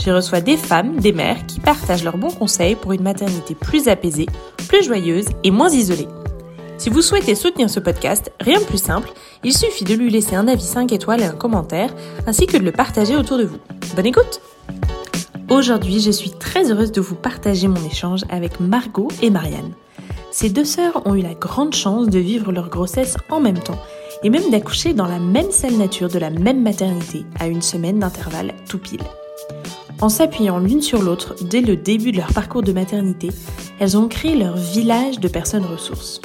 [0.00, 3.86] J'y reçois des femmes, des mères qui partagent leurs bons conseils pour une maternité plus
[3.86, 4.26] apaisée,
[4.66, 6.08] plus joyeuse et moins isolée.
[6.78, 9.12] Si vous souhaitez soutenir ce podcast, rien de plus simple,
[9.44, 11.94] il suffit de lui laisser un avis 5 étoiles et un commentaire,
[12.26, 13.58] ainsi que de le partager autour de vous.
[13.94, 14.40] Bonne écoute
[15.50, 19.74] Aujourd'hui, je suis très heureuse de vous partager mon échange avec Margot et Marianne.
[20.30, 23.78] Ces deux sœurs ont eu la grande chance de vivre leur grossesse en même temps,
[24.22, 27.98] et même d'accoucher dans la même salle nature de la même maternité, à une semaine
[27.98, 29.04] d'intervalle tout pile.
[30.00, 33.28] En s'appuyant l'une sur l'autre dès le début de leur parcours de maternité,
[33.78, 36.22] elles ont créé leur village de personnes ressources.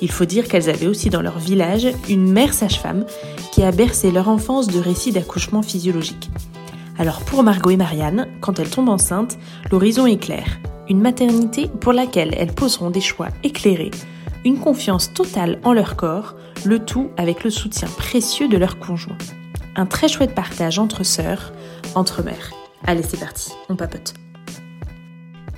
[0.00, 3.04] Il faut dire qu'elles avaient aussi dans leur village une mère sage-femme
[3.50, 6.30] qui a bercé leur enfance de récits d'accouchement physiologique.
[6.96, 9.36] Alors pour Margot et Marianne, quand elles tombent enceintes,
[9.72, 10.46] l'horizon est clair.
[10.88, 13.90] Une maternité pour laquelle elles poseront des choix éclairés,
[14.44, 19.18] une confiance totale en leur corps, le tout avec le soutien précieux de leur conjoint.
[19.74, 21.52] Un très chouette partage entre sœurs,
[21.94, 22.52] entre mères.
[22.84, 24.14] Allez, c'est parti, on papote.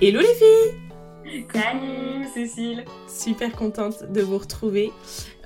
[0.01, 4.91] Hello les filles Salut Cécile Super contente de vous retrouver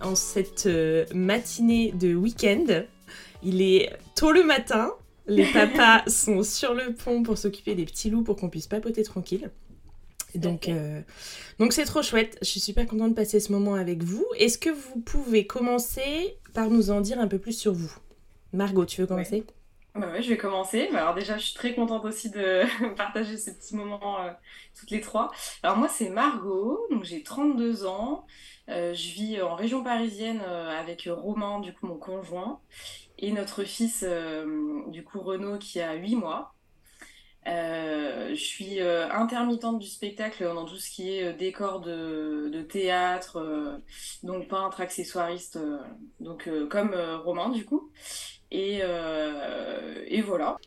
[0.01, 2.83] en cette euh, matinée de week-end.
[3.43, 4.93] Il est tôt le matin,
[5.27, 9.03] les papas sont sur le pont pour s'occuper des petits loups pour qu'on puisse papoter
[9.03, 9.51] tranquille.
[10.33, 11.01] Donc, euh,
[11.59, 12.37] donc c'est trop chouette.
[12.41, 14.25] Je suis super contente de passer ce moment avec vous.
[14.37, 17.93] Est-ce que vous pouvez commencer par nous en dire un peu plus sur vous?
[18.53, 19.43] Margot, tu veux commencer?
[19.95, 20.89] Bah ouais, je vais commencer.
[20.91, 22.63] Bah, alors déjà, je suis très contente aussi de
[22.97, 24.31] partager ce petit moment euh,
[24.77, 25.31] toutes les trois.
[25.63, 28.25] Alors moi, c'est Margot, donc j'ai 32 ans.
[28.69, 32.59] Euh, je vis en région parisienne euh, avec Romain, du coup mon conjoint,
[33.19, 34.03] et notre fils,
[34.87, 36.54] du coup Renaud, qui a 8 mois.
[37.45, 43.79] Je suis intermittente du spectacle dans tout ce qui est décor de, théâtre,
[44.23, 45.59] donc peintre, accessoiriste,
[46.19, 47.91] donc comme Romain du coup.
[48.51, 50.57] Et, euh, voilà.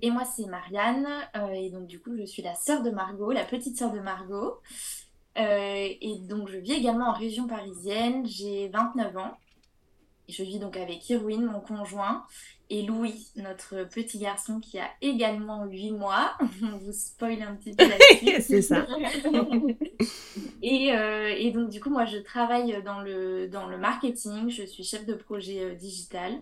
[0.00, 1.06] Et moi, c'est Marianne.
[1.36, 4.00] Euh, et donc, du coup, je suis la sœur de Margot, la petite sœur de
[4.00, 4.60] Margot.
[5.36, 8.26] Euh, et donc, je vis également en région parisienne.
[8.26, 9.36] J'ai 29 ans.
[10.28, 12.24] Je vis donc avec Irwin, mon conjoint,
[12.70, 16.32] et Louis, notre petit garçon qui a également 8 mois.
[16.62, 18.40] On vous spoil un petit peu là-dessus.
[18.42, 18.86] c'est ça.
[20.62, 20.88] et,
[21.38, 24.48] et, donc, du coup, moi, je travaille dans le, dans le marketing.
[24.48, 26.40] Je suis chef de projet digital.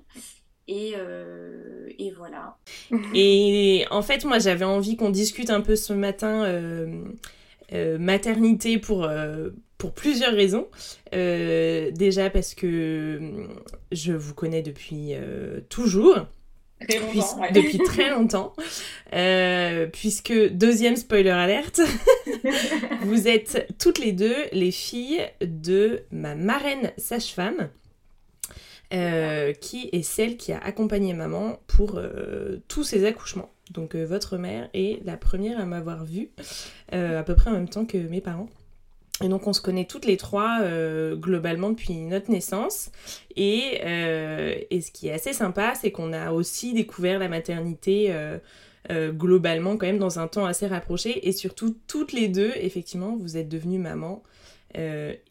[0.68, 2.56] Et, euh, et, voilà.
[3.14, 7.04] Et en fait, moi, j'avais envie qu'on discute un peu ce matin euh, euh,
[7.98, 9.08] maternité pour,
[9.78, 10.68] pour plusieurs raisons.
[11.12, 13.48] déjà parce que
[13.90, 15.12] je vous connais depuis
[15.68, 16.26] toujours.
[16.88, 16.98] Très
[17.52, 18.54] Depuis très longtemps.
[19.92, 21.80] puisque, deuxième spoiler alerte,
[23.02, 27.70] vous êtes toutes les deux les filles de ma marraine sage-femme.
[28.92, 33.50] Euh, qui est celle qui a accompagné maman pour euh, tous ses accouchements.
[33.72, 36.30] Donc euh, votre mère est la première à m'avoir vue
[36.90, 38.48] à peu près en même temps que mes parents.
[39.22, 40.60] Et donc on se connaît toutes les trois
[41.14, 42.90] globalement depuis notre naissance.
[43.36, 43.80] Et,
[44.70, 48.12] et, ce qui est assez sympa, c'est qu'on a aussi découvert la maternité
[48.90, 51.28] globalement quand même dans un temps assez rapproché.
[51.28, 54.22] Et surtout toutes les deux, effectivement, vous êtes devenues maman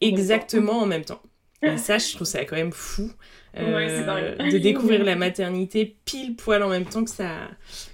[0.00, 1.20] exactement en même temps.
[1.62, 3.10] Et ça, je trouve ça quand même fou.
[3.58, 7.50] Euh, de découvrir la maternité pile poil en même temps que sa,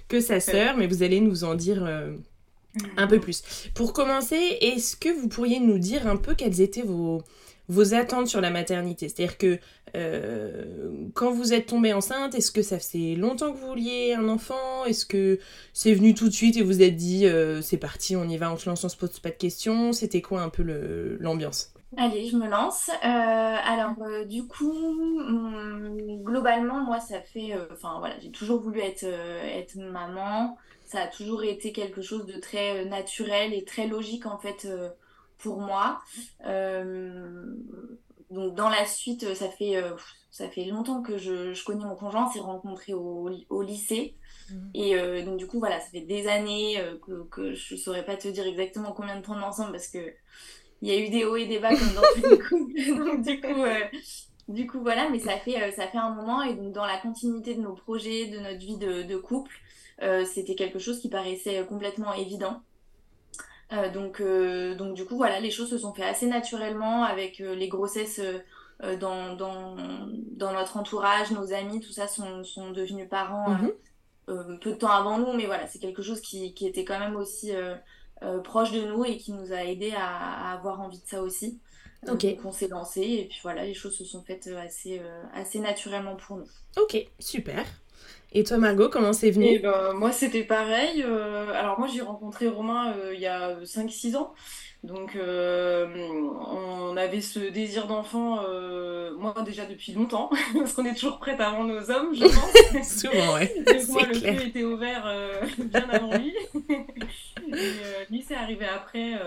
[0.07, 2.11] que sa sœur, mais vous allez nous en dire euh,
[2.97, 3.43] un peu plus.
[3.73, 7.21] Pour commencer, est-ce que vous pourriez nous dire un peu quelles étaient vos,
[7.67, 9.09] vos attentes sur la maternité?
[9.09, 9.59] C'est-à-dire que
[9.95, 14.29] euh, quand vous êtes tombée enceinte, est-ce que ça faisait longtemps que vous vouliez un
[14.29, 14.85] enfant?
[14.85, 15.39] Est-ce que
[15.73, 17.25] c'est venu tout de suite et vous êtes dit
[17.61, 19.91] c'est parti, on y va, on se lance, on se pose pas de questions?
[19.91, 20.63] C'était quoi un peu
[21.19, 21.73] l'ambiance?
[21.97, 22.89] Allez, je me lance.
[22.89, 27.53] Euh, alors, euh, du coup, hum, globalement, moi, ça fait.
[27.53, 30.57] Euh, enfin, voilà, j'ai toujours voulu être, être maman.
[30.85, 34.67] Ça a toujours été quelque chose de très naturel et très logique, en fait,
[35.37, 35.99] pour moi.
[38.31, 39.75] donc, dans la suite, ça fait,
[40.31, 42.27] ça fait longtemps que je, je connais mon conjoint.
[42.27, 44.15] On s'est rencontrés au, au lycée.
[44.49, 44.69] Mmh.
[44.73, 48.27] Et donc, du coup, voilà, ça fait des années que, que je saurais pas te
[48.27, 49.99] dire exactement combien de temps on est ensemble parce que
[50.81, 52.73] il y a eu des hauts et des bas comme dans tous les couples.
[53.05, 53.79] donc, du coup, euh,
[54.47, 56.41] du coup, voilà, mais ça fait, euh, ça fait un moment.
[56.43, 59.53] Et donc, dans la continuité de nos projets, de notre vie de, de couple,
[60.01, 62.61] euh, c'était quelque chose qui paraissait complètement évident.
[63.93, 68.21] donc, donc du coup, voilà, les choses se sont fait assez naturellement avec les grossesses
[68.81, 74.57] dans, dans, dans, notre entourage, nos amis, tout ça sont, sont devenus parents mhm.
[74.59, 77.15] peu de temps avant nous, mais voilà, c'est quelque chose qui, qui, était quand même
[77.15, 77.51] aussi
[78.43, 81.59] proche de nous et qui nous a aidé à, à, avoir envie de ça aussi.
[82.05, 85.01] Donc on s'est lancé et puis voilà, les choses se sont faites assez,
[85.33, 86.47] assez naturellement pour nous.
[86.77, 87.65] Ok, super.
[88.31, 89.47] Et toi, Margot, comment c'est venu?
[89.49, 91.03] Eh ben, Moi, c'était pareil.
[91.03, 94.33] Euh, alors, moi, j'ai rencontré Romain euh, il y a 5-6 ans.
[94.83, 95.87] Donc, euh,
[96.51, 98.39] on avait ce désir d'enfant,
[99.17, 102.87] moi déjà depuis longtemps, parce qu'on est toujours prête avant nos hommes, je pense.
[103.01, 103.53] Souvent, ouais.
[103.67, 105.11] Donc, moi, le feu était ouvert
[105.57, 106.33] bien avant lui.
[107.53, 109.17] Et lui, c'est arrivé après.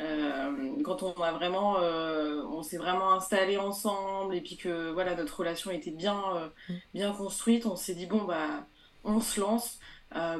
[0.00, 5.14] Euh, quand on a vraiment, euh, on s'est vraiment installé ensemble et puis que voilà
[5.14, 6.74] notre relation était bien, euh, mm.
[6.94, 8.66] bien construite, on s'est dit bon bah
[9.04, 9.78] on se lance.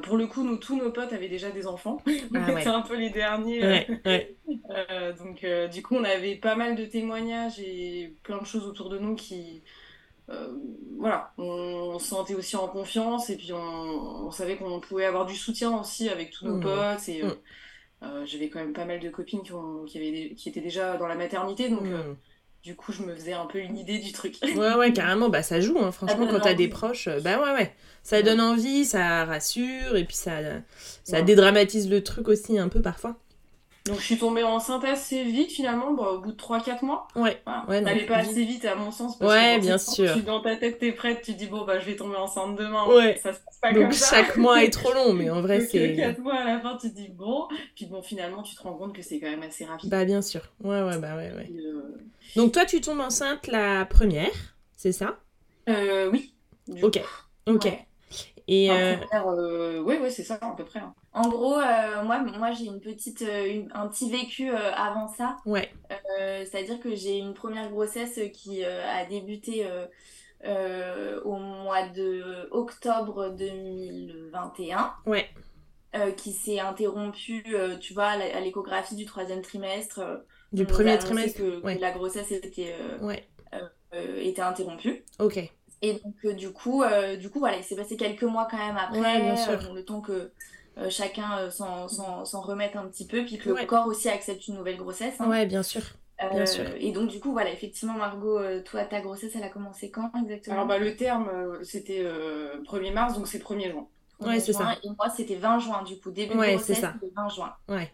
[0.03, 2.03] pour le coup, nous tous nos potes avaient déjà des enfants,
[2.35, 2.67] ah, ouais.
[2.67, 3.87] un peu les derniers.
[5.19, 8.99] donc du coup, on avait pas mal de témoignages et plein de choses autour de
[8.99, 9.63] nous qui
[10.99, 15.35] voilà, on, se sentait aussi en confiance et puis on, savait qu'on pouvait avoir du
[15.35, 16.61] soutien aussi avec tous nos mm.
[16.61, 17.35] potes et mm.
[18.05, 20.97] Euh, j'avais quand même pas mal de copines qui, ont, qui, avaient, qui étaient déjà
[20.97, 22.17] dans la maternité, donc euh, hmm.
[22.63, 24.37] du coup, je me faisais un peu une idée du truc.
[24.43, 25.93] ouais, ouais, carrément, bah ça joue, hein.
[25.93, 30.05] franchement, quand t'as des proches, euh, bah ouais, ouais, ça donne envie, ça rassure, et
[30.05, 30.39] puis ça,
[31.05, 33.17] ça dédramatise le truc aussi un peu parfois.
[33.87, 37.07] Donc je suis tombée enceinte assez vite finalement, au bout de 3-4 mois.
[37.15, 37.43] Ouais.
[37.69, 39.19] ouais Elle pas assez vite à mon sens.
[39.19, 40.15] Parce ouais, bien sûr.
[40.15, 42.87] Tu, dans ta tête, t'es prête, tu dis bon bah je vais tomber enceinte demain.
[42.87, 43.21] Ouais.
[43.23, 44.17] Ça se passe pas Donc, comme ça.
[44.17, 45.97] chaque mois est trop long, mais en vrai c'est.
[45.97, 47.47] 4 mois à la fin, tu te dis bon.
[47.77, 49.91] Puis bon, finalement, tu te rends compte que c'est quand même assez rapide.
[49.91, 50.41] Bah bien sûr.
[50.63, 51.51] Ouais, ouais, bah ouais, ouais.
[51.55, 51.99] Euh,
[52.37, 54.33] Donc toi, tu tombes enceinte la première,
[54.77, 55.19] c'est ça?
[55.69, 56.33] Euh, oui.
[56.83, 57.03] Ok.
[57.47, 57.67] Ok.
[58.49, 58.97] Et euh...
[59.13, 59.79] euh...
[59.81, 60.81] oui, oui, c'est ça à peu près.
[60.81, 60.95] Hein.
[61.15, 65.37] En gros, euh, moi, moi j'ai une petite, euh, un petit vécu avant ça.
[65.47, 65.73] Ouais.
[66.45, 69.67] C'est-à-dire que j'ai une première grossesse qui a débuté
[70.45, 74.93] au mois de octobre 2021.
[75.07, 75.29] Ouais.
[76.17, 80.25] qui s'est interrompue, tu vois, à l'échographie du troisième trimestre.
[80.53, 81.39] du premier trimestre.
[81.39, 83.25] Que, que, la grossesse était, ouais.
[84.21, 85.05] était interrompue.
[85.21, 85.49] Ok.
[85.85, 88.57] Et donc, euh, du, coup, euh, du coup, voilà, il s'est passé quelques mois quand
[88.57, 89.53] même après, bien sûr.
[89.53, 90.33] Euh, le temps que
[90.89, 95.15] chacun s'en remette un petit peu, puis que le corps aussi accepte une nouvelle grossesse.
[95.21, 95.29] Hein.
[95.29, 95.83] Ouais, bien sûr.
[96.33, 96.65] Bien sûr.
[96.79, 100.57] Et donc, du coup, voilà, effectivement, Margot, toi, ta grossesse, elle a commencé quand exactement?
[100.57, 101.31] Alors, bah, le terme,
[101.63, 102.05] c'était
[102.65, 103.87] 1er mars, donc c'est 1er juin.
[104.21, 104.77] Ouais, c'est ça.
[104.83, 106.11] Et moi, c'était 20 juin, du coup.
[106.11, 107.53] Début de grossesse, c'était 20 juin.
[107.69, 107.91] Ouais.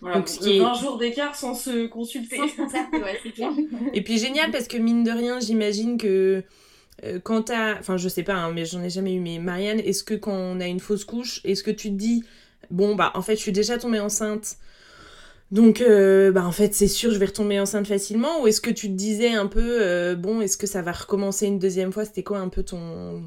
[0.00, 2.36] Voilà, donc, ce 20 jours d'écart sans se consulter.
[2.36, 3.52] Sans se ouais, c'est clair.
[3.92, 6.44] Et puis, génial, parce que mine de rien, j'imagine que
[7.04, 7.78] euh, quand t'as.
[7.78, 9.20] Enfin, je sais pas, hein, mais j'en ai jamais eu.
[9.20, 12.24] Mais Marianne, est-ce que quand on a une fausse couche, est-ce que tu te dis,
[12.70, 14.56] bon, bah, en fait, je suis déjà tombée enceinte.
[15.50, 18.42] Donc, euh, bah, en fait, c'est sûr, je vais retomber enceinte facilement.
[18.42, 21.46] Ou est-ce que tu te disais un peu, euh, bon, est-ce que ça va recommencer
[21.46, 23.22] une deuxième fois C'était quoi un peu ton,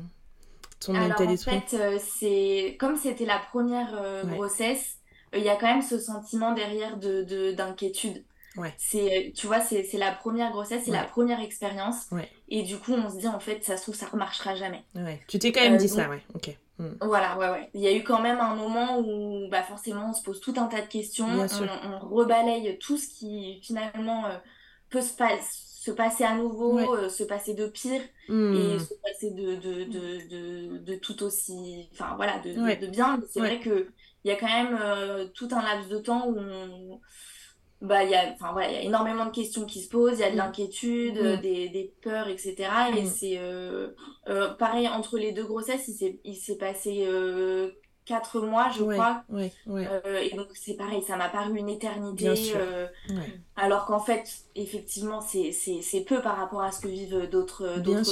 [0.79, 4.97] ton Alors, en fait, c'est comme c'était la première grossesse,
[5.35, 8.23] il y a quand même ce sentiment derrière de d'inquiétude.
[8.57, 8.73] Ouais.
[8.77, 12.07] C'est, tu vois, c'est, la première grossesse, c'est la première expérience.
[12.12, 12.29] Ouais.
[12.47, 14.83] Et du coup, on se dit, en fait, ça se trouve, ça remarchera jamais.
[14.95, 15.21] Ouais.
[15.27, 16.21] Tu t'es quand même euh, dit ça, ouais.
[16.33, 16.56] Ok.
[16.77, 16.94] Hmm.
[17.01, 17.69] Voilà, ouais, ouais.
[17.74, 20.53] Il y a eu quand même un moment où, bah, forcément, on se pose tout
[20.57, 21.27] un tas de questions.
[21.27, 21.47] On,
[21.89, 24.38] on, rebalaye tout ce qui, finalement, euh,
[24.89, 28.53] peut se, se passer à nouveau, euh, se passer de pire hmm.
[28.53, 31.89] et se passer de, de, de, de, de tout aussi.
[31.93, 33.20] Enfin, voilà, de, de, bien.
[33.31, 33.88] C'est vrai qu'il
[34.24, 37.01] y a quand même tout un laps de temps où on
[37.86, 40.22] bah, il y a, enfin, voilà, y a énormément de questions qui se posent, il
[40.22, 40.38] y a de mm.
[40.38, 41.42] l'inquiétude, mm.
[41.42, 42.56] des, des, peurs, etc.
[42.96, 43.06] Et mm.
[43.06, 43.89] c'est euh,
[44.27, 45.92] euh, pareil, entre les deux grossesses,
[46.24, 47.72] il s'est passé euh,
[48.06, 49.24] 4 mois, je crois.
[49.30, 49.88] Ouais, ouais.
[49.89, 52.34] Euh, et donc, c'est pareil, ça m'a paru une éternité.
[52.56, 52.88] Euh,
[53.56, 54.24] alors qu'en fait,
[54.56, 57.68] effectivement, c'est peu par rapport à ce que vivent d'autres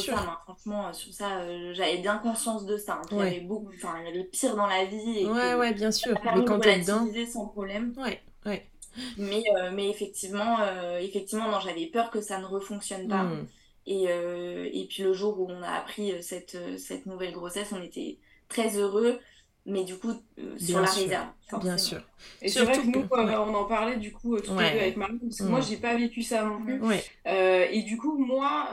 [0.06, 0.30] femmes.
[0.30, 0.38] Hein.
[0.46, 2.94] Franchement, sur ça, j'avais bien conscience de ça.
[2.94, 5.20] Hein, il y avait beaucoup, enfin, il y avait pire dans la vie.
[5.20, 6.18] Et ouais, ouais, bien sûr.
[6.36, 7.08] Mais quand t'es dedans.
[7.32, 7.94] sans problème.
[7.98, 8.68] Ouais, ouais.
[9.17, 13.23] Mais, euh, mais effectivement, euh, effectivement non, j'avais peur que ça ne refonctionne pas.
[13.23, 13.47] Hmm.
[13.85, 17.81] Et, euh, et puis le jour où on a appris cette, cette nouvelle grossesse, on
[17.81, 19.19] était très heureux
[19.65, 20.12] mais du coup
[20.58, 21.27] sur la réserve
[21.62, 22.01] bien sûr
[22.41, 25.20] et c'est vrai que nous on en parlait du coup tout les deux avec Marie
[25.20, 25.63] parce que moi hmm.
[25.63, 26.82] j'ai pas vécu ça non plus
[27.25, 28.70] et du coup moi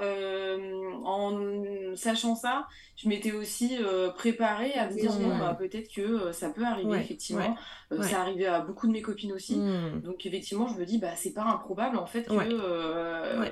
[1.05, 2.67] en sachant ça
[2.97, 3.79] je m'étais aussi
[4.17, 7.57] préparée à me dire bon bah, peut-être que ça peut arriver effectivement
[7.93, 9.57] euh, ça arrivait à beaucoup de mes copines aussi.
[9.57, 10.01] Hmm.
[10.01, 13.47] Donc effectivement, je me dis, bah, c'est pas improbable en fait que, euh,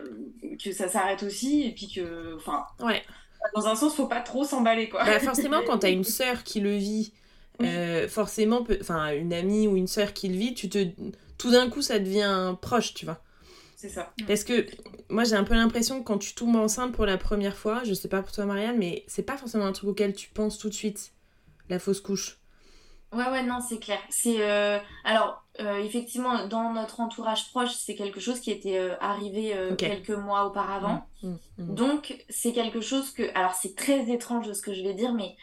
[0.63, 1.63] que ça s'arrête aussi.
[1.63, 2.65] Et puis que, enfin,
[3.55, 4.89] dans un sens, faut pas trop s'emballer.
[4.89, 5.05] quoi.
[5.05, 7.13] Bah, forcément, quand t'as une sœur qui le vit,
[7.63, 10.87] euh, forcément, enfin, une amie ou une sœur qui le vit, tu te
[11.39, 13.21] tout d'un coup, ça devient proche, tu vois.
[13.77, 14.13] C'est ça.
[14.27, 14.67] Parce que
[15.09, 17.95] moi, j'ai un peu l'impression que quand tu tombes enceinte pour la première fois, je
[17.95, 20.69] sais pas pour toi, Marianne, mais c'est pas forcément un truc auquel tu penses tout
[20.69, 21.13] de suite,
[21.69, 22.39] la fausse couche.
[23.13, 24.01] Ouais, ouais, non, c'est clair.
[24.11, 28.97] C'est euh, alors euh, effectivement dans notre entourage proche, c'est quelque chose qui était euh,
[29.01, 31.07] arrivé quelques mois auparavant.
[31.23, 31.75] Mmh, mmh, mmh.
[31.75, 35.37] Donc c'est quelque chose que alors c'est très étrange ce que je vais dire, mais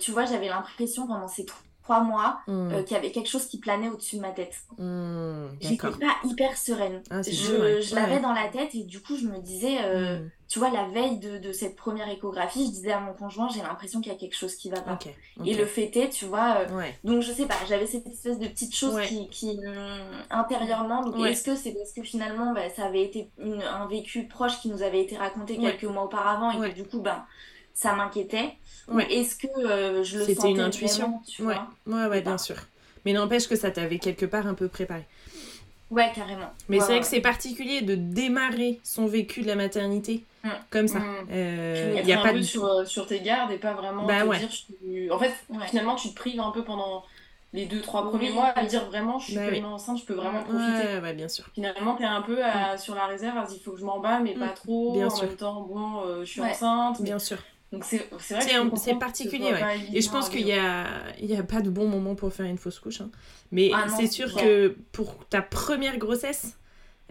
[0.00, 1.46] tu vois, j'avais l'impression pendant ces
[1.82, 2.70] trois mois hmm.
[2.72, 4.54] euh, qu'il y avait quelque chose qui planait au-dessus de ma tête.
[4.78, 7.02] Mmh, J'étais pas hyper sereine.
[7.10, 10.30] Ah, je, l'avais dans la tête et du coup je me disais, euh, hmm.
[10.48, 13.62] tu vois, la veille de, de, cette première échographie, je disais à mon conjoint, j'ai
[13.62, 14.98] l'impression qu'il y a quelque chose qui va pas.
[15.44, 18.46] Et le fait est, tu vois, euh, donc je sais pas, j'avais cette espèce de
[18.46, 19.58] petite chose qui, qui
[20.30, 24.60] intérieurement, donc est-ce que c'est parce que finalement bah, ça avait été un vécu proche
[24.60, 27.24] qui nous avait été raconté quelques mois auparavant et que du coup, ben
[27.74, 28.54] ça m'inquiétait.
[28.88, 29.12] Ouais.
[29.12, 31.56] Est-ce que euh, je le C'était une intuition tu ouais.
[31.86, 32.56] ouais, ouais, bien sûr.
[33.04, 35.06] Mais n'empêche que ça t'avait quelque part un peu préparé.
[35.92, 36.50] Ouais, carrément.
[36.68, 40.48] Mais c'est vrai que c'est particulier de démarrer son vécu de la maternité mm.
[40.70, 41.00] comme ça.
[41.00, 41.26] Mm.
[41.30, 44.06] Euh, il y a pas un peu sur, euh, sur, tes gardes et pas vraiment
[44.06, 45.14] bah, te dire.
[45.14, 45.32] En fait,
[45.68, 47.04] finalement, tu te prives un peu pendant
[47.52, 50.42] les deux trois premiers mois à dire vraiment je suis bah, enceinte je peux vraiment
[50.42, 52.78] profiter ouais, bien sûr finalement t'es un peu mm.
[52.78, 55.36] sur la réserve il faut que je m'en bats mais pas trop bien en même
[55.36, 57.36] temps bon je suis enceinte bien sûr
[57.72, 59.80] donc c'est vrai c'est particulier, ouais.
[59.94, 60.86] Et je pense qu'il n'y a,
[61.20, 63.00] il a pas de bon moment pour faire une fausse couche.
[63.00, 63.10] Hein.
[63.50, 66.58] Mais ah c'est sûr que pour ta première grossesse,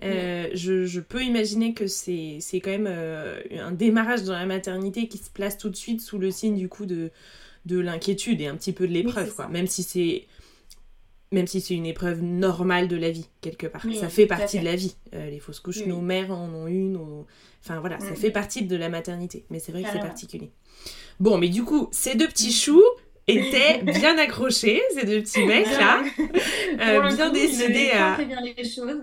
[0.04, 5.08] euh, je, je, peux imaginer que c'est quand même euh, un démarrage dans la maternité
[5.08, 7.12] qui se place tout de suite sous le signe du coup de,
[7.66, 9.34] de l'inquiétude et un petit peu de l'épreuve.
[9.36, 10.26] quoi Même si c'est
[11.32, 13.82] même si c'est une épreuve normale de la vie, quelque part.
[14.00, 14.96] ça fait partie de la vie.
[15.14, 17.00] Euh, les fausses couches, nos mères en ont une.
[17.64, 18.16] Enfin voilà, ça mm.
[18.16, 19.46] fait partie de la maternité.
[19.50, 20.52] Mais c'est vrai que c'est particulier.
[21.20, 22.84] Bon, mais du coup, ces deux petits choux
[23.28, 26.04] étaient bien accrochés, ces deux petits mecs là,
[26.82, 28.18] euh, bien décidés à,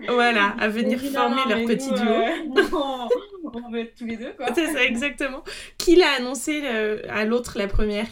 [0.09, 2.11] voilà, à venir former leur petit duo.
[2.11, 3.09] Euh,
[3.55, 4.49] on va être tous les deux quoi.
[4.55, 5.43] C'est ça exactement.
[5.79, 6.63] Qui l'a annoncé
[7.09, 8.09] à l'autre la première?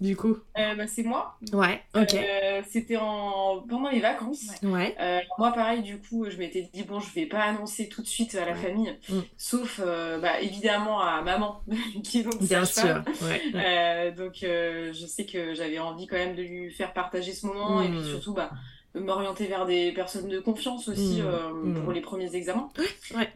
[0.00, 1.36] Du coup euh, bah, C'est moi.
[1.52, 2.14] Ouais, ok.
[2.14, 3.62] Euh, c'était en...
[3.68, 4.46] pendant les vacances.
[4.62, 4.96] Ouais.
[5.00, 8.06] Euh, moi, pareil, du coup, je m'étais dit, bon, je vais pas annoncer tout de
[8.06, 9.18] suite à la famille, mm.
[9.36, 11.62] sauf bah, évidemment à maman,
[12.04, 13.02] qui est donc Bien sûr.
[13.22, 17.82] Ouais, donc, je sais que j'avais envie quand même de lui faire partager ce moment,
[17.82, 18.04] et puis mm.
[18.04, 18.50] surtout, bah,
[18.94, 21.26] m'orienter vers des personnes de confiance aussi mmh.
[21.26, 21.82] Euh, mmh.
[21.82, 22.70] pour les premiers examens.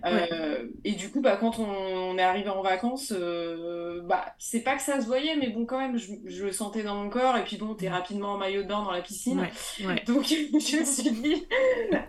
[0.05, 4.75] Euh, et du coup, bah, quand on, est arrivé en vacances, euh, bah, c'est pas
[4.75, 7.37] que ça se voyait, mais bon, quand même, je, le sentais dans mon corps.
[7.37, 7.93] Et puis bon, t'es mmh.
[7.93, 9.47] rapidement en maillot de bain dans la piscine.
[10.07, 11.47] Donc, je me suis dit,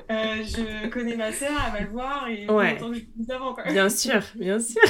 [0.10, 3.54] je connais ma sœur, elle va le voir, et autant que je avant.
[3.54, 3.64] Quoi.
[3.66, 4.82] Bien sûr, bien sûr.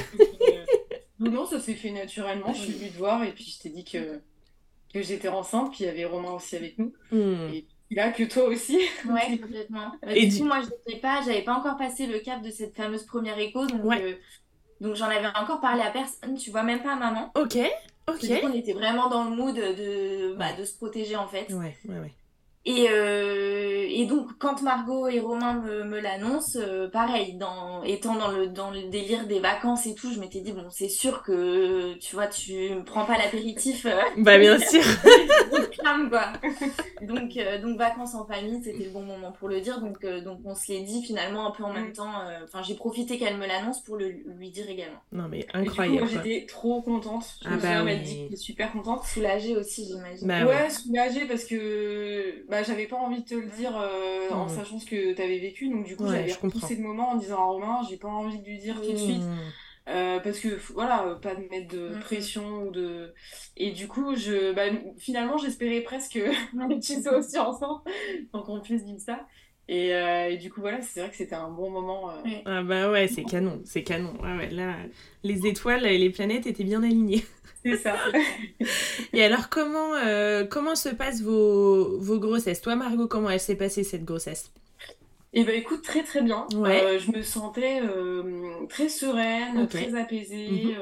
[1.19, 2.53] non, non, ça s'est fait naturellement.
[2.53, 4.21] Je suis venue te voir, et puis je t'ai dit que,
[4.93, 6.93] que j'étais enceinte, puis il y avait Romain aussi avec nous.
[7.11, 8.79] Et Là, que toi aussi.
[9.05, 9.91] Ouais, complètement.
[10.01, 12.49] Bah, et du coup, moi, je n'étais pas, j'avais pas encore passé le cap de
[12.49, 14.15] cette fameuse première écho, donc, euh,
[14.81, 17.31] donc j'en avais encore parlé à personne, tu vois, même pas à maman.
[17.35, 17.57] Ok,
[18.07, 18.25] ok.
[18.43, 21.51] on était vraiment dans le mood de, bah, de se protéger en fait.
[21.53, 22.13] Ouais, ouais, ouais.
[22.67, 28.15] Et, euh, et donc, quand Margot et Romain me, me l'annoncent, euh, pareil, dans, étant
[28.15, 31.21] dans le, dans le délire des vacances et tout, je m'étais dit, bon, c'est sûr
[31.21, 33.85] que, tu vois, tu me prends pas l'apéritif.
[33.85, 34.81] Euh, bah, bien sûr.
[36.09, 36.33] quoi.
[37.03, 39.79] donc, donc, vacances en famille, c'était le bon moment pour le dire.
[39.79, 41.93] Donc, donc on se l'est dit finalement un peu en même mm.
[41.93, 42.13] temps.
[42.45, 44.99] Enfin, j'ai profité qu'elle me l'annonce pour le, lui dire également.
[45.11, 46.07] Non, mais incroyable.
[46.07, 47.25] J'étais trop contente.
[47.43, 49.03] Je ah bah me super contente.
[49.05, 50.27] Soulagée aussi, j'imagine.
[50.27, 54.45] Bah ouais, soulagée parce que bah, j'avais pas envie de te le dire euh, en
[54.45, 54.49] mmh.
[54.49, 55.69] sachant ce que tu avais vécu.
[55.69, 58.45] Donc, du coup, j'avais repoussé le moment en disant à Romain, j'ai pas envie de
[58.45, 59.21] lui dire tout de suite.
[59.21, 59.37] Mmh.
[59.87, 61.99] Euh, parce que voilà, pas de mettre de mmh.
[61.99, 63.13] pression ou de.
[63.55, 64.63] Et du coup, je, bah,
[64.97, 67.81] finalement, j'espérais presque que tu sois aussi ensemble
[68.31, 69.27] pour qu'on puisse dire ça.
[69.67, 72.11] Et, euh, et, du coup, voilà, c'est vrai que c'était un bon moment.
[72.45, 74.13] Ah bah ouais, c'est canon, c'est canon.
[74.21, 74.75] ouais, là,
[75.23, 77.25] les étoiles et les planètes étaient bien alignées.
[77.65, 77.95] C'est ça.
[79.11, 82.61] Et alors, comment, euh, comment se passent vos, vos grossesses?
[82.61, 84.51] Toi, Margot, comment elle s'est passée cette grossesse?
[85.33, 86.45] Eh ben écoute, très très bien.
[86.53, 90.75] Euh, je me sentais euh, très sereine, très apaisée,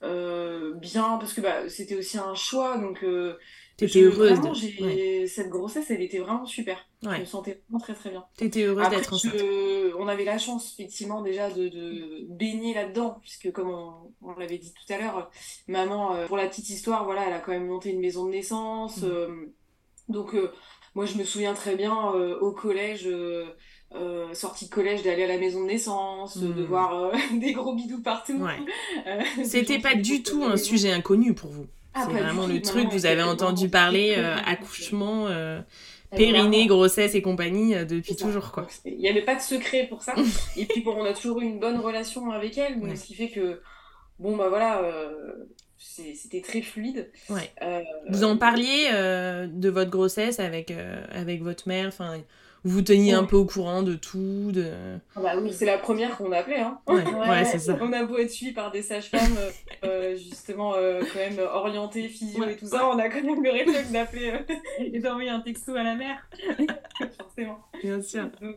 [0.00, 0.78] mhm.
[0.78, 3.04] bien, parce que bah, c'était aussi un choix, donc
[3.76, 5.26] T'étais heureuse de...
[5.26, 6.86] Cette grossesse, elle était vraiment super.
[7.02, 8.24] Je me sentais vraiment très très bien.
[8.36, 9.34] T'étais heureuse d'être enceinte.
[9.98, 13.70] On avait la chance, effectivement, déjà de, de baigner là-dedans, puisque comme
[14.22, 15.30] on, l'avait dit tout à l'heure,
[15.66, 18.30] maman, euh, pour la petite histoire, voilà, elle a quand même monté une maison de
[18.30, 18.98] naissance.
[18.98, 19.06] Mm.
[19.06, 19.52] Euh,
[20.08, 20.52] donc, euh,
[20.94, 21.96] moi, je me souviens très bien
[22.40, 23.08] au collège.
[24.32, 26.64] sortie de collège d'aller à la maison de naissance, de mm.
[26.64, 28.40] voir des gros bidous partout.
[29.44, 31.66] C'était pas du tout un sujet inconnu pour vous.
[31.94, 35.26] Ah, c'est vraiment le truc, vous avez entendu parler, euh, accouchement.
[35.28, 35.60] Euh,
[36.10, 38.68] périnée, grossesse et compagnie depuis toujours, quoi.
[38.84, 40.14] Il n'y avait pas de secret pour ça.
[40.56, 43.14] et puis, bon, on a toujours eu une bonne relation avec elle, donc ce qui
[43.14, 43.60] fait que,
[44.20, 44.80] bon, bah voilà,
[45.76, 47.10] c'était très fluide.
[47.30, 47.50] Ouais.
[48.10, 50.72] Vous en parliez de votre grossesse avec,
[51.10, 52.22] avec votre mère, enfin
[52.64, 54.72] vous vous teniez un peu au courant de tout de...
[55.14, 56.60] Ah bah oui, c'est la première qu'on appelait.
[56.60, 56.80] Hein.
[56.86, 57.76] Ouais, c'est ça.
[57.78, 59.50] On a beau être suivi par des sages-femmes, euh,
[59.84, 63.50] euh, justement, euh, quand même orientées, physio et tout ça, on a quand même le
[63.50, 64.32] réflexe d'appeler
[64.78, 66.26] et d'envoyer un texto à la mère.
[67.18, 67.58] Forcément.
[67.82, 68.30] Bien sûr.
[68.40, 68.56] Donc,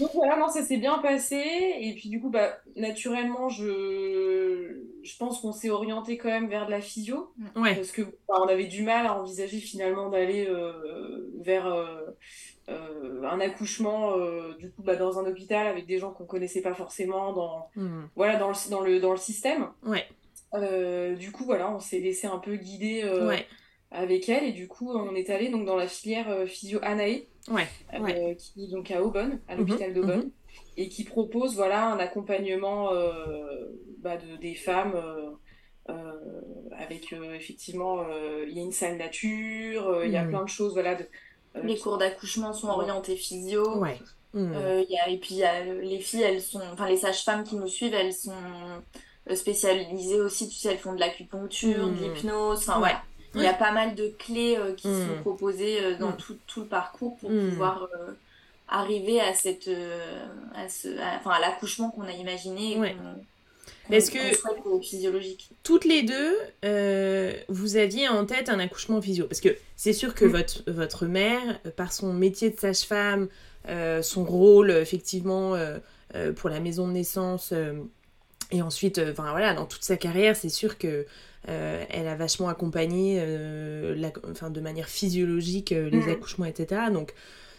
[0.00, 1.40] donc voilà, non, ça s'est bien passé.
[1.80, 6.66] Et puis du coup, bah, naturellement, je, je pense qu'on s'est orienté quand même vers
[6.66, 7.32] de la physio.
[7.56, 7.74] Ouais.
[7.74, 12.00] Parce que on avait du mal à envisager finalement d'aller euh, vers euh,
[12.68, 14.16] euh, un accouchement
[14.58, 18.04] du coup bah, dans un hôpital avec des gens qu'on connaissait pas forcément dans, hmm.
[18.16, 19.68] voilà, dans, le, dans, le, dans le système.
[19.84, 20.06] Ouais.
[21.16, 23.02] du coup, voilà, on s'est laissé un peu guider
[23.90, 24.44] avec elle.
[24.44, 27.26] Et du coup, on est allé donc, dans la filière physio Anae.
[27.50, 30.30] Ouais, euh, qui est donc à Aubonne, à l'hôpital mhm, d'Aubonne, mhm.
[30.78, 33.66] et qui propose voilà, un accompagnement euh,
[33.98, 34.94] bah, de, des femmes
[35.90, 36.40] euh,
[36.72, 38.02] avec effectivement,
[38.46, 40.30] il y a une salle nature, il y a mhm.
[40.30, 40.72] plein de choses.
[40.72, 41.06] Voilà, de,
[41.62, 43.78] les cours d'accouchement sont orientés physio.
[43.78, 43.98] Ouais.
[44.34, 47.68] Y a, et puis y a, les filles, elles sont, enfin les sages-femmes qui nous
[47.68, 48.32] suivent, elles sont
[49.32, 52.94] spécialisées aussi, tu sais, elles font de l'acupuncture, de l'hypnose, enfin ouais.
[53.34, 55.20] Il y a pas mal de clés euh, qui sont mm.
[55.22, 56.16] proposées euh, dans mm.
[56.16, 57.50] tout, tout, le parcours pour mm.
[57.50, 58.12] pouvoir euh,
[58.68, 59.70] arriver à, cette,
[60.54, 60.88] à, ce,
[61.18, 62.78] enfin, à l'accouchement qu'on a imaginé.
[63.90, 64.18] Est-ce que
[64.80, 65.50] physiologique.
[65.62, 66.34] toutes les deux,
[67.48, 69.26] vous aviez en tête un accouchement physio?
[69.26, 73.28] Parce que c'est sûr que votre, votre mère, par son métier de sage-femme,
[74.02, 75.54] son rôle effectivement
[76.36, 77.52] pour la maison de naissance,
[78.50, 81.06] et ensuite, enfin voilà, dans toute sa carrière, c'est sûr que
[81.48, 86.10] euh, elle a vachement accompagné euh, la, enfin, de manière physiologique euh, les mm.
[86.10, 86.82] accouchements, etc.
[86.92, 87.12] Donc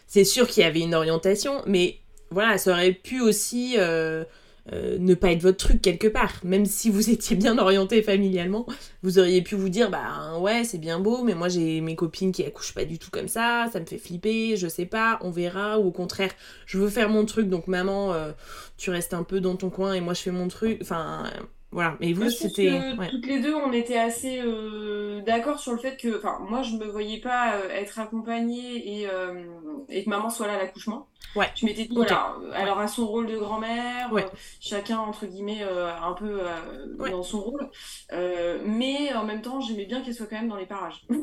[0.06, 1.98] c'est sûr qu'il y avait une orientation, mais
[2.30, 6.40] voilà, ça aurait pu aussi ne pas être votre truc quelque part.
[6.42, 8.66] Même si vous étiez bien orienté familialement,
[9.02, 12.32] vous auriez pu vous dire bah ouais, c'est bien beau, mais moi j'ai mes copines
[12.32, 15.30] qui accouchent pas du tout comme ça, ça me fait flipper, je sais pas, on
[15.30, 15.78] verra.
[15.78, 16.32] Ou au contraire,
[16.66, 18.14] je veux faire mon truc, donc maman,
[18.76, 20.78] tu restes un peu dans ton coin et moi je fais mon truc.
[20.82, 21.30] Enfin,
[21.76, 22.72] voilà, mais vous, c'était.
[23.10, 26.16] Toutes les deux, on était assez euh, d'accord sur le fait que.
[26.16, 29.44] Enfin, moi, je me voyais pas euh, être accompagnée et, euh,
[29.90, 31.06] et, que maman soit là à l'accouchement.
[31.34, 31.50] Ouais.
[31.54, 34.10] Je m'étais dit, voilà, elle aura son rôle de grand-mère,
[34.58, 36.40] chacun, entre guillemets, un peu
[37.10, 37.68] dans son rôle.
[38.64, 41.04] mais en même temps, j'aimais bien qu'elle soit quand même dans les parages.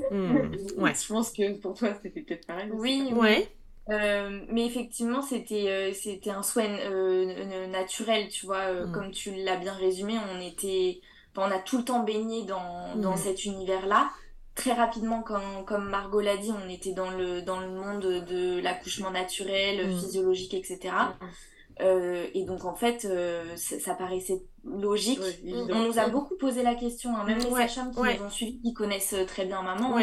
[0.77, 0.93] Ouais.
[0.93, 2.69] je pense que pour toi, c'était peut-être pareil.
[2.73, 3.49] Oui, ouais.
[3.89, 8.91] Euh, mais effectivement, c'était euh, c'était un souhait euh, naturel, tu vois, mm.
[8.93, 11.01] comme tu l'as bien résumé, on était
[11.35, 13.17] on a tout le temps baigné dans, dans mm.
[13.17, 14.09] cet univers-là.
[14.55, 18.61] Très rapidement, comme, comme Margot l'a dit, on était dans le, dans le monde de
[18.61, 19.99] l'accouchement naturel, mm.
[19.99, 20.93] physiologique, etc.
[21.79, 23.07] et donc, en fait,
[23.55, 25.19] ça, paraissait logique.
[25.43, 28.61] on, nous a beaucoup posé la question, hein, même les sages-femmes qui nous ont suivis,
[28.61, 29.97] qui connaissent très bien maman,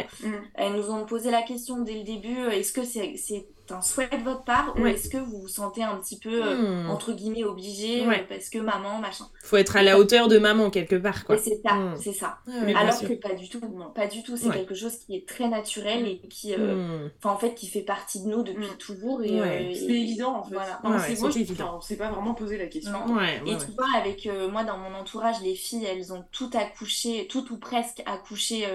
[0.57, 4.25] elles nous ont posé la question dès le début, est-ce que c'est un souhait de
[4.25, 6.91] votre part ou est-ce que vous vous sentez un petit peu euh, hmm.
[6.91, 9.27] entre guillemets obligé euh, parce que maman machin.
[9.43, 11.39] Faut être à la hauteur de maman quelque part quoi.
[11.39, 11.97] C'est ça hmm.
[12.01, 12.39] c'est ça.
[12.77, 14.37] Alors que pas du tout non pas du tout.
[14.37, 17.11] C'est quelque chose qui est très naturel et qui euh, hmm.
[17.25, 20.55] en fait qui fait partie de nous depuis toujours et, c'est évident en fait.
[20.55, 20.81] voilà.
[20.83, 20.97] moi
[21.75, 22.99] on s'est pas vraiment posé la question.
[23.47, 27.53] Et tu vois avec moi dans mon entourage les filles elles ont tout accouché tout
[27.53, 28.67] ou presque accouché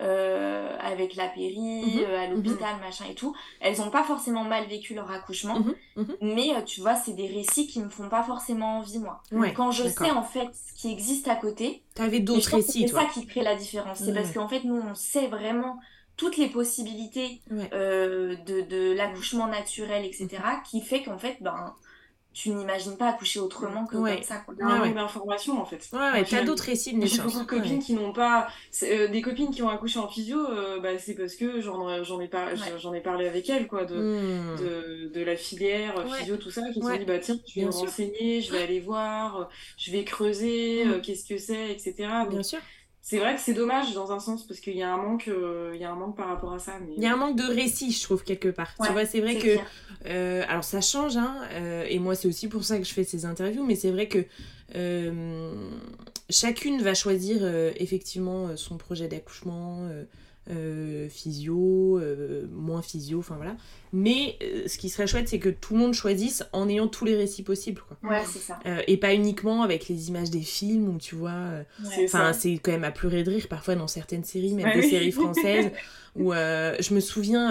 [0.00, 2.34] euh, avec la péri, mhm, euh, à mhm.
[2.34, 3.34] l'hôpital, machin et tout.
[3.60, 5.58] Elles n'ont pas forcément mal vécu leur accouchement,
[5.96, 9.22] mhm, mais euh, tu vois, c'est des récits qui me font pas forcément envie, moi.
[9.54, 12.88] Quand je sais en fait ce qui existe à côté, t'avais d'autres récits.
[12.88, 13.98] C'est ça qui crée la différence.
[13.98, 15.78] C'est parce qu'en fait, nous, on sait vraiment
[16.16, 20.28] toutes les possibilités de, de l'accouchement naturel, etc.,
[20.64, 21.74] qui fait qu'en fait, ben
[22.40, 24.38] tu n'imagines pas accoucher autrement que comme ça.
[24.38, 24.54] Quoi.
[24.58, 25.86] Il y a ouais, d'informations en fait.
[25.92, 27.18] Ouais, ouais, t'as d'autres récits de naissance.
[27.18, 28.48] J'ai beaucoup de copines qui n'ont pas.
[28.82, 32.18] Euh, des copines qui ont accouché en physio, euh, bah, c'est parce que j'en, j'en,
[32.18, 32.48] ai, par...
[32.78, 36.80] j'en ai parlé avec elles, quoi, de, de, de, la filière physio, tout ça, qui
[36.80, 40.04] se sont dit, bah tiens, je vais me renseigner, je vais aller voir, je vais
[40.04, 42.08] creuser, euh, qu'est-ce que c'est, etc.
[42.30, 42.60] Bien sûr
[43.10, 45.72] c'est vrai que c'est dommage dans un sens parce qu'il y a un manque euh,
[45.74, 46.94] il y a un manque par rapport à ça mais...
[46.96, 48.72] il y a un manque de récit je trouve quelque part.
[48.80, 49.56] Tu vois c'est vrai que
[50.06, 53.02] euh, alors ça change hein, euh, et moi c'est aussi pour ça que je fais
[53.02, 54.24] ces interviews mais c'est vrai que
[56.28, 57.44] chacune va choisir
[57.78, 59.88] effectivement son projet d'accouchement
[60.50, 63.56] euh, physio, euh, moins physio, enfin voilà.
[63.92, 67.04] Mais euh, ce qui serait chouette, c'est que tout le monde choisisse en ayant tous
[67.04, 67.82] les récits possibles.
[67.86, 68.10] Quoi.
[68.10, 68.58] Ouais, c'est ça.
[68.86, 71.40] et pas uniquement avec les images des films où tu vois.
[72.04, 75.12] Enfin, c'est quand même à pleurer de rire parfois dans certaines séries, même des séries
[75.12, 75.70] françaises.
[76.16, 77.50] où je me souviens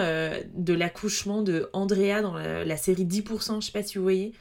[0.54, 4.34] de l'accouchement de Andrea dans la, série 10%, je sais pas si vous voyez.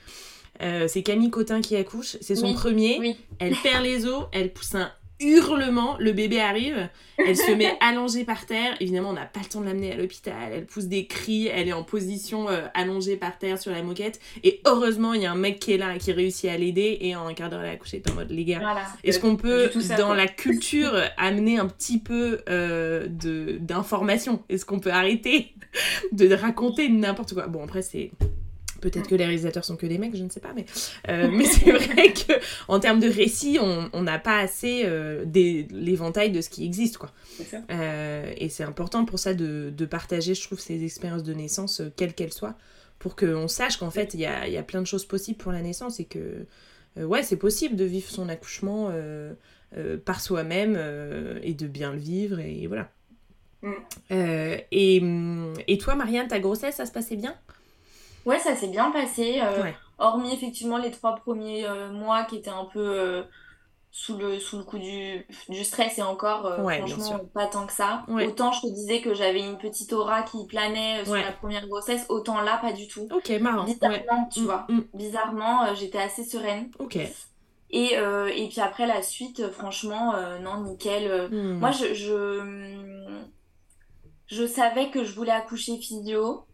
[0.60, 3.16] c'est Camille Cotin qui accouche, c'est son premier.
[3.38, 4.90] Elle perd les os, elle pousse un
[5.20, 9.46] hurlement, le bébé arrive, elle se met allongée par terre, évidemment on n'a pas le
[9.46, 13.16] temps de l'amener à l'hôpital, elle pousse des cris, elle est en position euh, allongée
[13.16, 15.94] par terre sur la moquette, et heureusement il y a un mec qui est là
[15.94, 18.30] et qui réussit à l'aider, et en un quart d'heure elle a accouché, en mode
[18.30, 23.06] les gars, est-ce qu'on peut dans la culture amener un petit peu euh,
[23.60, 25.54] d'information Est-ce qu'on peut arrêter
[26.12, 27.46] de raconter n'importe quoi?
[27.46, 28.12] Bon après c'est
[28.80, 30.66] Peut-être que les réalisateurs sont que des mecs, je ne sais pas, mais,
[31.08, 32.32] euh, mais c'est vrai que
[32.68, 35.24] en termes de récit, on n'a pas assez euh,
[35.70, 37.12] l'éventail de ce qui existe, quoi.
[37.70, 41.80] Euh, et c'est important pour ça de, de, partager, je trouve, ces expériences de naissance,
[41.80, 42.56] euh, quelles qu'elles soient,
[42.98, 45.52] pour qu'on sache qu'en fait, il y a, y a, plein de choses possibles pour
[45.52, 46.46] la naissance et que,
[46.96, 48.92] ouais, c'est possible de vivre son accouchement
[50.04, 50.76] par soi-même
[51.42, 52.90] et de bien le vivre, et voilà.
[53.62, 53.72] Mm.
[54.72, 55.02] et,
[55.68, 57.36] et toi, Marianne, ta grossesse, ça se passait bien?
[58.26, 59.40] Ouais, ça s'est bien passé.
[59.42, 63.22] Euh, hormis effectivement les trois premiers euh, mois qui étaient un peu euh,
[63.90, 68.04] sous le, sous le coup du, du stress et encore, franchement, pas tant que ça.
[68.08, 72.06] Autant je te disais que j'avais une petite aura qui planait sur la première grossesse,
[72.08, 73.08] autant là, pas du tout.
[73.10, 73.64] Ok, marrant.
[73.64, 74.66] Bizarrement, tu mm, vois.
[74.68, 74.80] Mm.
[74.94, 76.70] Bizarrement, j'étais assez sereine.
[76.78, 76.98] Ok.
[77.70, 81.28] Et, et puis après la suite, franchement, non, nickel.
[81.30, 81.58] Mm.
[81.58, 83.08] Moi, je, je,
[84.26, 86.44] je savais que je voulais accoucher physio.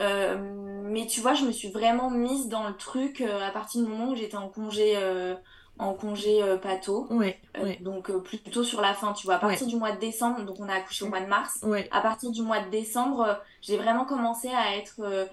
[0.00, 3.82] Euh, mais tu vois, je me suis vraiment mise dans le truc euh, à partir
[3.82, 5.34] du moment où j'étais en congé, euh,
[5.78, 7.06] en congé pato.
[7.10, 7.40] Ouais,
[7.80, 9.36] donc plutôt sur la fin, tu vois.
[9.36, 11.64] À partir du mois de décembre, donc on a accouché au mois de mars.
[11.90, 15.28] À partir du mois de décembre, j'ai vraiment commencé à être,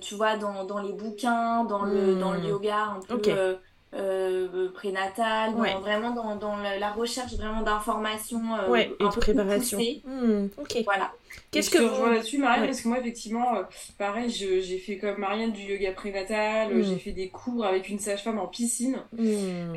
[0.00, 2.48] tu vois, dans, dans, les bouquins, dans, le, dans le hmm.
[2.48, 3.58] yoga un peu.
[3.94, 9.78] Euh, prénatal, vraiment dans, dans, la recherche vraiment d'informations euh, et de préparation.
[10.04, 10.82] Hmm, ok.
[10.84, 11.12] Voilà.
[11.52, 13.62] Qu'est-ce que je vois là-dessus, Marianne Parce que moi, effectivement, euh,
[13.96, 16.82] pareil, j'ai fait comme Marianne du yoga prénatal, hmm.
[16.82, 18.98] j'ai fait des cours avec une sage-femme en piscine.
[19.16, 19.74] Hmm.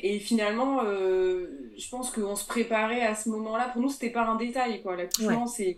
[0.00, 3.68] et finalement, je pense qu'on se préparait à ce moment-là.
[3.74, 4.96] Pour nous, c'était pas un détail, quoi.
[4.96, 5.76] L'accouchement, c'est.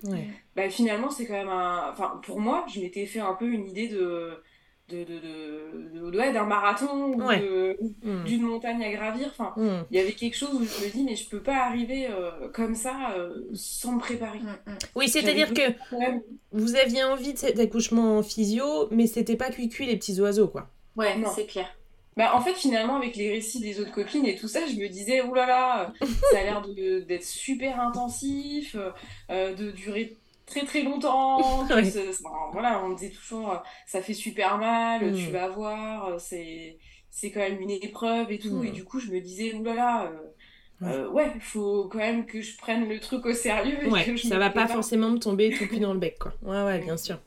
[0.55, 1.91] Bah, finalement, c'est quand même un.
[1.93, 4.41] Enfin, pour moi, je m'étais fait un peu une idée de
[4.89, 8.25] de, de, de, d'un marathon ou mm.
[8.25, 9.29] d'une montagne à gravir.
[9.31, 9.85] Enfin, mm.
[9.91, 12.49] il y avait quelque chose où je me dis, mais je peux pas arriver euh,
[12.53, 14.39] comme ça euh, sans me préparer.
[14.39, 15.63] Mm, oui, c'est-à-dire que
[16.53, 20.69] vous aviez envie de cet accouchement physio, mais c'était pas cuit-cuit les petits oiseaux, quoi.
[20.97, 21.69] Ouais, c'est clair.
[22.17, 24.89] Bah, en fait, finalement, avec les récits des autres copines et tout ça, je me
[24.89, 25.93] disais, oulala,
[26.33, 26.63] ça a l'air
[27.07, 28.77] d'être super intensif,
[29.31, 30.17] euh, de durer
[30.49, 31.65] très très longtemps.
[32.53, 33.57] voilà, on me disait toujours, euh,
[33.87, 35.31] ça fait super mal, tu mm.
[35.31, 36.79] vas voir, euh, c'est,
[37.11, 38.65] c'est quand même une épreuve et tout.
[38.65, 38.73] Et mm.
[38.73, 40.11] du coup, je me disais, oulala,
[40.83, 43.79] euh, ouais, il faut quand même que je prenne le truc au sérieux.
[43.85, 46.33] Et que je ça va pas forcément me tomber tout cuit dans le bec, quoi.
[46.43, 47.19] Ouais, ouais, bien sûr.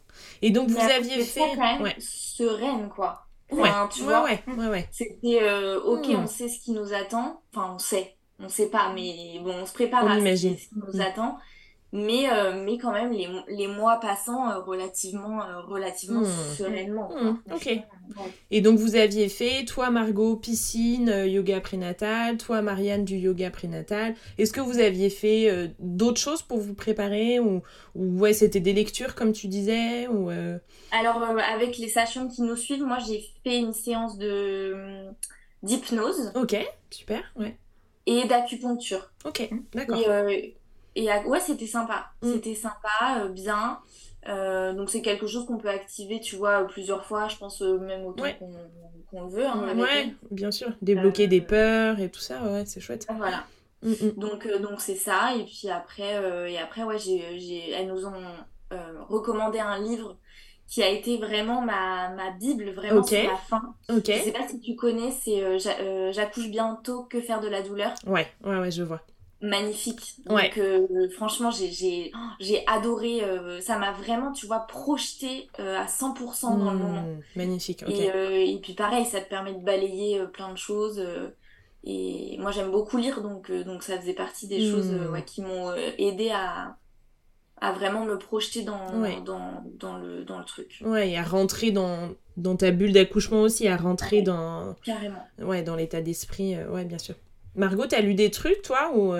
[0.42, 1.40] Et donc, vous aviez fait.
[1.56, 1.96] quand même ouais.
[2.00, 3.28] sereine, quoi.
[3.52, 4.88] ouais, tu vois, ouais, ouais, ouais.
[4.92, 5.40] C'était,
[5.86, 6.16] ok, mm.
[6.16, 7.42] on sait ce qui nous attend.
[7.54, 8.16] Enfin, on sait.
[8.44, 11.38] On sait pas, mais bon, on se prépare à ce qui nous attend
[11.94, 16.56] mais, euh, mais quand même les, les mois passant euh, relativement, euh, relativement hmm.
[16.58, 17.10] sereinement.
[17.14, 17.38] Hmm.
[17.54, 17.70] Ok.
[18.50, 24.16] Et donc vous aviez fait, toi Margot, piscine, yoga prénatal, toi Marianne du yoga prénatal.
[24.38, 27.62] Est-ce que vous aviez fait d'autres choses pour vous préparer ou,
[27.96, 30.30] ou ouais, c'était des lectures comme tu disais ou
[30.92, 31.24] Alors
[31.54, 35.06] avec les sages qui nous suivent, moi j'ai fait une séance de
[35.64, 36.34] d'hypnose.
[36.36, 36.56] Ok,
[36.90, 37.56] super, ouais.
[38.08, 39.10] Et d'acupuncture.
[39.24, 40.30] Ok, d'accord.
[40.30, 40.56] Et
[40.96, 42.12] ouais, c'était sympa.
[42.22, 42.34] Mm.
[42.34, 43.80] C'était sympa, euh, bien.
[44.28, 47.80] Euh, donc c'est quelque chose qu'on peut activer, tu vois, plusieurs fois, je pense euh,
[47.80, 48.26] même autant
[49.10, 49.46] qu'on le veut.
[49.46, 50.70] Hein, ouais, bien sûr.
[50.82, 53.08] Débloquer des peurs et tout ça, ouais, c'est chouette.
[53.18, 53.46] Voilà.
[53.82, 54.12] Mm, mm.
[54.18, 55.36] Donc donc c'est ça.
[55.36, 58.14] Et puis après, et après ouais, j'ai, elles nous ont
[59.10, 60.18] recommandé un livre
[60.68, 63.76] qui a été vraiment ma, ma bible, vraiment sur la fin.
[63.90, 64.06] Ok.
[64.06, 65.58] Je sais pas si tu connais, c'est
[66.14, 67.92] J'accouche bientôt, que faire de la douleur.
[68.06, 69.02] Ouais, ouais, ouais, je vois
[69.42, 70.16] magnifique.
[70.26, 73.24] Donc euh, franchement, j'ai j'ai adoré.
[73.24, 77.06] Euh, ça m'a vraiment, tu vois, projeté euh, à 100% dans le hmm, moment.
[77.36, 77.84] Magnifique.
[77.88, 81.04] Et, et, puis pareil, ça te permet de balayer plein de choses.
[81.84, 85.12] et moi, j'aime beaucoup lire, donc donc ça faisait partie des choses hmm.
[85.12, 86.78] ouais, qui m'ont aidé à
[87.64, 88.90] à vraiment me projeter dans,
[89.24, 90.82] dans, dans, le, dans le truc.
[90.84, 94.74] Ouais, et à rentrer dans, dans ta bulle d'accouchement aussi, à rentrer dans...
[94.84, 95.24] Carrément.
[95.38, 97.14] Ouais, dans l'état d'esprit, ouais, bien sûr.
[97.56, 99.14] Margot, t'as lu des trucs, toi ou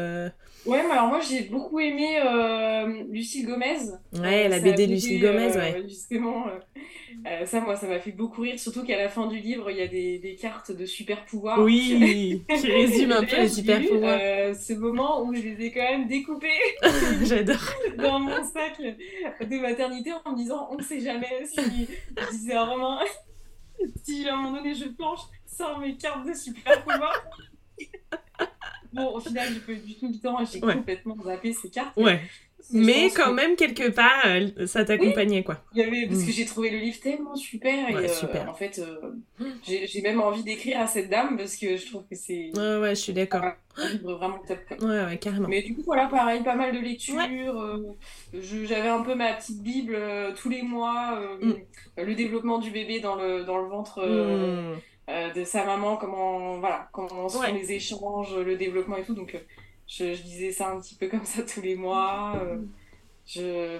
[0.66, 3.80] Ouais, mais alors moi j'ai beaucoup aimé euh, Lucille Gomez.
[4.14, 5.84] Ouais, la BD Lucille Gomez, ouais.
[5.88, 6.46] Justement,
[7.26, 9.78] euh, ça, moi, ça m'a fait beaucoup rire, surtout qu'à la fin du livre, il
[9.78, 11.60] y a des, des cartes de super pouvoirs.
[11.60, 14.20] Oui, qui résument un peu les super pouvoirs.
[14.22, 16.50] Euh, ce moment où je les ai quand même découpés.
[17.24, 17.56] J'adore.
[17.98, 21.88] dans mon sac de maternité en me disant on ne sait jamais si.
[22.18, 23.00] Je disais à Romain,
[24.04, 27.24] si à un moment donné je planche sans mes cartes de super pouvoirs.
[28.94, 31.96] Bon, au final, j'ai pas du tout le temps, j'ai complètement zappé ces cartes.
[31.98, 32.20] Ouais.
[32.74, 35.58] Mais quand même, quelque part, euh, ça t'accompagnait, quoi.
[35.74, 36.08] Il y avait...
[36.08, 36.26] Parce mm.
[36.26, 37.90] que j'ai trouvé le livre tellement super.
[37.90, 39.12] Et euh, en fait, euh,
[39.64, 42.52] j'ai même envie d'écrire à cette dame parce que je trouve que c'est.
[42.56, 43.44] Ouais, ouais, je suis d'accord.
[43.78, 44.60] Un livre vraiment top.
[44.82, 45.48] Ouais, ouais, carrément.
[45.48, 47.22] Mais du coup, voilà, pareil, pas mal de lectures.
[48.34, 49.98] J'avais un peu ma petite Bible
[50.38, 51.20] tous les mois.
[51.42, 51.54] Mm.
[51.98, 54.06] Le développement du bébé dans le, dans le ventre.
[54.06, 54.80] Mm.
[55.36, 59.14] De sa maman, comment, voilà, comment sont les échanges, le développement et tout.
[59.14, 59.38] Donc,
[59.92, 62.40] je, je, disais ça un petit peu comme ça tous les mois.
[62.42, 62.58] Euh,
[63.26, 63.78] je,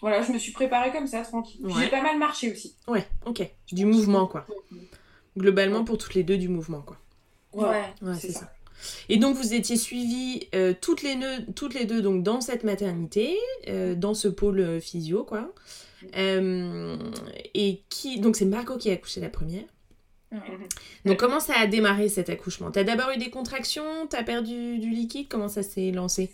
[0.00, 1.60] voilà, je me suis préparée comme ça, tranquille.
[1.78, 2.76] J'ai pas mal marché aussi.
[2.86, 3.42] Ouais, ok.
[3.72, 4.46] Du mouvement, quoi.
[5.36, 6.96] Globalement, pour toutes les deux, du mouvement, quoi.
[7.52, 8.52] Ouais, c'est ça.
[9.08, 11.18] Et donc vous étiez suivies euh, toutes, les
[11.56, 13.36] toutes les deux donc dans cette maternité,
[13.66, 15.52] euh, dans ce pôle physio quoi.
[16.14, 19.64] et qui donc c'est Margot qui a accouché la première.
[21.04, 22.70] Donc comment ça a démarré cet accouchement?
[22.70, 24.06] T'as d'abord eu des contractions?
[24.08, 25.28] T'as perdu du liquide?
[25.28, 26.30] Comment ça s'est lancé?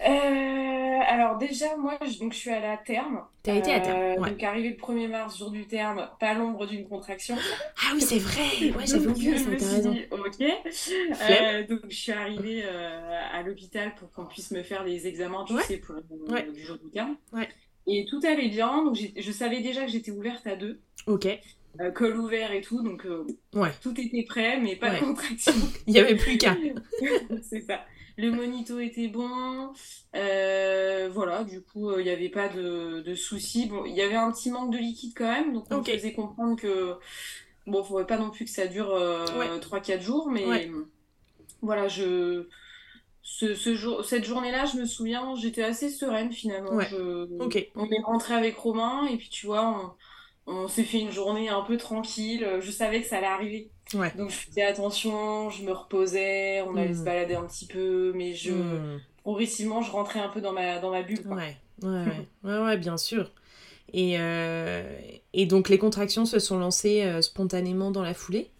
[0.00, 3.22] Euh, alors déjà, moi, je, donc, je suis à terme.
[3.42, 6.66] T'as été à terme, euh, Donc arrivé le 1er mars, jour du terme, pas l'ombre
[6.66, 7.36] d'une contraction.
[7.78, 9.96] Ah oui, c'est vrai Ouais, j'avais oublié ça, t'as raison.
[10.12, 10.42] ok.
[11.30, 15.58] Euh, donc je suis arrivée à l'hôpital pour qu'on puisse me faire des examens, tu
[15.62, 17.16] sais, pour le jour du terme.
[17.90, 20.80] Et tout allait bien, donc je savais déjà que j'étais ouverte à deux.
[21.06, 21.26] Ok.
[21.80, 23.24] Euh, col ouvert et tout, donc euh,
[23.80, 25.52] tout était prêt, mais pas de contraction.
[25.86, 26.56] Il n'y avait plus qu'à.
[27.42, 27.84] c'est ça.
[28.16, 29.72] Le monito était bon,
[30.16, 33.66] euh, voilà, du coup, il n'y avait pas de, de soucis.
[33.66, 36.56] Bon, il y avait un petit manque de liquide quand même, donc on faisait comprendre
[36.60, 36.94] que,
[37.68, 40.68] bon, il ne faudrait pas non plus que ça dure 3-4 jours, mais
[41.62, 42.48] voilà, je...
[43.22, 46.80] Ce, ce jour, cette journée-là, je me souviens, j'étais assez sereine finalement.
[46.80, 47.28] Je...
[47.76, 49.92] On est rentré avec Romain, et puis tu vois, on
[50.48, 52.46] on s'est fait une journée un peu tranquille.
[52.60, 53.70] Je savais que ça allait arriver.
[54.16, 57.04] Donc je faisais attention, je me reposais, on allait se hmm.
[57.04, 59.00] balader un petit peu, mais je hmm.
[59.22, 61.26] progressivement je rentrais un peu dans ma, dans ma bulle.
[61.26, 61.56] Ouais.
[61.80, 62.04] Ouais,
[62.42, 62.58] ouais.
[62.58, 63.30] ouais, bien sûr.
[63.92, 64.82] Et, euh,
[65.32, 68.50] et donc les contractions se sont lancées euh, spontanément dans la foulée?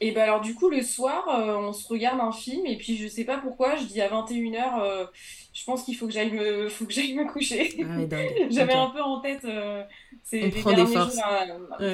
[0.00, 2.96] Et bah alors du coup le soir euh, on se regarde un film et puis
[2.96, 5.08] je sais pas pourquoi je dis à 21h
[5.52, 7.82] je pense qu'il faut que j'aille me faut que j'aille me coucher.
[7.82, 7.98] Ah,
[8.50, 9.82] J'avais un peu en tête euh,
[10.22, 11.08] c'est les derniers jours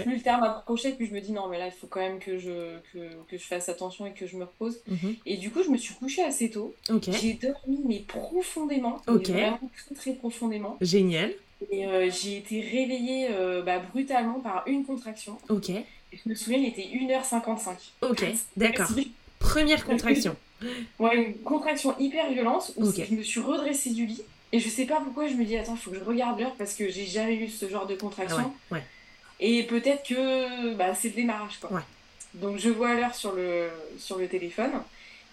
[0.03, 2.19] plus le terme approchait puis je me dis non mais là il faut quand même
[2.19, 4.81] que je que, que je fasse attention et que je me repose.
[4.89, 5.17] Mhm.
[5.27, 6.75] Et du coup je me suis couchée assez tôt.
[7.21, 10.77] J'ai dormi mais profondément, vraiment très très profondément.
[10.81, 11.33] Génial.
[11.71, 15.39] Et euh, j'ai été réveillée euh, bah, brutalement par une contraction.
[15.49, 15.71] Ok.
[16.13, 17.71] Je me souviens, il était 1h55.
[18.03, 18.25] Ok,
[18.57, 18.89] d'accord.
[19.39, 20.37] Première contraction.
[20.99, 24.23] Ouais, une contraction hyper violente où je me suis redressée du lit.
[24.53, 26.55] Et je sais pas pourquoi je me dis, attends, il faut que je regarde l'heure
[26.57, 28.53] parce que j'ai jamais eu ce genre de contraction.
[28.71, 28.83] ouais,
[29.41, 31.59] Et peut-être que bah, c'est le démarrage.
[31.61, 31.83] Quoi.
[32.35, 34.71] Donc je vois l'heure sur le, sur le téléphone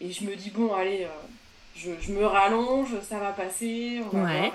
[0.02, 1.08] et je me dis, bon, allez, euh,
[1.76, 4.54] je, je, me rallonge, ça va passer, on va voir.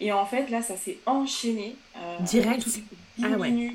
[0.00, 0.12] Et...
[0.12, 1.74] en fait, là, ça s'est enchaîné.
[1.96, 2.66] Euh, Direct.
[3.22, 3.72] Ah ouais.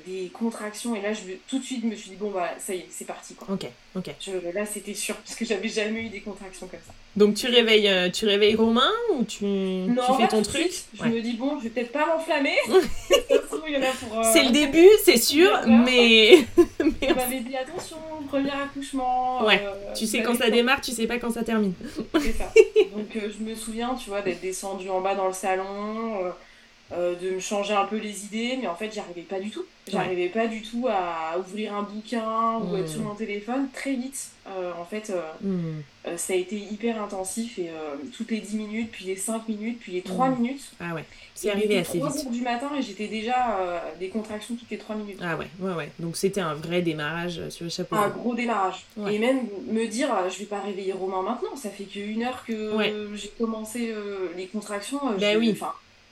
[0.00, 2.50] Euh, des contractions et là je tout de suite je me suis dit bon bah
[2.58, 3.48] ça y est c'est parti quoi.
[3.52, 4.10] Ok ok.
[4.54, 6.92] là c'était sûr parce que j'avais jamais eu des contractions comme ça.
[7.16, 11.20] Donc tu réveilles euh, tu réveilles Romain ou tu, tu fais ton truc Je me
[11.20, 12.56] dis bon je vais peut-être pas m'enflammer.
[13.72, 16.44] Euh, c'est le début c'est sûr mais.
[16.78, 17.96] On m'avait dit attention
[18.28, 19.44] premier accouchement.
[19.44, 19.62] Ouais.
[19.94, 21.72] tu sais quand ça démarre tu sais pas quand ça termine.
[22.20, 22.52] c'est ça.
[22.96, 26.32] Donc je me souviens tu vois d'être descendue en bas dans le salon
[26.92, 29.50] euh, de me changer un peu les idées, mais en fait, j'y arrivais pas du
[29.50, 29.64] tout.
[29.86, 33.04] J'arrivais pas du tout à ouvrir un bouquin ou être sur hmm.
[33.04, 34.30] mon téléphone très vite.
[34.48, 36.16] Euh, en fait, euh, hmm.
[36.16, 37.70] ça a été hyper intensif et
[38.16, 40.34] toutes les 10 minutes, puis les 5 minutes, puis les 3 hmm.
[40.40, 40.72] minutes.
[40.80, 42.26] Ah ouais, c'est arrivé assez 3 vite.
[42.26, 45.18] heures du matin et j'étais déjà des contractions toutes les 3 minutes.
[45.22, 45.90] Ah ouais, ouais, ouais.
[46.00, 47.96] Donc c'était un vrai démarrage sur le chapeau.
[47.96, 48.84] Un gros démarrage.
[49.08, 53.10] Et même me dire, je vais pas réveiller Romain maintenant, ça fait qu'une heure que
[53.14, 53.94] j'ai commencé
[54.36, 55.00] les contractions.
[55.18, 55.56] Ben oui.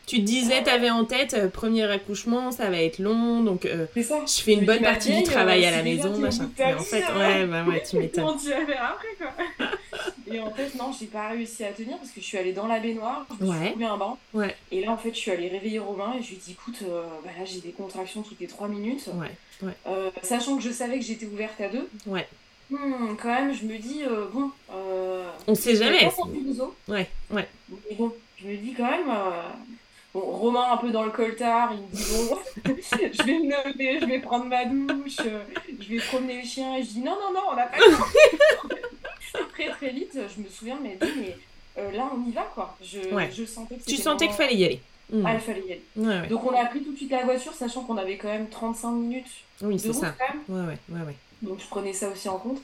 [0.08, 3.66] Tu te disais, tu avais en tête, euh, premier accouchement, ça va être long, donc
[3.66, 6.50] euh, je fais une bonne partie du travail à la maison, machin.
[6.58, 8.24] Mais en fait, ouais, bah ouais, tu m'étonnes.
[8.24, 9.66] Après, quoi
[10.32, 12.66] Et en fait, non, j'ai pas réussi à tenir parce que je suis allée dans
[12.66, 14.18] la baignoire, je me suis un banc.
[14.32, 14.56] Ouais.
[14.72, 16.78] Et là, en fait, je suis allée réveiller Romain et je lui ai dit, écoute,
[16.88, 19.10] euh, bah là, j'ai des contractions toutes les 3 minutes.
[19.62, 19.72] Ouais.
[20.22, 21.86] sachant que je savais que j'étais ouverte à deux.
[22.06, 22.26] Ouais.
[22.70, 24.50] hmm, quand même, je me dis, euh, bon.
[24.72, 26.10] Euh, on sait jamais.
[26.88, 27.46] Ouais, ouais.
[27.70, 29.12] Mais bon, je me dis quand même.
[30.18, 32.38] Bon, Romain un peu dans le coltard, il me dit bon,
[32.74, 35.16] je vais me lever, je vais prendre ma douche,
[35.80, 37.96] je vais promener le chien et je dis non, non, non, on n'a pas le
[37.96, 38.76] temps.
[39.52, 41.36] très très vite, je me souviens, mais, mais
[41.92, 42.76] là on y va quoi.
[42.82, 42.98] Je,
[43.32, 44.80] je sentais que Tu sentais qu'il fallait y aller.
[45.24, 46.28] Ah, il fallait y aller.
[46.28, 48.90] Donc on a pris tout de suite la voiture, sachant qu'on avait quand même 35
[48.92, 49.26] minutes
[49.62, 50.14] oui, c'est ça.
[50.48, 51.16] Ouais, ouais, ouais, ouais.
[51.42, 52.60] Donc je prenais ça aussi en compte.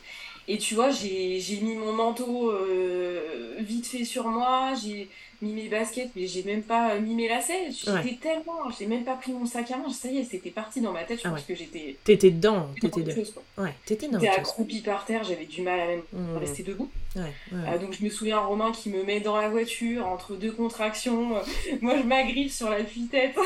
[0.46, 5.08] Et tu vois, j'ai mis mon manteau euh, vite fait sur moi, j'ai
[5.44, 7.70] mis mes baskets, mais j'ai même pas mis mes lacets.
[7.70, 9.90] J'étais tellement, j'ai même pas pris mon sac à main.
[9.90, 11.20] Ça y est, c'était parti dans ma tête.
[11.22, 11.96] Je ah pense que j'étais.
[12.04, 13.22] T'étais dedans, t'étais dedans.
[13.58, 14.18] Ouais, t'étais dans.
[14.18, 16.36] J'étais accroupie par terre, j'avais du mal à même mmh.
[16.38, 16.90] rester debout.
[17.14, 20.50] Ouais, euh, donc je me souviens Romain qui me met dans la voiture entre deux
[20.50, 21.36] contractions.
[21.80, 23.36] moi, je m'agrippe sur la tête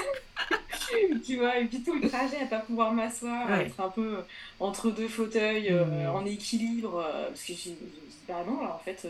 [1.25, 4.19] tu vois, et puis tout le trajet à pas pouvoir m'asseoir, être un peu
[4.61, 6.17] entre deux fauteuils, euh, mmh.
[6.17, 7.77] en équilibre, euh, parce que j'ai dit,
[8.27, 9.07] bah non, là, en fait,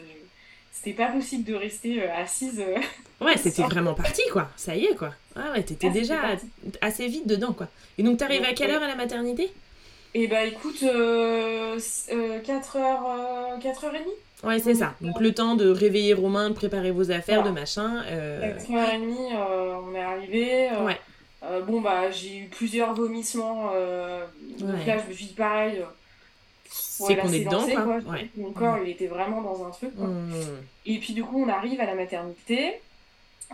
[0.72, 2.60] c'était pas possible de rester euh, assise.
[2.60, 2.78] Euh,
[3.24, 4.48] ouais, c'était vraiment parti, quoi.
[4.56, 5.14] Ça y est, quoi.
[5.34, 6.16] Ah ouais, t'étais ah, déjà
[6.80, 7.68] assez vite dedans, quoi.
[7.96, 9.50] Et donc, t'arrives à quelle heure à la maternité?
[10.14, 11.76] Eh bah, écoute, 4h, euh,
[13.58, 13.90] 4h30.
[14.44, 14.94] Ouais, c'est ça.
[15.00, 18.02] Donc, le temps de réveiller Romain, de préparer vos affaires, de machin.
[18.40, 19.08] 4h30,
[19.88, 20.68] on est arrivé.
[20.84, 20.98] ouais.
[21.66, 23.72] bon, bah, j'ai eu plusieurs vomissements.
[24.58, 25.82] Donc là, je me suis dit pareil
[26.70, 27.98] c'est qu'on est dedans, quoi.
[28.36, 30.06] Mon corps, il était vraiment dans un truc, quoi.
[30.06, 30.32] Mmh.
[30.86, 32.80] Et puis, du coup, on arrive à la maternité.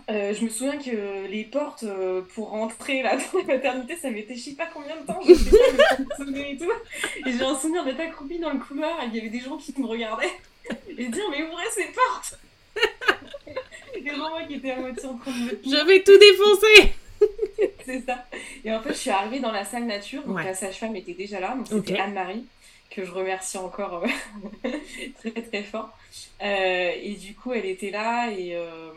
[0.09, 4.11] Euh, je me souviens que les portes euh, pour rentrer là dans la maternité, ça
[4.11, 6.71] m'était je sais pas combien de temps, je sais pas, et tout.
[7.25, 9.57] Et j'ai un souvenir d'être accroupie dans le couloir et il y avait des gens
[9.57, 10.31] qui me regardaient
[10.89, 12.39] et dire mais ouvrez ces portes
[13.95, 16.93] Et moi qui étaient à moitié en train de Je vais tout défoncer
[17.85, 18.25] C'est ça.
[18.65, 21.39] Et en fait, je suis arrivée dans la salle nature, donc la sage-femme était déjà
[21.39, 22.45] là, donc c'était Anne-Marie
[22.89, 24.69] que je remercie encore euh,
[25.19, 25.89] très très fort.
[26.41, 28.55] Euh, et du coup, elle était là et.
[28.55, 28.91] Euh,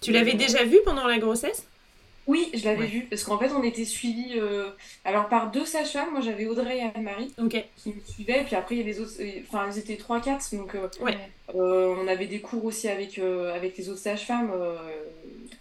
[0.00, 1.66] tu l'avais déjà vue pendant la grossesse?
[2.26, 4.40] Oui, je l'avais vue parce qu'en fait on était suivis
[5.04, 6.12] alors par deux sages-femmes.
[6.12, 7.34] Moi j'avais Audrey et Anne-Marie
[7.76, 9.12] qui me suivaient, et puis après il y avait les autres,
[9.48, 10.76] enfin ils étaient 3-4 donc
[11.52, 14.52] on avait des cours aussi avec, avec les autres sages-femmes.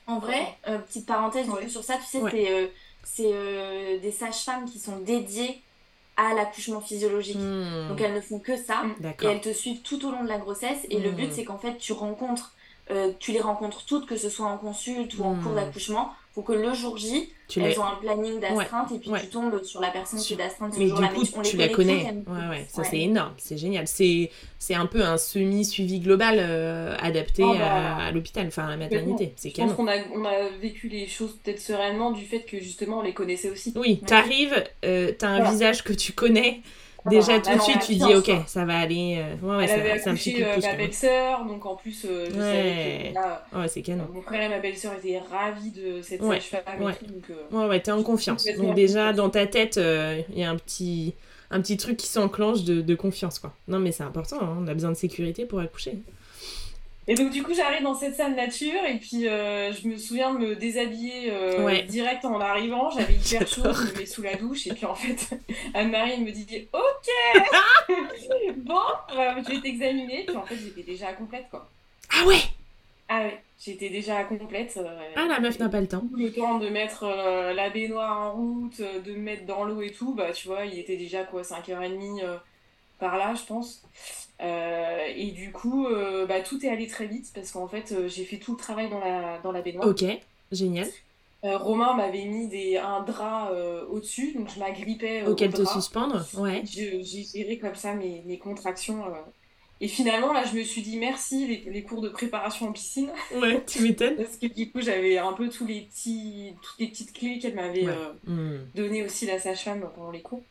[0.08, 0.40] En vrai,
[0.88, 2.72] petite parenthèse sur ça, tu sais,
[3.04, 5.62] c'est des sages-femmes qui sont dédiées
[6.20, 7.38] à l'accouchement physiologique.
[7.38, 7.88] Hmm.
[7.88, 8.84] Donc elles ne font que ça
[9.22, 10.86] et elles te suivent tout au long de la grossesse.
[10.90, 11.32] Et le but hmm.
[11.32, 12.54] c'est qu'en fait tu rencontres,
[12.92, 15.56] euh, tu les rencontres toutes, que ce soit en consulte ou en cours hmm.
[15.56, 19.28] d'accouchement, pour que le jour J, tu elles ont un planning d'astreinte et puis tu
[19.28, 20.74] tombes sur la personne qui est d'astreinte.
[20.78, 22.14] Mais du coup, tu la connais.
[22.28, 23.88] Ouais, ouais, ça c'est énorme, c'est génial.
[23.88, 24.30] C'est
[24.74, 29.34] un peu un semi-suivi global euh, adapté oh, bah, à, l'hôpital, enfin à la maternité.
[29.36, 32.60] C'est Je pense qu'on a, on a vécu les choses peut-être sereinement du fait que
[32.60, 33.74] justement on les connaissait aussi.
[33.76, 36.62] Oui, t'arrives, euh, t'as un visage que tu connais.
[37.06, 39.18] Déjà tout de suite, tu dis ok, ça va aller.
[39.20, 43.14] Euh, ouais, ouais, Elle avait accouché euh, ma belle-sœur, donc en plus, euh, je ouais.
[43.14, 44.08] savais que c'est canon.
[44.14, 46.94] mon frère et ma belle-sœur étaient ravis de cette sage-femme ouais.
[47.52, 48.46] ouais, ouais, t'es en confiance.
[48.58, 51.16] Donc déjà, dans ta tête, il y a un petit,
[51.52, 53.54] un petit truc qui s'enclenche de, de, confiance, quoi.
[53.68, 56.00] Non, mais c'est important, hein, on a besoin de sécurité pour accoucher.
[57.10, 60.32] Et donc, du coup, j'arrive dans cette salle nature et puis euh, je me souviens
[60.32, 62.92] de me déshabiller euh, direct en arrivant.
[62.92, 65.36] J'avais hyper chaud, je me mets sous la douche et puis en fait,
[65.74, 67.90] Anne-Marie me dit Ok
[68.58, 68.76] Bon,
[69.18, 70.26] euh, je vais t'examiner.
[70.28, 71.68] Puis en fait, j'étais déjà complète quoi.
[72.12, 72.42] Ah ouais?
[73.08, 74.80] Ah ouais, j'étais déjà complète.
[75.16, 76.04] ah, la meuf n'a pas le temps.
[76.16, 80.14] Le temps de mettre la baignoire en route, de me mettre dans l'eau et tout,
[80.14, 82.22] bah tu vois, il était déjà quoi, 5h30
[83.00, 83.82] par là, je pense.
[84.42, 88.08] Euh, et du coup, euh, bah, tout est allé très vite parce qu'en fait, euh,
[88.08, 89.88] j'ai fait tout le travail dans la, dans la baignoire.
[89.88, 90.06] Ok,
[90.52, 90.88] génial.
[91.42, 93.54] Romain m'avait mis des, un drap
[93.90, 95.24] au-dessus, donc je m'agrippais.
[95.26, 96.64] Auquel te suspendre, ouais.
[96.66, 99.06] J'ai géré comme ça mes, mes contractions.
[99.80, 103.10] Et finalement, là, je me suis dit merci, les, les cours de préparation en piscine.
[103.34, 104.16] Ouais, tu m'étonnes.
[104.18, 107.56] parce que du coup, j'avais un peu tous les petits, toutes les petites clés qu'elle
[107.56, 107.88] m'avait
[108.26, 108.58] hmm.
[108.76, 110.44] données aussi la sage-femme pendant les cours.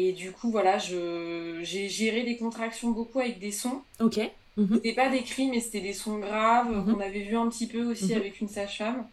[0.00, 3.82] Et du coup, voilà, j'ai géré les contractions beaucoup avec des sons.
[3.98, 4.20] Ok.
[4.56, 4.68] Mhm.
[4.74, 6.94] C'était pas des cris, mais c'était des sons graves mhm.
[6.94, 8.18] qu'on avait vu un petit peu aussi mhm.
[8.18, 9.08] avec une sage-femme.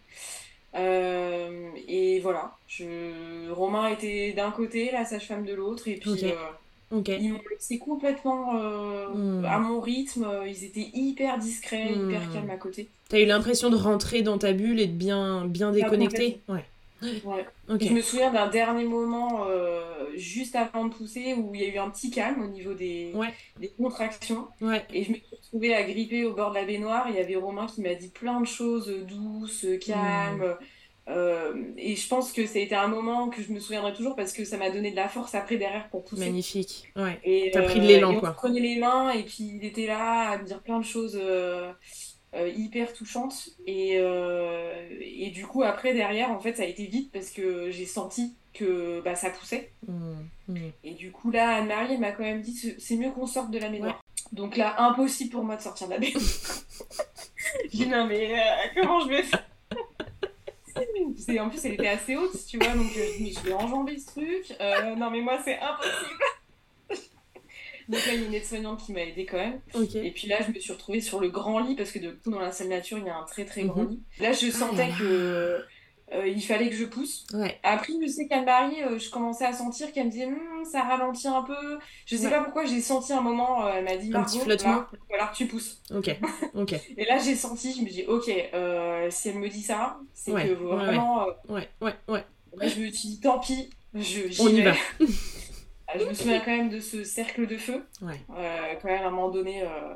[0.75, 3.49] Euh, et voilà, je...
[3.51, 8.55] Romain était d'un côté, la sage-femme de l'autre, et puis euh, ils m'ont laissé complètement
[8.55, 9.45] euh, hmm.
[9.45, 10.27] à mon rythme.
[10.45, 12.33] Ils étaient hyper discrets, hyper hmm.
[12.33, 12.89] calmes à côté.
[13.09, 16.41] T'as eu l'impression de rentrer dans ta bulle et de bien, bien déconnecter?
[16.47, 16.65] Ouais.
[17.23, 17.45] Ouais.
[17.79, 21.67] Je me souviens d'un dernier moment euh, juste avant de pousser où il y a
[21.67, 23.13] eu un petit calme au niveau des,
[23.59, 24.47] des contractions.
[24.93, 27.07] Et je me suis retrouvée à gripper au bord de la baignoire.
[27.09, 30.55] Il y avait Romain qui m'a dit plein de choses douces, calmes.
[30.59, 30.65] Hmm.
[31.07, 34.15] Euh, et je pense que ça a été un moment que je me souviendrai toujours
[34.15, 36.25] parce que ça m'a donné de la force après derrière pour pousser.
[36.25, 36.91] Magnifique.
[36.95, 37.19] Ouais.
[37.23, 38.29] Et, T'as pris de l'élan, on quoi.
[38.29, 41.15] se prenait les mains et puis il était là à me dire plein de choses
[41.21, 41.25] euh,
[41.65, 41.73] euh,
[42.55, 43.49] hyper touchantes.
[43.65, 47.71] Et, euh, et du coup, après, derrière, en fait, ça a été vite parce que
[47.71, 49.71] j'ai senti que bah, ça poussait.
[49.87, 50.15] Mm,
[50.49, 50.57] mm.
[50.83, 53.59] Et du coup, là, Anne-Marie, elle m'a quand même dit c'est mieux qu'on sorte de
[53.59, 54.01] la baignoire.
[54.31, 56.23] Donc là, impossible pour moi de sortir de la baignoire.
[57.71, 59.45] J'ai dit non, mais euh, comment je vais faire?
[61.39, 64.53] En plus, elle était assez haute, tu vois, donc euh, je vais enjamber ce truc.
[64.59, 66.23] Euh, non, mais moi, c'est impossible.
[67.89, 69.59] Donc là, il y a une aide-soignante qui m'a aidée quand même.
[69.95, 72.31] Et puis là, je me suis retrouvée sur le grand lit parce que de coup,
[72.31, 73.67] dans la salle nature, il y a un très très Mhm.
[73.69, 74.01] grand lit.
[74.19, 74.97] Là, je sentais Ah.
[74.99, 75.63] que
[76.13, 77.25] euh, il fallait que je pousse.
[77.33, 77.59] Ouais.
[77.63, 81.27] Après, je sais qu'Anne-Marie, euh, je commençais à sentir qu'elle me disait Hum, ça ralentit
[81.27, 81.55] un peu.
[82.05, 82.29] Je sais Ouais.
[82.31, 84.71] pas pourquoi, j'ai senti un moment, euh, elle m'a dit Un petit flottement.
[84.71, 85.81] là, falloir que tu pousses.
[85.93, 86.15] Ok.
[86.53, 86.73] Ok.
[86.97, 88.25] Et là, j'ai senti, je me dis ok,
[89.11, 91.25] si elle me dit ça, c'est Ouais, que vraiment.
[91.49, 91.67] Ouais.
[91.81, 91.93] Ouais.
[92.07, 92.23] Ouais.
[92.55, 94.71] là, je me suis dit tant pis, je, On y vais.
[94.71, 94.75] va.
[95.97, 97.85] Je me souviens quand même de ce cercle de feu.
[98.01, 98.19] Ouais.
[98.37, 99.93] Euh, quand même, à un moment donné, euh,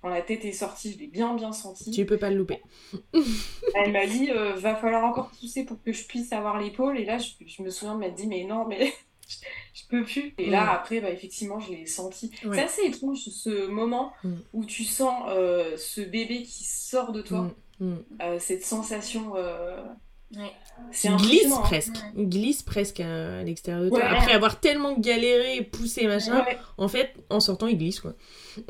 [0.00, 1.90] quand la tête est sortie, je l'ai bien bien senti.
[1.90, 2.60] Tu peux pas le louper.
[3.74, 6.98] Elle m'a dit, euh, va falloir encore pousser pour que je puisse avoir l'épaule.
[6.98, 8.92] Et là, je, je me souviens de m'être dit, mais non, mais
[9.74, 10.34] je, peux plus.
[10.38, 12.30] Et là, après, bah, effectivement, je l'ai senti.
[12.44, 12.56] Ouais.
[12.56, 14.34] C'est assez étrange ce moment Mm.
[14.52, 17.50] où tu sens euh, ce bébé qui sort de toi,
[17.80, 18.38] Mm, mm.
[18.38, 19.32] cette sensation.
[20.36, 20.52] Ouais.
[21.04, 21.60] Il glisse hein.
[21.62, 21.96] presque.
[22.16, 23.98] Il glisse presque à, à l'extérieur de toi.
[23.98, 24.04] Ouais.
[24.04, 28.14] Après avoir tellement galéré, poussé, machin, Ouais, en fait, en sortant, il glisse, quoi.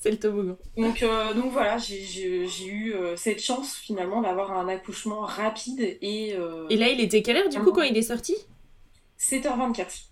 [0.00, 0.56] c'est le toboggan.
[0.76, 6.34] Donc, euh, donc voilà, j'ai eu euh, cette chance finalement d'avoir un accouchement rapide et,
[6.34, 8.34] euh, Et là, il était quelle heure, du coup, quand il est sorti?
[9.18, 10.04] 7h24.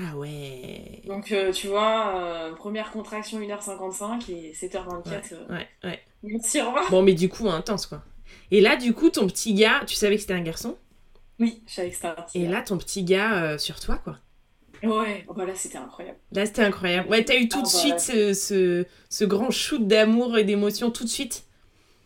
[0.00, 1.02] Ah ouais.
[1.06, 5.32] Donc euh, tu vois, euh, première contraction 1h55 et 7h24.
[5.32, 6.00] euh, Ouais, ouais.
[6.90, 8.02] Bon, mais du coup, intense, quoi.
[8.50, 10.76] Et là, du coup, ton petit gars, tu savais que c'était un garçon?
[11.38, 13.96] Oui, je savais que c'était un petit Et là, ton petit gars euh, sur toi,
[13.98, 14.18] quoi.
[14.84, 16.18] Ouais, oh, bah là c'était incroyable.
[16.32, 17.08] Là, c'était incroyable.
[17.08, 17.78] Ouais, t'as eu tout Ah de bah.
[17.98, 21.44] suite ce, ce, ce grand shoot d'amour et d'émotion, tout de suite?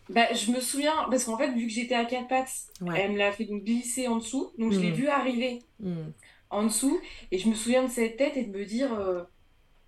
[0.09, 2.49] Bah je me souviens, parce qu'en fait vu que j'étais à quatre pattes,
[2.81, 2.99] Ouais.
[2.99, 4.95] elle me l'a fait donc glisser en dessous, donc je l'ai Mm.
[4.95, 5.93] vu arriver Mm.
[6.49, 6.99] en dessous
[7.31, 9.21] et je me souviens de cette tête et de me dire euh,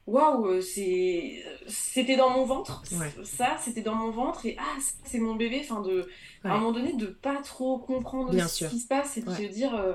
[0.07, 2.83] waouh, euh, c'est c'était dans mon ventre.
[2.93, 3.11] Ouais.
[3.23, 6.07] Ça, c'était dans mon ventre et ah, c'est mon bébé, enfin de
[6.43, 8.69] à un moment donné de pas trop comprendre Bien ce sûr.
[8.69, 9.35] qui se passe et de Ouais.
[9.35, 9.93] se dire euh,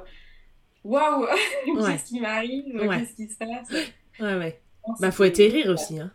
[0.84, 1.22] waouh,
[1.76, 1.92] Ouais.
[1.92, 3.70] qu'est-ce qui m'arrive, qu'est-ce qui se passe?
[4.20, 4.61] Ouais, ouais.
[4.88, 6.11] Non, Bah, faut atterrir aussi, hein.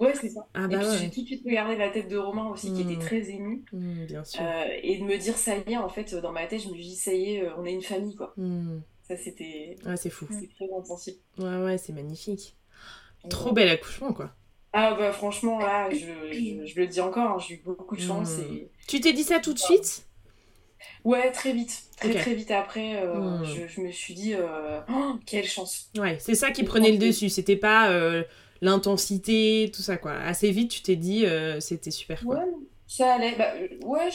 [0.00, 0.46] Ouais, c'est ça.
[0.54, 2.80] Ah Et bah puis j'ai tout de suite regardé la tête de Romain aussi, qui
[2.80, 3.64] était très ému.
[3.72, 4.40] Mm, bien sûr.
[4.42, 6.74] Euh, et de me dire, ça y est, en fait, dans ma tête, je me
[6.74, 8.32] dis, ça y est, on est une famille, quoi.
[8.38, 8.78] Mm.
[9.06, 10.26] Ça, c'était Ouais, c'est fou.
[10.30, 11.16] c'était très intensif.
[11.38, 12.56] Ouais, ouais, c'est magnifique.
[13.28, 14.30] Trop bel accouchement, quoi.
[14.72, 18.00] Ah, bah, franchement, là, je, je, je le dis encore, hein, j'ai eu beaucoup de
[18.00, 18.36] chance.
[18.36, 18.54] Mm.
[18.54, 18.68] Et...
[18.86, 20.04] Tu t'es dit ça tout de suite?
[21.04, 21.84] Ouais, très vite.
[21.96, 23.44] Très, très vite après, euh, Mm.
[23.44, 25.90] je, je me suis dit, euh, oh, quelle chance.
[25.98, 27.28] Ouais, c'est ça qui prenait le dessus.
[27.28, 28.22] C'était pas euh,
[28.60, 30.12] l'intensité, tout ça, quoi.
[30.12, 31.24] Assez vite, tu t'es dit,
[31.60, 32.36] c'était super, quoi.
[32.36, 32.44] Ouais,
[32.86, 33.36] ça allait.
[33.36, 33.54] Bah,
[33.84, 34.10] ouais,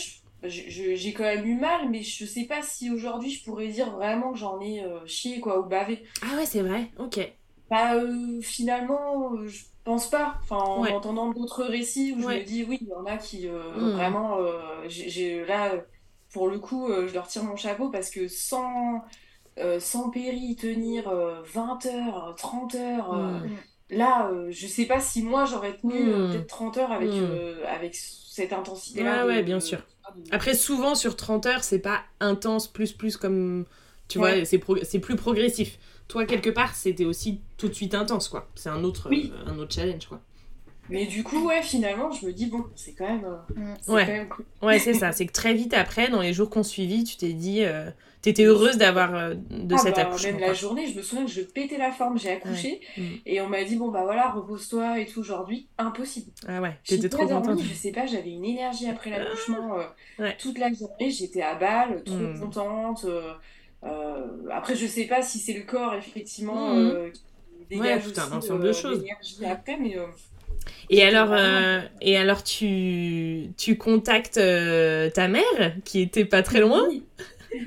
[0.45, 4.33] j'ai quand même eu mal, mais je sais pas si aujourd'hui je pourrais dire vraiment
[4.33, 6.03] que j'en ai chié, quoi, ou bavé.
[6.21, 6.89] Ah ouais, c'est vrai.
[6.99, 7.19] Ok.
[7.73, 10.35] Bah, euh, finalement, euh, je pense pas.
[10.43, 10.91] Enfin, en Ouais.
[10.91, 13.91] entendant d'autres récits où je me dis, oui, il y en a qui euh, Mm.
[13.93, 14.37] vraiment.
[14.37, 15.71] euh, j'ai, là,
[16.31, 19.03] pour le coup, je leur tire mon chapeau parce que sans,
[19.79, 23.49] sans péri tenir euh, 20 heures, 30 heures, euh, Mm.
[23.97, 26.31] là, je sais pas si moi j'aurais tenu euh, Mm.
[26.31, 27.13] peut-être 30 heures avec, Mm.
[27.31, 29.25] euh, avec cette intensité-là.
[29.25, 29.79] Ouais, de- bien de- sûr.
[30.15, 33.65] de- Après, souvent, sur 30 heures, c'est pas intense, plus, plus, comme.
[34.09, 34.35] Tu Ouais.
[34.37, 35.79] vois, c'est pro- c'est plus progressif.
[36.07, 38.49] Toi, quelque part, c'était aussi tout de suite intense, quoi.
[38.55, 39.31] C'est un autre, Oui.
[39.33, 40.19] euh, un autre challenge, quoi.
[40.89, 43.53] Mais du coup, ouais, finalement, je me dis, bon, c'est quand même, euh,
[43.87, 43.91] Mm.
[43.93, 44.05] Ouais.
[44.05, 44.45] quand même cool.
[44.61, 45.11] Ouais, c'est ça.
[45.13, 47.63] C'est que très vite après, dans les jours qu'on suivit, tu t'es dit.
[47.63, 47.89] euh,
[48.21, 49.13] T'étais heureuse d'avoir.
[49.15, 50.31] euh, de Ah cet bah, accouchement.
[50.31, 53.01] même la journée, je me souviens que je pétais la forme, j'ai accouché Mm.
[53.25, 56.31] et on m'a dit bon bah voilà repose-toi et tout aujourd'hui, impossible.
[56.47, 57.59] Ah ouais, t'étais trop contente.
[57.61, 59.83] je sais pas, j'avais une énergie après l'accouchement euh,
[60.19, 60.37] Ouais.
[60.39, 62.39] toute la journée, j'étais à balle, trop Mm.
[62.39, 63.05] contente.
[63.85, 66.77] Euh, après je sais pas si c'est le corps effectivement Mm.
[66.77, 67.21] euh, qui
[67.73, 69.03] Ouais, dégage tout un aussi, ensemble de euh, choses.
[69.45, 69.95] après, mais
[70.89, 76.59] Et alors, euh, et alors tu, tu contactes euh, ta mère, qui était pas très
[76.61, 76.83] loin?
[76.87, 77.03] Oui.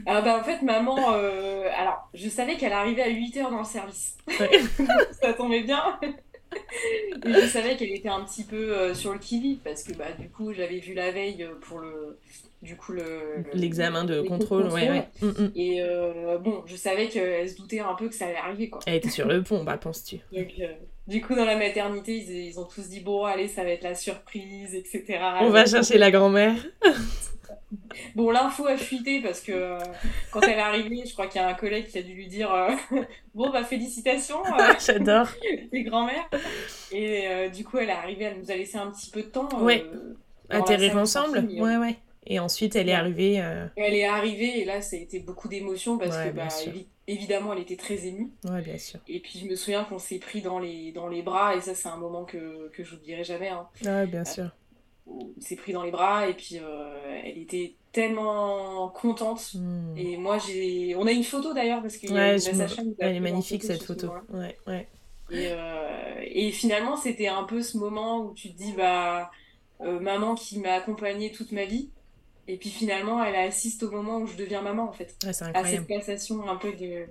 [0.07, 3.65] Ah bah en fait maman, euh, alors je savais qu'elle arrivait à 8h dans le
[3.65, 4.17] service.
[4.39, 4.51] Ouais.
[5.23, 6.01] Ça tombait bien.
[7.25, 10.29] Et je savais qu'elle était un petit peu sur le qui-vive parce que bah du
[10.31, 12.19] coup j'avais vu la veille pour le
[12.63, 13.03] du coup le
[13.37, 15.09] le- L'examen de les contrôle, ouais, ouais.
[15.23, 15.53] Mm, mm.
[15.57, 18.81] Et euh, bon, je savais qu'elle se doutait un peu que ça allait arriver quoi.
[18.87, 20.69] Elle était sur le pont, bah penses-tu Donc euh,
[21.07, 23.85] du coup dans la maternité ils, ils ont tous dit bon allez ça va être
[23.85, 25.19] la surprise etc.
[25.43, 26.57] On va chercher la grand-mère.
[28.15, 29.79] Bon, l'info a fuité parce que euh,
[30.31, 32.27] quand elle est arrivée, je crois qu'il y a un collègue qui a dû lui
[32.29, 32.71] dire euh,
[33.35, 35.27] Bon, bah, félicitations, euh, J'adore.
[35.73, 36.29] les grands-mères.
[36.93, 39.49] Et du coup, elle est arrivée, elle nous a laissé un petit peu de temps.
[39.61, 39.85] Ouais.
[40.49, 41.97] Atterrir ensemble Ouais, ouais.
[42.27, 43.35] Et ensuite, elle est arrivée.
[43.77, 46.49] Elle est arrivée, et là, ça a été beaucoup d'émotions parce que, bah,
[47.07, 48.31] évidemment, elle était très émue.
[48.45, 49.01] Ouais, bien sûr.
[49.09, 51.75] Et puis, je me souviens qu'on s'est pris dans les, dans les bras, et ça,
[51.75, 53.49] c'est un moment que, que j'oublierai jamais.
[53.49, 53.69] Hein.
[53.85, 54.51] Ouais, bien sûr
[55.07, 59.97] on s'est pris dans les bras et puis euh, elle était tellement contente hmm.
[59.97, 62.37] et moi j'ai on a une photo d'ailleurs parce qu'il ouais,
[62.99, 64.89] elle est magnifique cette photo ouais, ouais.
[65.31, 69.31] Et, euh, et, finalement c'était un peu ce moment où tu te dis bah
[69.81, 71.91] euh, maman qui m'a accompagnée toute ma vie
[72.49, 75.87] et puis finalement elle assiste au moment où je deviens maman en fait à cette
[75.87, 77.07] passation un peu de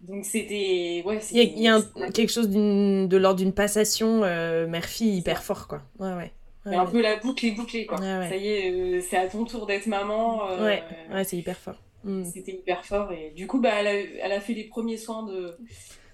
[0.00, 1.82] donc c'était ouais il y a,
[2.14, 4.20] quelque chose de l'ordre d'une passation
[4.66, 6.32] mère-fille hyper fort quoi ouais ouais
[6.76, 7.98] un peu la boucle est bouclée, quoi.
[7.98, 10.48] Ça y est, euh, c'est à ton tour d'être maman.
[10.50, 10.82] Euh, ouais,
[11.12, 11.76] ouais c'est hyper fort.
[12.04, 12.24] Mm.
[12.24, 13.12] C'était hyper fort.
[13.12, 15.56] Et du coup, bah, elle, a, elle a fait les premiers soins de,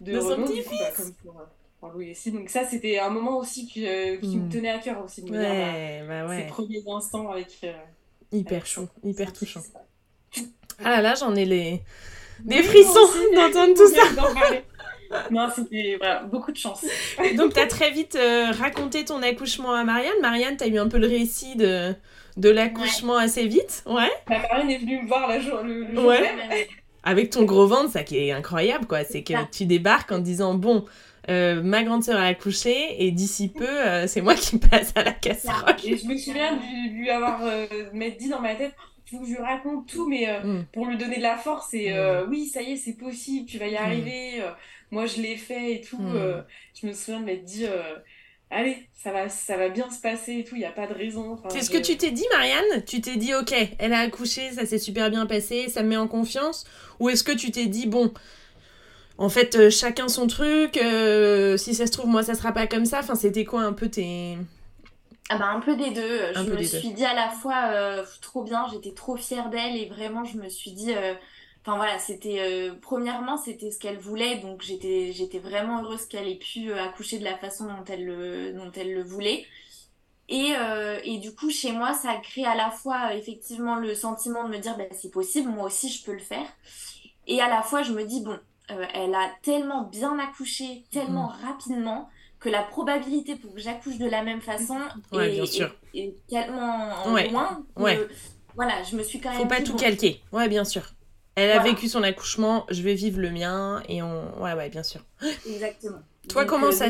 [0.00, 1.42] de, de Renaud, son bah, comme pour,
[1.80, 2.32] pour Louis aussi.
[2.32, 4.48] Donc ça, c'était un moment aussi qui, euh, qui me mm.
[4.50, 5.22] tenait à cœur aussi.
[5.22, 7.64] De me ouais, dire, bah, bah, Ces premiers instants avec...
[8.34, 9.62] hyper chaud, hyper touchant.
[10.84, 11.82] Ah là là, j'en ai les...
[12.40, 15.22] des frissons d'entendre tout ça.
[15.30, 15.98] non, c'était
[16.30, 16.84] beaucoup de chance.
[17.36, 20.20] Donc, tu as très vite euh, raconté ton accouchement à Marianne.
[20.20, 21.94] Marianne, tu as eu un peu le récit de,
[22.36, 23.84] de l'accouchement assez vite.
[23.86, 24.10] Ouais.
[24.28, 26.68] Bah, Marianne est venue me voir la jour, le, jour ouais.
[27.04, 29.04] Avec ton gros ventre, ça qui est incroyable, quoi.
[29.04, 30.86] C'est que tu débarques en disant Bon,
[31.28, 35.02] euh, ma grande sœur a accouché et d'ici peu, euh, c'est moi qui passe à
[35.02, 35.76] la casserole.
[35.84, 37.40] Et je me souviens de lui avoir
[38.18, 38.74] dit dans ma tête
[39.10, 40.64] faut que je lui raconte tout, mais mm.
[40.72, 41.74] pour lui donner de la force.
[41.74, 42.28] Et mm.
[42.30, 43.76] oui, ça y est, c'est possible, tu vas y mm.
[43.76, 44.42] arriver
[44.94, 46.00] moi je l'ai fait et tout.
[46.00, 46.40] Euh,
[46.80, 47.96] je me souviens de m'être dit, euh,
[48.50, 50.94] allez, ça va, ça va bien se passer et tout, il n'y a pas de
[50.94, 51.36] raison.
[51.48, 52.84] c'est ce que tu t'es dit, Marianne?
[52.86, 55.96] Tu t'es dit, ok, elle a accouché, ça s'est super bien passé, ça me met
[55.96, 56.64] en confiance?
[57.00, 58.14] Ou est-ce que tu t'es dit, bon,
[59.18, 62.84] en fait, euh, chacun son truc, si ça se trouve, moi ça sera pas comme
[62.84, 64.38] ça Enfin, c'était quoi un peu tes.
[65.30, 66.20] Ah bah un peu des deux.
[66.34, 70.24] je me suis dit à la fois trop bien, j'étais trop fière d'elle et vraiment
[70.24, 70.92] je me suis dit
[71.66, 76.28] Enfin voilà, c'était euh, premièrement c'était ce qu'elle voulait, donc j'étais j'étais vraiment heureuse qu'elle
[76.28, 79.46] ait pu euh, accoucher de la façon dont elle le dont elle le voulait.
[80.28, 83.94] Et, euh, et du coup chez moi ça a créé à la fois effectivement le
[83.94, 86.46] sentiment de me dire bah, c'est possible, moi aussi je peux le faire.
[87.26, 88.38] Et à la fois je me dis bon,
[88.68, 91.46] elle a tellement bien accouché, tellement mmh.
[91.46, 92.08] rapidement
[92.40, 94.76] que la probabilité pour que j'accouche de la même façon
[95.12, 97.64] est, tellement loin
[98.56, 99.40] voilà, je me suis quand même.
[99.40, 100.20] Faut pas tout calquer.
[100.32, 100.82] Ouais, bien sûr.
[101.36, 104.84] Elle a vécu son accouchement, je vais vivre le mien et on ouais ouais bien
[104.84, 105.00] sûr.
[105.48, 105.98] Exactement.
[106.28, 106.86] Toi comment euh, ça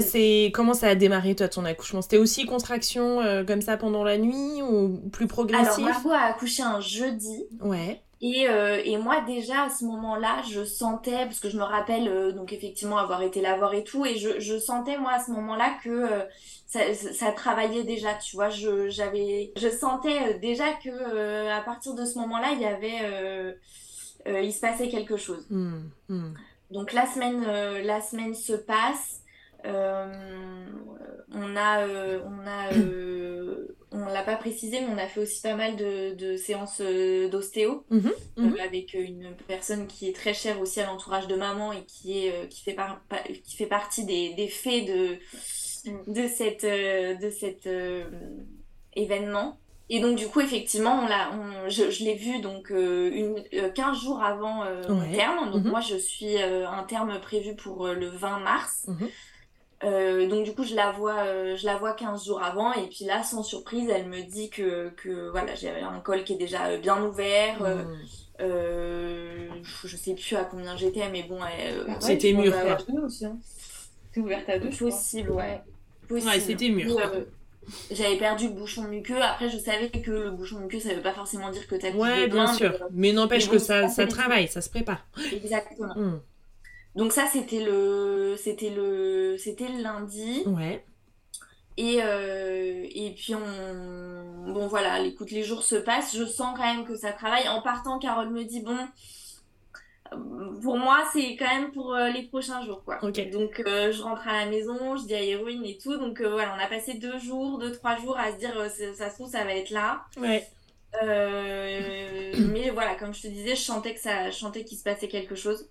[0.52, 2.02] comment ça a démarré toi ton accouchement?
[2.02, 5.78] C'était aussi contraction euh, comme ça pendant la nuit ou plus progressif?
[5.78, 7.46] Alors Margot a accouché un jeudi.
[7.62, 8.02] Ouais.
[8.20, 12.32] Et, euh, et, moi déjà à ce moment-là, je sentais parce que je me rappelle
[12.34, 15.30] donc effectivement avoir été la voir et tout et je, je sentais moi à ce
[15.32, 16.08] moment-là que
[16.66, 22.04] ça, ça, travaillait déjà, tu vois, je j'avais je sentais déjà que à partir de
[22.04, 23.54] ce moment-là, il y avait
[24.26, 25.46] euh, il se passait quelque chose.
[25.50, 26.34] Hmm, hmm.
[26.70, 29.20] Donc la semaine, euh, la semaine se passe.
[29.66, 30.12] Euh,
[31.32, 32.70] on a, on a,
[33.94, 36.80] on l'a pas précisé, mais on a fait aussi pas mal de, séances
[37.30, 38.56] d'ostéo mhm, mhm.
[38.60, 42.48] avec une personne qui est très chère aussi à l'entourage de maman et qui est,
[42.48, 42.76] qui fait,
[43.44, 45.18] qui fait partie des, des faits de,
[46.06, 47.68] de cette, de cet
[48.94, 49.58] événement.
[49.90, 51.30] Et donc, du coup, effectivement, on l'a,
[51.68, 53.42] je, je l'ai vu donc euh, une,
[53.72, 55.50] 15 euh, jours avant euh, mon terme.
[55.50, 55.70] Donc, mhm.
[55.70, 58.86] moi, je suis un terme prévu pour le 20 mars.
[59.84, 60.28] Mhm.
[60.28, 62.72] donc, du coup, je la, vois, je la vois 15 jours avant.
[62.72, 66.34] Et puis là, sans surprise, elle me dit que, que voilà, j'avais un col qui
[66.34, 67.60] est déjà bien ouvert.
[67.60, 67.98] Mhm.
[69.84, 71.38] je sais plus à combien j'étais, mais bon.
[72.00, 72.54] c'était mûr.
[73.04, 73.38] Aussi, hein.
[74.16, 75.60] ouverte à deux, Possible, ouais.
[76.08, 76.30] Possible.
[76.30, 76.96] Ouais, c'était mûr
[77.90, 79.20] j'avais perdu le bouchon muqueux.
[79.20, 81.90] Après, je savais que le bouchon muqueux, ça veut pas forcément dire que tu as
[81.90, 82.72] Ouais, bien sûr.
[82.92, 85.06] Mais, n'empêche que ça, ça travaille, ça se prépare.
[85.32, 85.94] Exactement.
[85.94, 86.20] Hmm.
[86.96, 90.42] Donc ça, c'était le, c'était le, c'était le lundi.
[90.46, 90.84] Ouais.
[91.76, 96.16] Et, euh, et puis on, bon voilà, écoute, les jours se passent.
[96.16, 97.48] Je sens quand même que ça travaille.
[97.48, 98.78] En partant, Carole me dit bon,
[100.62, 102.98] pour moi, c'est quand même pour euh, les prochains jours, quoi.
[103.00, 105.96] Donc, euh, je rentre à la maison, je dis à Héroïne et tout.
[105.96, 108.54] Donc, euh, voilà, on a passé deux jours, deux, trois jours à se dire,
[108.94, 110.04] ça se trouve, ça va être là.
[110.16, 110.46] Ouais.
[111.02, 115.34] mais voilà, comme je te disais, je sentais que ça, je qu'il se passait quelque
[115.34, 115.68] chose.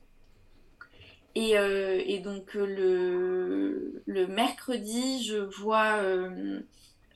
[1.36, 6.00] Et, et donc, le, le mercredi, je vois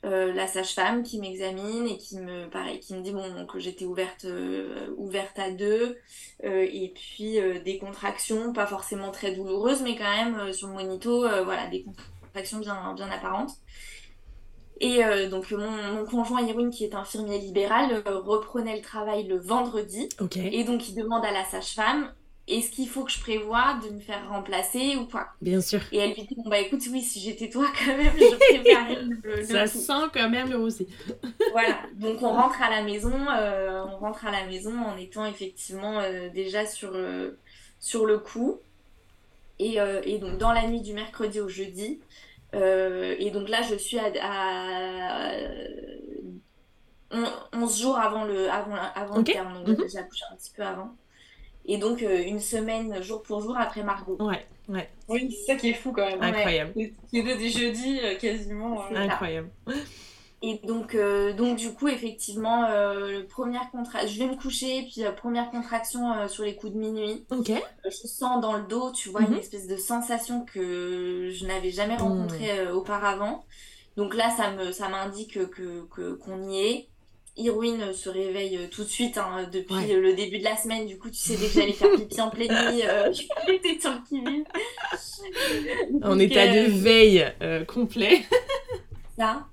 [0.02, 4.26] la sage-femme qui m'examine et qui me, pareil, qui me dit bon, que j'étais ouverte,
[4.96, 5.98] ouverte à deux.
[6.42, 11.68] et puis des contractions, pas forcément très douloureuses, mais quand même sur le monito, voilà,
[11.68, 13.52] des contractions bien, bien apparentes.
[14.80, 20.08] Et donc mon, conjoint Irwin, qui est infirmier libéral, reprenait le travail le vendredi.
[20.36, 22.12] Et donc il demande à la sage-femme
[22.48, 25.28] est-ce qu'il faut que je prévoie de me faire remplacer ou pas?
[25.42, 25.80] Bien sûr.
[25.92, 29.02] Et elle lui dit bon bah écoute oui si j'étais toi quand même je préparais
[29.02, 30.88] le, Ça sent quand même le aussi.
[31.52, 31.78] voilà.
[31.94, 36.00] Donc on rentre à la maison euh, on rentre à la maison en étant effectivement
[36.00, 37.38] euh, déjà sur euh,
[37.80, 38.58] sur le coup.
[39.60, 41.98] Et, et, donc dans la nuit du mercredi au jeudi
[42.52, 45.32] et donc là je suis à,
[47.52, 50.94] 11 jours avant le avant avant le terme donc j'ai accouché un petit peu avant
[51.68, 54.16] et donc euh, une semaine jour pour jour après Margot.
[54.18, 54.88] Ouais, ouais.
[55.08, 56.22] Oui, c'est ça qui est fou quand même.
[56.22, 56.72] Incroyable.
[57.10, 58.82] C'est deux des jeudis euh, quasiment.
[58.90, 58.96] Euh.
[58.96, 59.50] Incroyable.
[60.40, 60.96] Et donc,
[61.36, 62.68] donc du coup, effectivement,
[63.28, 67.24] première contraction, je vais me coucher, puis première contraction sur les coups de minuit.
[67.32, 67.50] Ok.
[67.84, 69.38] je sens dans le dos, tu vois, une mhm.
[69.38, 72.02] espèce de sensation que je n'avais jamais mhm.
[72.02, 73.44] rencontrée auparavant.
[73.96, 76.88] Donc là, ça me, ça m'indique que, que, qu'on y est.
[77.38, 80.86] Irwin se réveille euh, tout de suite hein, depuis le début de la semaine.
[80.86, 83.12] Du coup, tu sais, dès que j'allais faire pipi en pleine nuit, euh,
[83.46, 84.20] j'étais sur le qui
[86.02, 87.24] En état de euh, veille
[87.66, 88.24] complet.
[89.18, 89.46] ça.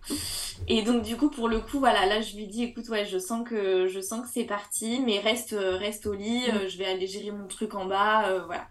[0.68, 3.20] Et donc, du coup, pour le coup, voilà, là, je lui dis, écoute, ouais, je
[3.20, 6.68] sens que, je sens que c'est parti, mais reste, reste au lit, mm.
[6.68, 8.68] je vais aller gérer mon truc en bas, voilà.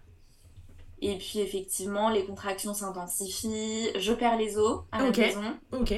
[1.01, 5.41] Et puis, effectivement, les contractions s'intensifient, je perds les os à la maison.
[5.71, 5.93] Ok.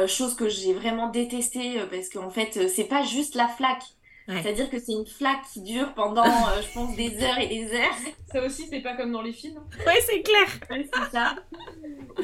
[0.00, 3.48] Euh, chose que j'ai vraiment détestée euh, parce qu'en fait, euh, c'est pas juste la
[3.48, 3.84] flaque.
[4.28, 7.96] C'est-à-dire que c'est une flaque qui dure pendant, je pense, des heures et des heures.
[8.30, 9.58] Ça aussi, c'est pas comme dans les films.
[9.84, 10.46] Ouais, c'est clair.
[10.70, 11.34] c'est ça.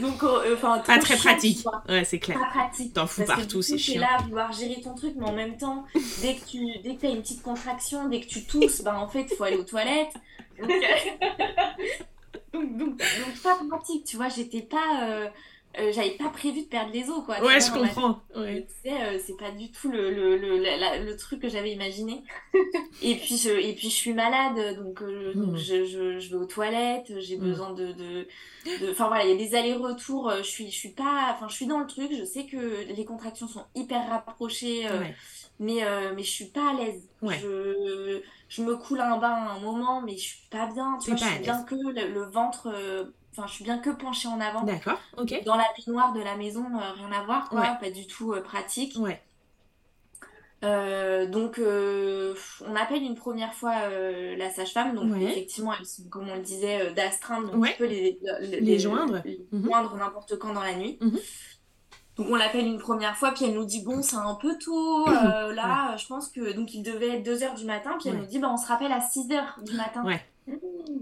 [0.01, 1.67] Donc, enfin, pas très pratique.
[1.89, 2.39] Ouais, c'est clair.
[2.39, 2.93] Pas pratique.
[2.93, 3.95] T'en fous partout, c'est chiant.
[3.95, 5.85] Tu es là à vouloir gérer ton truc, mais en même temps,
[6.23, 9.09] dès que tu dès que as une petite contraction, dès que tu tousses, ben en
[9.09, 10.15] fait, il faut aller aux toilettes.
[10.61, 10.71] Donc,
[12.53, 14.29] donc, donc, donc, pas pratique, tu vois.
[14.29, 15.29] J'étais pas euh,
[15.93, 17.43] j'avais pas prévu de perdre les os quoi.
[17.43, 18.21] Ouais, je comprends.
[18.35, 22.23] Tu sais, euh, c'est pas du tout le, le, le, le truc que j'avais imaginé.
[23.03, 25.57] et, puis, je, et puis je suis malade, donc, euh, donc hmm.
[25.57, 27.41] je, je, je, vais aux toilettes, j'ai hmm.
[27.41, 28.27] besoin de.
[28.91, 31.35] Enfin de, voilà, il y a des allers-retours, je suis, je suis pas.
[31.35, 34.87] Enfin, je suis dans le truc, je sais que les contractions sont hyper rapprochées,
[35.61, 35.83] mais,
[36.15, 37.09] mais je suis pas à l'aise.
[37.23, 40.99] Je, je me coule un bain à un moment, mais je suis pas bien.
[41.03, 42.73] Tu vois, je suis bien que le, ventre
[43.37, 44.63] Enfin, je suis bien que penchée en avant.
[44.63, 45.43] D'accord, ok.
[45.45, 47.63] Dans la baignoire de la maison, euh, rien à voir, quoi.
[47.81, 48.97] Pas du tout euh, pratique.
[48.99, 49.21] Ouais.
[50.65, 54.95] Euh, donc, on appelle une première fois la sage-femme.
[54.95, 57.51] Donc, effectivement, elles sont, comme on le disait, d'astreinte.
[57.51, 59.23] Donc, tu peux les, les, joindre,
[59.53, 59.65] mhm.
[59.65, 60.97] joindre n'importe quand dans la nuit.
[61.03, 61.19] Mhm.
[62.17, 65.05] Donc, on l'appelle une première fois, puis elle nous dit Bon, c'est un peu tôt.
[65.11, 66.55] là, je pense que.
[66.55, 67.99] Donc, il devait être 2 h du matin.
[68.01, 70.03] Puis elle nous dit bah, On se rappelle à 6 h du matin.
[70.07, 70.25] Ouais.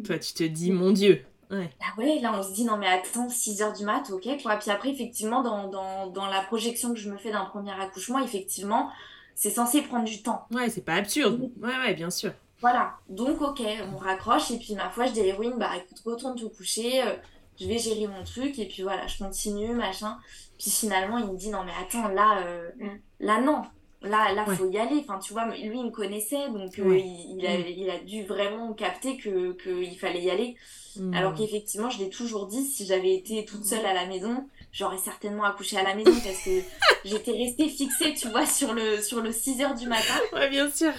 [0.05, 1.25] Toi, tu te dis Mon Dieu,
[1.55, 1.71] Ouais.
[1.81, 4.57] Ah ouais, là on se dit non mais attends, 6h du mat, ok quoi.
[4.57, 8.19] Puis après effectivement dans, dans, dans la projection que je me fais d'un premier accouchement,
[8.19, 8.91] effectivement,
[9.35, 10.47] c'est censé prendre du temps.
[10.53, 11.51] Ouais, c'est pas absurde.
[11.61, 12.33] Ouais, ouais, bien sûr.
[12.61, 16.35] Voilà, donc ok, on raccroche et puis ma foi je dis à bah écoute, retourne
[16.35, 17.15] te coucher, euh,
[17.61, 20.19] je vais gérer mon truc et puis voilà, je continue, machin.
[20.59, 23.01] Puis finalement il me dit non mais attends, là, euh, mm.
[23.21, 23.63] là non,
[24.05, 24.97] là, là, faut y aller.
[25.01, 27.65] Enfin, tu vois, lui, il me connaissait, donc euh, il, a, mm.
[27.77, 30.57] il, a, dû vraiment capter qu'il que fallait y aller.
[30.97, 31.15] Mm.
[31.15, 34.99] Alors qu'effectivement, je l'ai toujours dit, si j'avais été toute seule à la maison, j'aurais
[34.99, 36.61] certainement accouché à la maison parce que
[37.05, 40.15] j'étais restée fixée, tu vois, sur le, sur le 6 h du matin.
[40.33, 40.93] Ouais, bien sûr.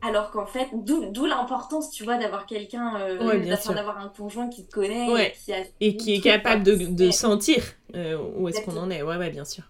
[0.00, 3.44] Alors qu'en fait, d'où l'importance, tu vois, d'avoir quelqu'un, euh,
[3.74, 5.34] d'avoir un conjoint qui te connaît
[5.80, 7.64] et qui, est capable de, de sentir
[7.96, 9.02] euh, où est-ce qu'on en est.
[9.02, 9.64] Ouais, ouais, bien sûr.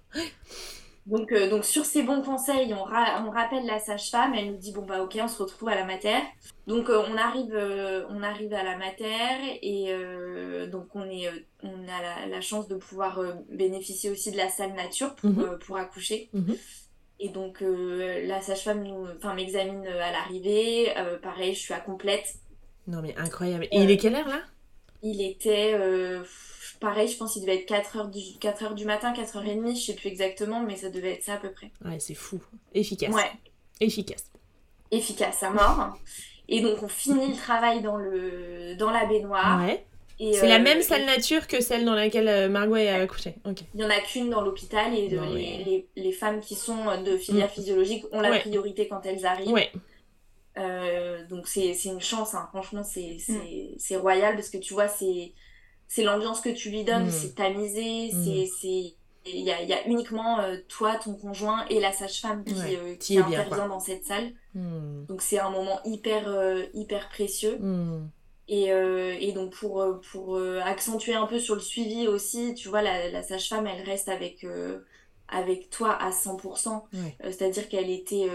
[1.09, 4.73] Donc, euh, donc sur ces bons conseils, on, on rappelle la sage-femme, elle nous dit
[4.73, 6.19] bon bah ok, on se retrouve à la mater.
[6.67, 9.91] Donc euh, on arrive, euh, on arrive à la mater et
[10.71, 11.31] donc on est,
[11.63, 15.59] on a la, chance de pouvoir bénéficier aussi de la salle nature pour, mhm.
[15.59, 16.29] pour accoucher.
[16.35, 16.57] Mhm.
[17.21, 18.87] Et donc la sage-femme
[19.17, 20.93] enfin m'examine à l'arrivée,
[21.23, 22.35] pareil, je suis à complète.
[22.87, 23.67] Non mais incroyable.
[23.71, 24.43] Et il est quelle heure là?
[25.03, 25.75] Il était
[26.81, 30.09] Pareil, je pense qu'il devait être 4h du, 4 du matin, 4h30, je sais plus
[30.09, 31.71] exactement, mais ça devait être ça à peu près.
[31.85, 32.41] Ouais, c'est fou.
[32.73, 33.15] Efficace.
[33.15, 33.31] Ouais.
[33.81, 34.31] Efficace.
[34.91, 35.99] Efficace à mort.
[36.49, 39.61] Et donc on finit le travail dans, le, dans la baignoire.
[39.61, 39.85] Ouais.
[40.19, 43.37] C'est la euh, même salle nature que celle dans laquelle euh, Margot a accouché.
[43.45, 43.61] Ok.
[43.75, 47.47] Il n'y en a qu'une dans l'hôpital et les, les, femmes qui sont de filière
[47.47, 47.51] mm.
[47.51, 49.53] physiologique ont la priorité quand elles arrivent.
[49.53, 49.71] Ouais.
[50.59, 52.49] Euh, donc c'est une chance, hein.
[52.51, 55.33] franchement, c'est royal parce que tu vois, c'est
[55.89, 57.11] c'est l'ambiance que tu lui donnes, mm.
[57.11, 58.47] c'est tamisé, mm.
[58.61, 58.95] c'est
[59.35, 62.95] il y a, y a, uniquement euh, toi, ton conjoint et la sage-femme qui, euh,
[62.97, 64.33] qui est intervient dans cette salle.
[64.55, 65.05] Hmm.
[65.07, 67.59] Donc c'est un moment hyper, euh, hyper précieux.
[67.59, 68.09] Hmm.
[68.51, 73.11] Et, et, donc pour, pour accentuer un peu sur le suivi aussi, tu vois, la,
[73.11, 74.47] la sage-femme, elle reste avec,
[75.29, 76.85] avec toi à 100%.
[77.25, 78.27] C'est-à-dire qu'elle était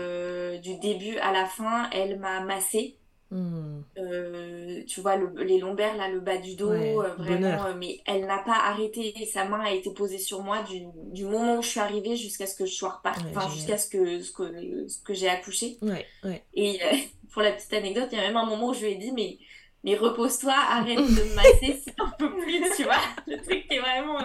[0.62, 2.96] du début à la fin, elle m'a massé.
[3.34, 3.82] Hmm.
[3.98, 8.28] Euh, tu vois, les lombaires, là, le bas du dos, euh, vraiment, euh, mais elle
[8.28, 9.12] n'a pas arrêté.
[9.26, 12.46] Sa main a été posée sur moi du, du moment où je suis arrivée jusqu'à
[12.46, 15.78] ce que je sois repartie, enfin, jusqu'à ce que, ce que, ce que j'ai accouché.
[16.54, 16.80] Et
[17.34, 19.12] pour la petite anecdote, il y a même un moment où je lui ai dit,
[19.12, 19.40] mais,
[19.84, 23.02] mais repose-toi, arrête de me masser si t'en peux plus, tu vois.
[23.28, 24.20] Le truc qui est vraiment.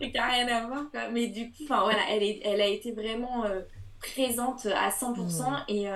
[0.00, 1.08] qui n'a rien à voir, quoi.
[1.10, 3.44] Mais du coup, enfin, voilà, elle, est, elle a été vraiment
[4.00, 5.56] présente à 100% hmm.
[5.68, 5.86] et.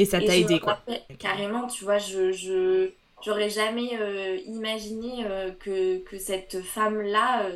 [0.00, 0.78] Et ça t'a aidé, quoi.
[1.18, 2.90] Carrément, tu vois, je, je
[3.22, 7.46] j'aurais jamais euh, imaginé euh, que, que cette femme-là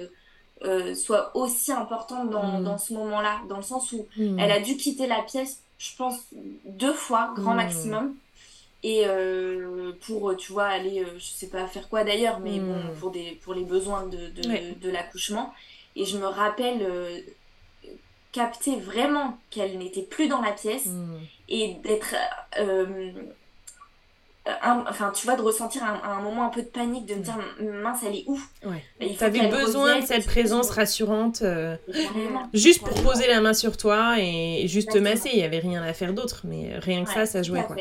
[0.63, 2.65] euh, soit aussi importante dans, mm.
[2.65, 4.39] dans ce moment-là, dans le sens où mm.
[4.39, 6.19] elle a dû quitter la pièce, je pense,
[6.67, 7.57] deux fois, grand mm.
[7.57, 8.15] maximum.
[8.87, 9.07] Et
[10.03, 13.55] pour, tu vois, aller, je sais pas faire quoi d'ailleurs, mais bon, pour, des, pour
[13.55, 15.55] les besoins de, de, de l'accouchement.
[15.97, 16.87] Et je me rappelle
[18.33, 21.17] capter vraiment qu'elle n'était plus dans la pièce hmm.
[21.49, 22.15] Et d'être
[22.59, 23.13] euh,
[24.63, 27.39] enfin tu vois de ressentir un, un, moment un peu de panique de me dire
[27.83, 28.39] mince elle est où?
[28.65, 28.83] Ouais.
[29.17, 31.77] tu avais besoin de cette présence rassurante euh,
[32.53, 35.31] juste pour poser la main sur toi et, juste te masser.
[35.33, 37.77] Il y avait rien à faire d'autre mais rien que ça ça jouait quoi.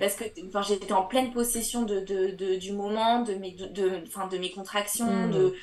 [0.00, 0.24] Parce que
[0.66, 5.30] j'étais en pleine possession de, de, du moment, de mes, de, de mes contractions, hmm.
[5.30, 5.54] de,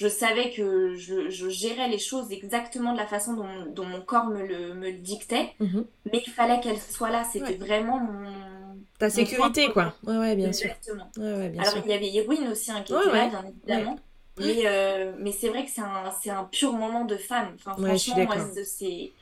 [0.00, 4.00] je savais que je, je, gérais les choses exactement de la façon dont, dont mon
[4.00, 5.84] corps me le, me le dictait, mhm.
[6.10, 7.22] mais il fallait qu'elle soit là.
[7.30, 8.32] C'était vraiment mon.
[8.98, 9.94] Ta sécurité, quoi.
[10.06, 11.10] Ouais, ouais, bien Exactement.
[11.14, 11.22] sûr.
[11.22, 13.98] Ouais, bien Alors, il y avait Irwin aussi, hein, qui était là, bien évidemment.
[14.38, 17.54] Mais, euh, mais c'est vrai que c'est un, un pur moment de femme.
[17.56, 19.12] Enfin, franchement, moi, c'est.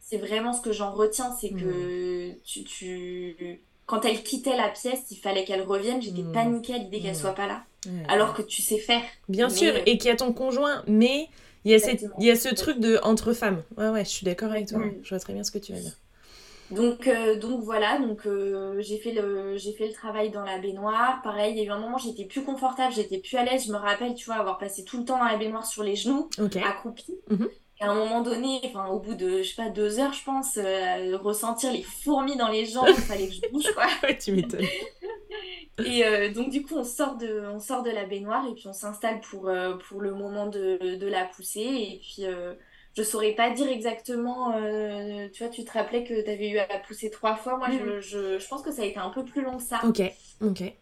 [0.00, 2.36] C'est vraiment ce que j'en retiens, c'est que mhm.
[2.44, 3.60] tu, tu
[3.92, 6.00] quand elle quittait la pièce, il fallait qu'elle revienne.
[6.00, 6.32] J'étais mmh.
[6.32, 7.62] paniquée à l'idée qu'elle soit pas là.
[8.08, 9.02] Alors que tu sais faire.
[9.28, 11.28] Bien sûr, et qu'il y a ton conjoint, mais
[11.66, 13.62] il y, a cette, il y a ce truc de entre femmes.
[13.76, 14.80] Ouais, ouais, je suis d'accord avec toi.
[15.02, 15.92] Je vois très bien ce que tu veux dire.
[16.70, 20.56] Donc, euh, donc voilà, donc euh, j'ai fait le j'ai fait le travail dans la
[20.56, 21.20] baignoire.
[21.22, 23.66] Pareil, il y a eu un moment j'étais plus confortable, j'étais plus à l'aise.
[23.66, 25.96] Je me rappelle, tu vois, avoir passé tout le temps dans la baignoire sur les
[25.96, 26.30] genoux,
[26.64, 27.14] accroupie.
[27.28, 27.50] Mhm
[27.82, 30.56] à un moment donné, enfin, au bout de, je sais pas, deux heures, je pense,
[30.56, 33.86] euh, ressentir les fourmis dans les jambes, il fallait que je bouge, quoi.
[34.02, 34.64] ouais, tu m'étonnes.
[35.84, 38.68] et euh, donc, du coup, on sort de, on sort de la baignoire et puis
[38.68, 41.60] on s'installe pour, euh, pour le moment de, de, la poussée.
[41.60, 42.24] Et puis,
[42.96, 44.52] je saurais pas dire exactement,
[45.32, 47.56] tu vois, tu te rappelais que tu avais eu à la pousser trois fois.
[47.56, 48.00] Moi, je, mm.
[48.00, 49.80] je, je, pense que ça a été un peu plus long que ça.
[49.84, 50.02] Ok,
[50.40, 50.72] ok.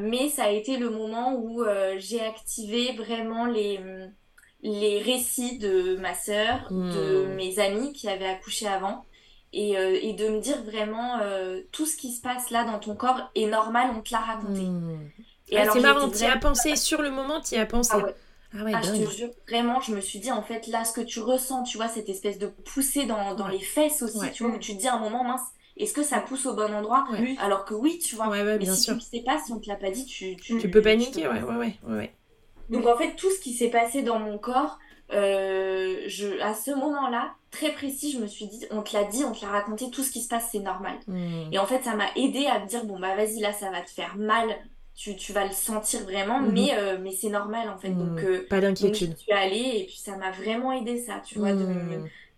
[0.00, 1.64] mais ça a été le moment où
[1.96, 3.80] j'ai activé vraiment les
[4.62, 7.34] les récits de ma sœur, de hmm.
[7.34, 9.04] mes amis qui avaient accouché avant,
[9.52, 12.78] et, euh, et de me dire vraiment euh, tout ce qui se passe là dans
[12.78, 14.62] ton corps est normal, on te l'a raconté.
[14.62, 15.10] Hmm.
[15.48, 17.92] Et ah, c'est marrant, tu y as pensé sur le moment, tu y as pensé.
[17.94, 18.14] Ah ouais.
[18.54, 20.92] Ah ouais, ah, je te jure, vraiment, je me suis dit, en fait, là, ce
[20.92, 24.44] que tu ressens, tu vois, cette espèce de poussée dans, dans les fesses aussi, tu
[24.44, 25.40] vois, où tu te dis à un moment, mince,
[25.78, 27.06] est-ce que ça pousse au bon endroit?
[27.38, 28.28] Alors que oui, tu vois.
[28.28, 28.92] mais bien si sûr.
[28.92, 30.36] tu ne sais pas, si on te l'a pas dit, tu...
[30.36, 32.14] Tu, tu peux paniquer, ouais, ouais, ouais, ouais.
[32.70, 34.78] Donc en fait, tout ce qui s'est passé dans mon corps,
[35.12, 39.24] euh, je, à ce moment-là, très précis, je me suis dit, on te l'a dit,
[39.24, 40.98] on te l'a raconté, tout ce qui se passe, c'est normal.
[41.06, 41.52] Hmm.
[41.52, 43.82] Et en fait, ça m'a aidé à me dire, bon, bah vas-y, là, ça va
[43.82, 44.48] te faire mal,
[44.94, 46.52] tu, tu vas le sentir vraiment, hmm.
[46.52, 47.90] mais, euh, mais c'est normal, en fait.
[47.90, 48.26] Donc, hmm.
[48.26, 49.14] euh, pas d'inquiétude.
[49.30, 51.52] Allée, et puis ça m'a vraiment aidé, ça, tu vois,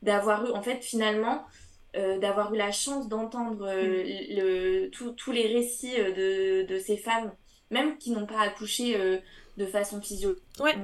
[0.03, 1.45] d'avoir eu, en fait, finalement,
[2.21, 7.31] d'avoir eu la chance d'entendre le, tous les récits de, de, ces femmes,
[7.71, 8.97] même qui n'ont pas accouché
[9.57, 10.75] de façon physio ouais,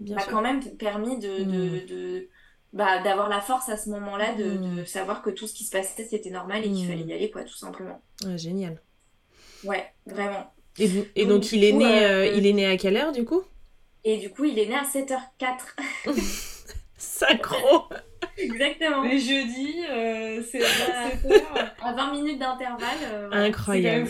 [0.00, 1.86] m'a quand même permis de, de, mm.
[1.86, 2.28] de
[2.72, 4.86] bah, d'avoir la force à ce moment-là de, de, mm.
[4.86, 6.88] savoir que tout ce qui se passait c'était normal et qu'il mm.
[6.88, 8.00] fallait y aller quoi tout simplement
[8.36, 8.80] génial
[9.64, 12.96] ouais vraiment et, et donc, il est né euh, euh, il est né à quelle
[12.96, 13.42] heure du coup?
[14.04, 16.06] Et du coup il est né à 7h04
[16.96, 17.88] synchro
[18.36, 19.02] Exactement.
[19.02, 20.62] Les jeudis, euh, c'est
[21.82, 23.32] à 20 minutes d'intervalle.
[23.32, 24.08] Incroyable.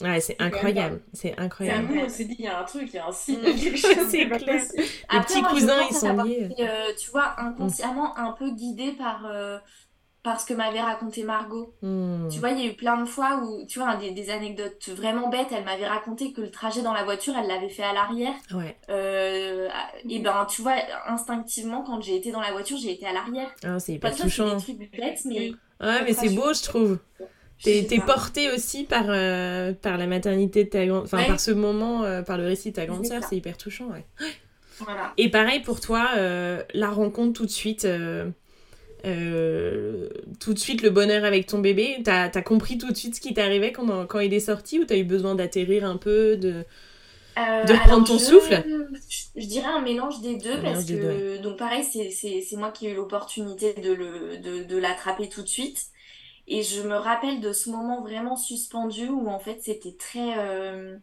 [0.00, 1.00] Ouais, c'est incroyable.
[1.12, 1.88] C'est incroyable.
[2.04, 3.96] on s'est dit, il y a un truc, il y a un signe, quelque chose.
[4.08, 4.62] c'est clair.
[5.12, 6.48] Les petits cousins, ils sont liés.
[6.60, 9.58] Euh, tu vois, inconsciemment, un peu guidé par, euh,
[10.22, 11.74] par ce que m'avait raconté Margot.
[11.82, 12.28] Hmm.
[12.28, 15.30] Tu vois, il y a eu plein de fois où, tu vois, des, anecdotes vraiment
[15.30, 15.48] bêtes.
[15.50, 18.34] Elle m'avait raconté que le trajet dans la voiture, elle l'avait fait à l'arrière.
[18.54, 18.76] Ouais.
[18.90, 19.68] Euh,
[20.08, 20.76] et ben, tu vois,
[21.08, 23.50] instinctivement, quand j'ai été dans la voiture, j'ai été à l'arrière.
[23.64, 24.60] Ah, c'est hyper touchant.
[24.60, 25.50] C'est des trucs bêtes, mais.
[25.80, 26.98] Ouais, mais c'est beau, je trouve.
[27.62, 31.04] T'es es portée aussi par, euh, par la maternité de ta grande...
[31.04, 33.88] Enfin, par ce moment, euh, par le récit de ta grande sœur, c'est hyper touchant,
[33.88, 34.04] ouais.
[35.16, 37.86] Et pareil pour toi, la rencontre tout de suite.
[39.02, 43.20] tout de suite le bonheur avec ton bébé T'as as compris tout de suite ce
[43.20, 46.64] qui t'arrivait quand, quand il est sorti ou t'as eu besoin d'atterrir un peu de,
[47.38, 48.64] euh, de prendre ton souffle?
[49.36, 52.94] je, dirais un mélange des deux parce que donc pareil c'est moi qui ai eu
[52.96, 55.86] l'opportunité de, de, l'attraper tout de suite
[56.48, 60.96] et je me rappelle de ce moment vraiment suspendu où en fait c'était très euh,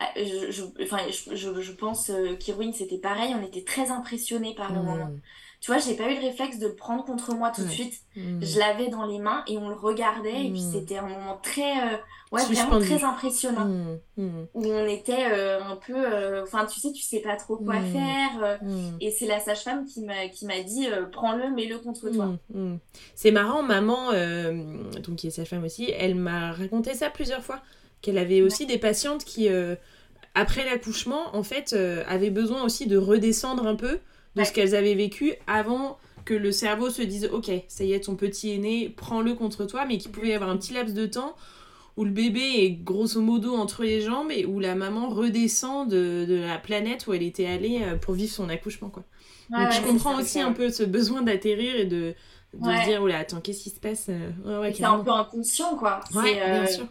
[0.00, 2.36] ah, je, enfin, je, pense euh,
[2.72, 4.84] c'était pareil on était très impressionnés par le hmm.
[4.84, 5.10] moment
[5.62, 7.94] tu vois, j'ai pas eu le réflexe de le prendre contre moi tout de suite.
[8.16, 8.42] Hmm.
[8.42, 10.46] Je l'avais dans les mains et on le regardait.
[10.46, 10.72] Et puis hmm.
[10.72, 11.96] c'était un moment très, euh,
[12.32, 13.66] ouais, vraiment très impressionnant.
[14.16, 14.46] Hmm.
[14.54, 17.76] Où on était euh, un peu, euh, enfin, tu sais, tu sais pas trop quoi
[17.80, 18.58] faire.
[19.00, 22.32] Et c'est la sage-femme qui m'a, qui m'a dit, prends-le, mets-le contre toi.
[23.14, 24.10] C'est marrant, maman,
[25.00, 27.60] donc qui est sage-femme aussi, elle m'a raconté ça plusieurs fois.
[28.00, 29.48] Qu'elle avait aussi des patientes qui,
[30.34, 31.72] après l'accouchement, en fait,
[32.08, 34.00] avaient besoin aussi de redescendre un peu
[34.36, 38.00] de ce qu'elles avaient vécu avant que le cerveau se dise ok ça y est
[38.00, 40.94] ton petit est né prends-le contre toi mais qu'il pouvait y avoir un petit laps
[40.94, 41.34] de temps
[41.96, 46.24] où le bébé est grosso modo entre les jambes et où la maman redescend de,
[46.26, 49.04] de la planète où elle était allée euh, pour vivre son accouchement quoi.
[49.50, 52.14] Donc je comprends aussi un peu ce besoin d'atterrir et de,
[52.54, 56.00] de se dire oula attends qu'est-ce qui se passe euh, c'est un peu inconscient quoi.
[56.14, 56.86] Ouais, bien euh, sûr.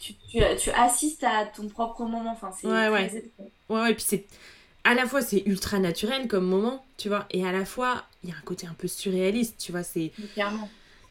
[0.00, 3.32] tu, tu, tu, assistes à ton propre moment enfin c'est ouais ouais.
[3.68, 4.24] ouais ouais puis c'est
[4.90, 8.30] à la fois c'est ultra naturel comme moment, tu vois, et à la fois il
[8.30, 10.10] y a un côté un peu surréaliste, tu vois, c'est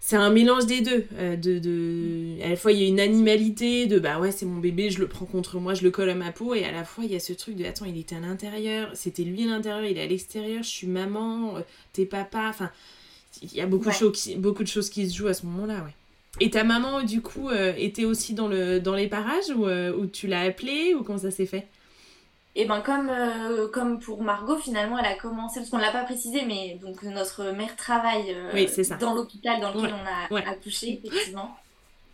[0.02, 1.06] c'est un mélange des deux.
[1.18, 4.46] Euh, de, de, À la fois, il y a une animalité de bah ouais, c'est
[4.46, 6.56] mon bébé, je le prends contre moi, je le colle à ma peau.
[6.56, 8.90] Et à la fois, il y a ce truc de attends, il était à l'intérieur,
[8.94, 11.62] c'était lui à l'intérieur, il est à l'extérieur, je suis maman, euh,
[11.92, 12.48] t'es papa.
[12.48, 12.72] Enfin,
[13.42, 15.46] il y a beaucoup, de choses qui, beaucoup de choses qui se jouent à ce
[15.46, 15.96] moment-là, ouais.
[16.40, 20.06] Et ta maman, du coup, euh, était aussi dans, le, dans les parages ou, ou
[20.06, 21.68] tu l'as appelée ou comment ça s'est fait?
[22.56, 25.92] Et ben comme, euh, comme pour Margot, finalement, elle a commencé, parce qu'on ne l'a
[25.92, 28.68] pas précisé, mais donc notre mère travaille euh,
[29.00, 31.56] dans l'hôpital dans lequel on a accouché, effectivement.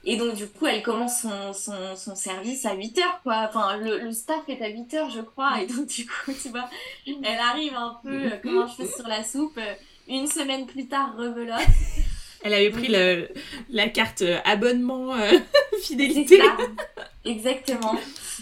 [0.08, 3.48] Et donc, du coup, elle commence son, son, son service à 8 heures, quoi.
[3.50, 5.62] Enfin, le, le, staff est à 8 heures, je crois.
[5.64, 6.70] Et donc, du coup, tu vois,
[7.08, 9.60] elle arrive un peu euh, comme un cheveu sur la soupe.
[10.08, 11.58] Une semaine plus tard, rebelote.
[12.44, 13.30] Elle avait pris le,
[13.72, 15.16] la carte abonnement
[15.82, 16.40] fidélité.
[17.26, 17.98] Exactement.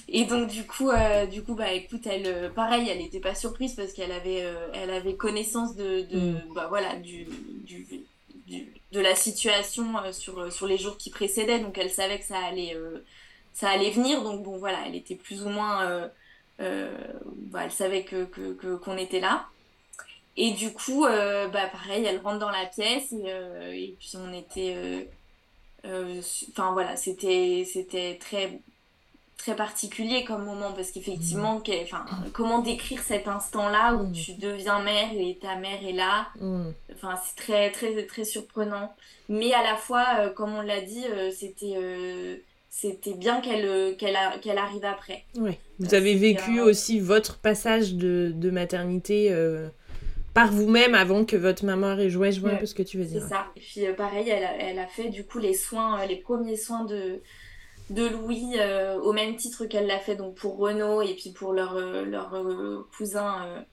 [0.09, 3.33] Et donc du coup, euh, du coup, bah écoute, elle, euh, pareil, elle n'était pas
[3.33, 6.53] surprise parce qu'elle avait, euh, elle avait connaissance de, de mm.
[6.53, 7.25] bah, voilà, du,
[7.63, 7.87] du,
[8.91, 12.77] de la situation sur, sur les jours qui précédaient, donc elle savait que ça allait,
[13.53, 14.21] ça allait venir.
[14.21, 16.09] Donc bon, voilà, elle était plus ou moins,
[16.59, 18.25] bah, elle savait que
[18.75, 19.47] qu'on était là.
[20.35, 25.07] Et du coup, bah pareil, elle rentre dans la pièce et, et puis on était,
[25.85, 28.59] enfin voilà, c'était, c'était très
[29.43, 31.71] très particulier comme moment parce qu'effectivement, mm.
[31.83, 34.11] enfin, comment décrire cet instant-là où mm.
[34.13, 36.71] tu deviens mère et ta mère est là mm.
[36.95, 38.95] Enfin, c'est très, très, très surprenant.
[39.27, 42.37] Mais à la fois, euh, comme on l'a dit, euh, c'était euh,
[42.69, 45.25] c'était bien qu'elle qu'elle qu'elle arrive après.
[45.35, 45.59] Ouais.
[45.79, 49.29] Vous avez vécu aussi votre passage de, de maternité
[50.33, 53.05] par vous-même avant que votre maman joué, je vois un peu ce que tu veux
[53.05, 53.21] dire.
[53.21, 53.47] C'est ça.
[53.55, 56.85] Et puis pareil, elle a, elle a, fait du coup les soins, les premiers soins
[56.85, 57.21] de,
[57.89, 61.53] de Louis euh, au même titre qu'elle l'a fait donc pour Renault et puis pour
[61.53, 63.65] leur, euh, leur euh, cousin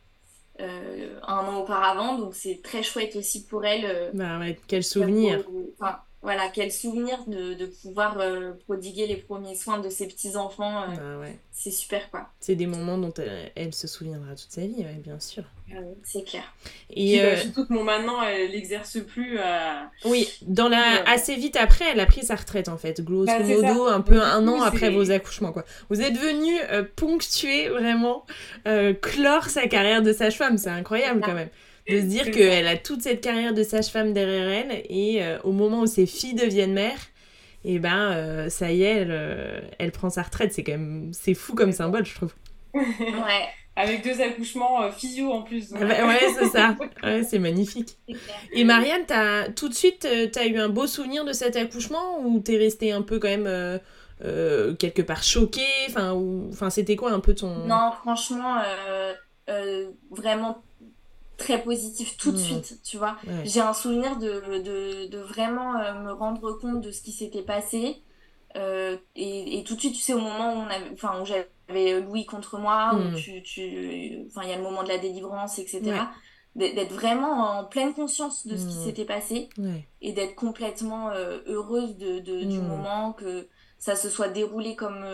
[0.58, 2.18] un an auparavant.
[2.18, 4.10] Donc c'est très chouette aussi pour elle.
[4.12, 5.42] bah ouais, quel souvenir
[6.22, 10.84] voilà, quel souvenir de, de pouvoir euh, prodiguer les premiers soins de ses petits-enfants.
[11.00, 12.28] Euh, bah c'est super, quoi.
[12.40, 13.12] C'est des moments dont
[13.54, 15.44] elle, se souviendra toute sa vie, bien sûr.
[15.72, 16.42] Ah c'est clair.
[16.90, 19.38] Et euh, surtout que maintenant, elle n'exerce plus.
[20.04, 21.02] Oui, dans la...
[21.08, 23.00] assez vite après, elle a pris sa retraite, en fait.
[23.02, 25.64] Grosso bah, modo, un peu un an après vos accouchements, quoi.
[25.88, 26.54] Vous êtes venu
[26.96, 28.26] ponctuer, vraiment,
[29.00, 30.58] clore sa carrière de sage-femme.
[30.58, 31.50] C'est incroyable, quand même
[31.90, 35.52] de se dire qu'elle a toute cette carrière de sage-femme derrière elle et euh, au
[35.52, 37.08] moment où ses filles deviennent mères,
[37.64, 40.52] et eh ben euh, ça y est, elle, euh, elle prend sa retraite.
[40.52, 42.34] C'est quand même c'est fou comme symbole, je trouve.
[42.74, 43.48] ouais.
[43.76, 45.72] Avec deux accouchements physio en plus.
[45.74, 46.76] Ah bah, ouais, c'est ça.
[47.02, 47.96] Ouais, c'est magnifique.
[48.52, 52.20] Et Marianne, as, tout de suite, tu as eu un beau souvenir de cet accouchement
[52.20, 53.78] ou t'es restée un peu quand même
[54.76, 55.60] quelque part choquée?
[55.88, 56.12] Enfin,
[56.50, 57.66] enfin c'était quoi un peu ton...
[57.66, 58.56] Non, franchement,
[60.10, 60.62] vraiment
[61.40, 62.40] très positif tout de mmh.
[62.40, 63.16] suite, tu vois.
[63.44, 67.42] J'ai un souvenir de, de, de vraiment euh, me rendre compte de ce qui s'était
[67.42, 67.96] passé.
[68.56, 71.24] Euh, et, et, tout de suite, tu sais, au moment où, on avait, enfin, où
[71.24, 73.14] j'avais Louis contre moi, où mmh.
[73.14, 75.82] tu, tu, enfin, il y a le moment de la délivrance, etc.
[76.56, 78.84] D'être vraiment en pleine conscience de ce qui mmh.
[78.84, 79.48] s'était passé
[80.02, 85.04] et d'être complètement euh, heureuse de, de du moment, que ça se soit déroulé comme,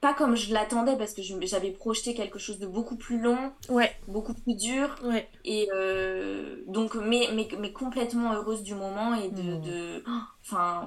[0.00, 3.90] pas comme je l'attendais parce que j'avais projeté quelque chose de beaucoup plus long, ouais.
[4.06, 4.94] beaucoup plus dur.
[5.02, 5.28] Ouais.
[5.44, 9.42] Et euh, donc, mais, mais, mais, complètement heureuse du moment et de.
[9.42, 9.60] Mm.
[9.62, 10.04] de
[10.42, 10.86] enfin,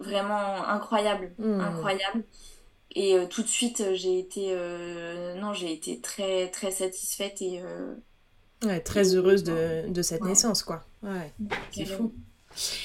[0.00, 1.32] vraiment incroyable.
[1.38, 1.60] Mm.
[1.60, 2.24] Incroyable.
[2.94, 4.48] Et euh, tout de suite, j'ai été.
[4.50, 7.60] euh, non, j'ai été très, très satisfaite et.
[7.62, 7.94] euh,
[8.64, 10.28] Ouais, très heureuse de, de cette Ouais.
[10.28, 10.84] naissance, quoi.
[11.02, 11.32] Ouais,
[11.72, 12.12] c'est fou.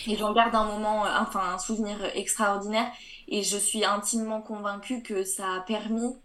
[0.08, 2.90] Et j'en garde un moment, euh, enfin un souvenir extraordinaire.
[3.28, 6.16] Et je suis intimement convaincue que ça a permis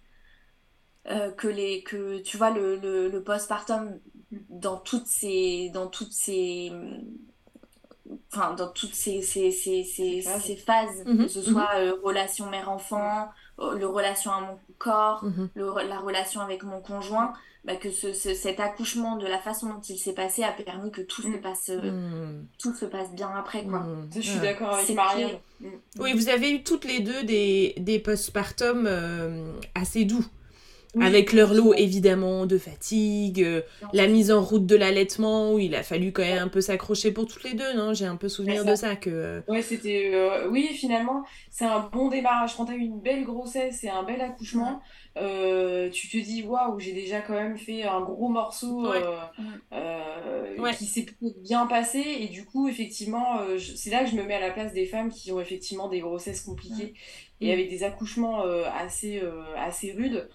[1.08, 3.98] euh, que les, que tu vois le, le, le postpartum
[4.48, 6.70] dans toutes ces, dans toutes ces,
[8.32, 10.42] enfin dans toutes ces, ces, ces, ces, Phases.
[10.42, 13.26] ces phases, Mhm, que ce soit euh, relation mère-enfant, euh,
[13.58, 15.48] le relation à mon corps, Mhm.
[15.54, 17.32] le- la relation avec mon conjoint,
[17.64, 20.90] bah, que ce, ce- cet accouchement de la façon dont il s'est passé a permis
[20.90, 21.40] que tout se Mm.
[21.40, 22.46] passe, euh, Mm.
[22.58, 23.80] tout se passe bien après quoi.
[23.80, 24.08] Mm.
[24.16, 25.38] Je suis d'accord avec C'est Marianne.
[26.00, 30.24] Oui, vous avez eu toutes les deux des, des postpartum euh, assez doux.
[30.94, 31.06] Oui.
[31.06, 33.62] Avec leur lot évidemment de fatigue, euh,
[33.94, 37.12] la mise en route de l'allaitement où il a fallu quand même un peu s'accrocher
[37.12, 37.94] pour toutes les deux, non?
[37.94, 38.70] J'ai un peu souvenir ça.
[38.70, 39.08] de ça que.
[39.08, 40.10] euh, Ouais, c'était.
[40.12, 42.54] euh, oui, finalement, c'est un bon démarrage.
[42.56, 44.82] Quand tu as eu une belle grossesse et un bel accouchement,
[45.16, 48.86] tu te dis, waouh, j'ai déjà quand même fait un gros morceau
[50.58, 50.74] Ouais.
[50.76, 51.06] qui s'est
[51.42, 52.02] bien passé.
[52.20, 53.38] Et du coup, effectivement,
[53.74, 56.00] c'est là que je me mets à la place des femmes qui ont effectivement des
[56.00, 56.92] grossesses compliquées
[57.40, 57.52] et Mm.
[57.52, 58.42] avec des accouchements
[58.78, 59.22] assez,
[59.56, 60.28] assez rudes.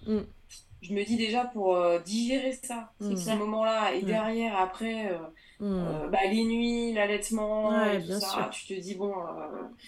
[0.87, 0.89] Mm.
[0.89, 3.15] Je me dis déjà pour euh, digérer ça, Mm.
[3.15, 4.03] ce moment-là, et Ouais.
[4.03, 5.11] derrière, après.
[5.11, 5.17] euh,
[5.59, 8.49] mm, euh, bah, les nuits, l'allaitement, Ouais, et bien ça, sûr.
[8.51, 9.13] tu te dis, bon,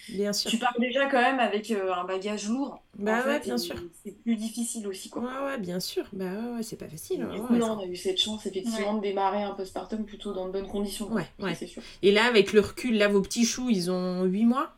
[0.08, 0.50] Bien sûr.
[0.50, 2.82] tu pars déjà quand même avec un bagage lourd.
[2.98, 3.76] Bah en ouais, fait, bien et sûr.
[4.04, 5.22] C'est plus difficile aussi, quoi.
[5.22, 6.04] Ouais, ouais, bien sûr.
[6.12, 6.24] Bah
[6.56, 7.20] ouais, c'est pas facile.
[7.20, 10.46] Du ouais, coup, on a eu cette chance, effectivement, de démarrer un postpartum plutôt dans
[10.46, 11.06] de bonnes conditions.
[11.06, 11.16] quoi.
[11.16, 11.54] Ouais, ouais.
[11.54, 11.82] C'est sûr.
[12.02, 14.72] Et là, avec le recul, là, vos petits choux, ils ont 8 mois?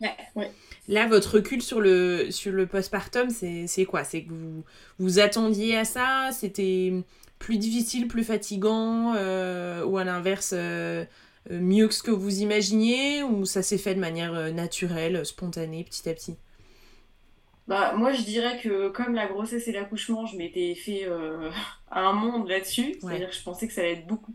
[0.00, 0.52] Ouais, ouais.
[0.88, 4.04] Là, votre recul sur le, sur le postpartum, c'est c'est quoi?
[4.04, 4.64] C'est que vous
[4.98, 6.30] vous attendiez à ça?
[6.32, 6.92] C'était
[7.38, 11.04] plus difficile, plus fatigant euh, Ou à l'inverse, euh,
[11.50, 13.22] euh, mieux que ce que vous imaginiez?
[13.22, 16.38] Ou ça s'est fait de manière naturelle, spontanée, petit à petit?
[17.68, 21.50] Bah, moi, je dirais que comme la grossesse et l'accouchement, je m'étais fait euh,
[21.90, 22.98] un monde là-dessus.
[23.00, 24.34] C'est-à-dire que je pensais que ça allait être beaucoup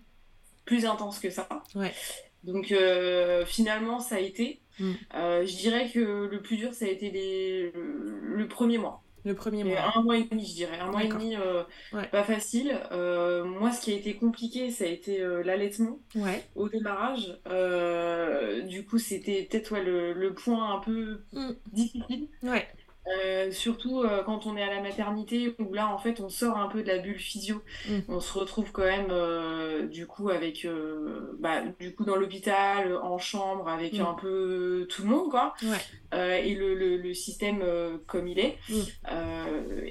[0.66, 1.50] plus intense que ça.
[1.76, 2.00] Ouais.
[2.44, 4.63] Donc, euh, finalement, ça a été.
[4.80, 4.92] Mm.
[5.16, 6.00] Euh, je dirais que
[6.32, 7.72] le plus dur, ça a été les...
[7.72, 9.02] le, le premier mois.
[9.26, 9.94] Le premier mois.
[9.96, 10.78] un mois et demi, je dirais.
[10.80, 11.64] Un mois et demi, euh,
[11.94, 12.08] Ouais.
[12.08, 12.78] pas facile.
[12.92, 16.44] Euh, moi, ce qui a été compliqué, ça a été euh, l'allaitement Ouais.
[16.56, 17.40] au démarrage.
[18.68, 21.52] Du coup, c'était peut-être ouais, le, le point un peu Mm.
[21.72, 22.28] difficile.
[23.08, 26.58] Euh, surtout euh, quand on est à la maternité, où là, en fait, on sort
[26.58, 27.62] un peu de la bulle physio.
[27.90, 28.00] Mm.
[28.08, 30.66] On se retrouve quand même, euh, du coup, avec,
[31.40, 34.02] bah, du coup, dans l'hôpital, en chambre, avec Mm.
[34.02, 35.54] un peu tout le monde, quoi.
[35.64, 36.46] Ouais.
[36.46, 37.64] Et le, le, le système
[38.08, 38.58] comme il est.
[38.70, 38.82] Mm.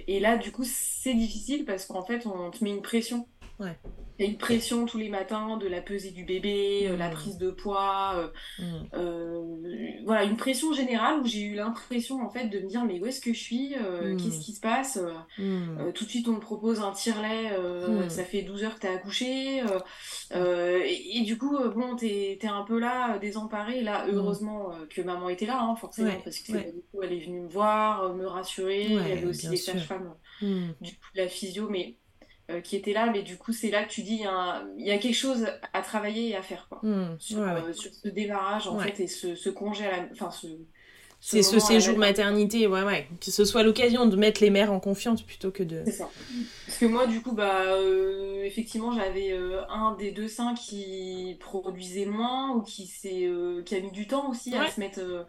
[0.09, 3.27] Et là, du coup, c'est difficile parce qu'en fait, on te met une pression.
[3.61, 3.79] Ouais.
[4.23, 7.09] Il y a une pression tous les matins de la pesée du bébé, euh, la
[7.09, 7.13] Mm.
[7.13, 8.87] prise de poids, euh, Mm.
[8.95, 13.01] euh, voilà, une pression générale où j'ai eu l'impression en fait de me dire mais
[13.01, 14.17] où est-ce que je suis, Euh, Mm.
[14.17, 14.99] qu'est-ce qui se passe
[15.41, 17.51] Euh, Tout de suite on me propose un tire-lait,
[18.09, 19.63] ça fait 12 heures que t'as accouché,
[20.35, 25.03] et, et du coup bon t'es t'es un peu là, désemparée, et là heureusement que
[25.03, 26.73] maman était là hein, forcément Ouais, parce que ouais.
[26.73, 29.75] du coup elle est venue me voir, me rassurer, il y avait aussi les sûr.
[29.75, 30.71] sages-femmes Mm.
[30.81, 31.97] du coup la physio mais
[32.65, 34.69] qui était là mais du coup c'est là que tu dis il y, a un-
[34.77, 37.17] il y a quelque chose à travailler et à faire quoi Mm.
[37.19, 37.61] sur, Ouais, ouais.
[37.69, 38.91] euh, sur ce démarrage en Ouais.
[38.91, 40.47] fait et ce, ce congé à la enfin ce,
[41.21, 43.07] C'est ce la séjour maternité, ouais, ouais.
[43.21, 45.83] Que ce soit l'occasion de mettre les mères en confiance plutôt que de.
[45.85, 46.11] c'est ça
[46.67, 51.37] parce que moi du coup bah euh, effectivement j'avais euh, un des deux seins qui
[51.39, 54.99] produisait moins ou qui s'est euh, qui a mis du temps aussi à se mettre
[55.01, 55.23] euh,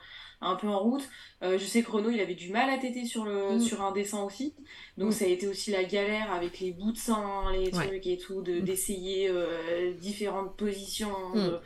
[0.46, 1.04] un peu en route
[1.44, 3.60] Euh, je sais que Renaud il avait du mal à téter sur le Mm.
[3.60, 4.54] sur un des seins aussi
[4.98, 5.12] donc Mm.
[5.12, 7.88] ça a été aussi la galère avec les bouts de sein les Ouais.
[7.88, 8.64] trucs et tout de Mm.
[8.64, 11.60] d'essayer euh, différentes positions de-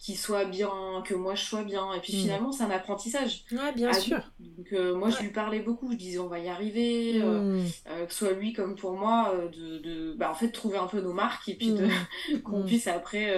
[0.00, 0.68] qui soient bien
[1.06, 4.18] que moi je sois bien et puis finalement c'est un apprentissage Ouais, bien à sûr.
[4.40, 7.66] donc euh, moi je lui parlais beaucoup je disais on va y arriver euh, Mm.
[7.90, 10.78] euh, que ce soit lui comme pour moi, euh, de, de bah, en fait, trouver
[10.78, 11.86] un peu nos marques et puis de,
[12.44, 13.30] qu'on puisse après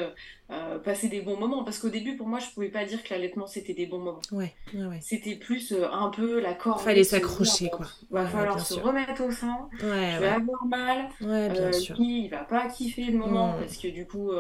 [0.51, 1.65] euh, passer des bons moments.
[1.65, 4.21] Parce qu'au début, pour moi, je pouvais pas dire que l'allaitement, c'était des bons moments.
[4.33, 4.99] Ouais, ouais, ouais.
[5.01, 6.81] C'était plus euh, un peu la corde.
[6.81, 7.87] Fallait s'accrocher, quoi.
[8.11, 8.83] Va Ouais, falloir se sûr.
[8.83, 9.69] remettre au sein.
[9.73, 10.27] Ouais, Je vais ouais.
[10.29, 11.09] avoir mal.
[11.21, 11.97] Ouais, bien Euh, sûr.
[11.99, 13.61] il va pas kiffer le moment Mm.
[13.61, 14.31] parce que du coup,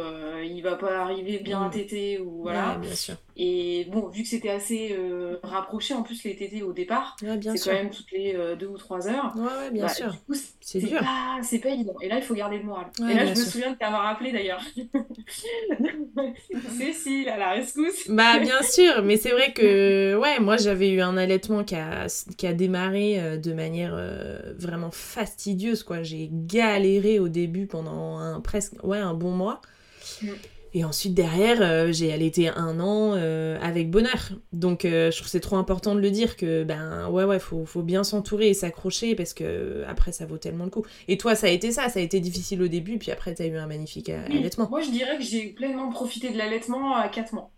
[0.45, 1.67] il va pas arriver bien Mm.
[1.67, 2.73] à téter ou voilà.
[2.75, 3.15] Ouais, bien sûr.
[3.37, 7.65] Et bon, vu que c'était assez euh, rapproché, en plus les tétés au départ, c'est
[7.65, 9.35] quand même toutes les euh, deux ou trois heures.
[9.37, 10.15] Ouais, ouais bien bah, sûr.
[10.61, 11.01] C'est dur.
[11.43, 11.95] C'est pas évident.
[12.01, 12.87] Et là, il faut garder le moral.
[13.01, 14.63] et là, je me souviens de t'avoir appelé d'ailleurs.
[16.79, 18.09] Cécile, à la rescousse.
[18.09, 22.07] bah, bien sûr, mais c'est vrai que, ouais, moi j'avais eu un allaitement qui a,
[22.37, 24.01] qui a démarré euh, de manière
[24.59, 26.05] vraiment fastidieuse, quoi.
[26.05, 29.61] J'ai galéré au début pendant un, presque, ouais, un bon mois.
[30.23, 30.29] Mm.
[30.77, 34.33] Et ensuite, derrière, euh, j'ai allaité un an euh, avec bonheur.
[34.53, 37.65] Donc, euh, je trouve c'est trop important de le dire que, ben, ouais, ouais, faut,
[37.65, 40.85] faut bien s'entourer et s'accrocher parce que après, ça vaut tellement le coup.
[41.07, 43.47] Et toi, ça a été ça, ça a été difficile au début, puis après, t'as
[43.47, 44.69] eu un magnifique allaitement.
[44.69, 47.54] Moi, je dirais que j'ai pleinement profité de l'allaitement à 4 mois.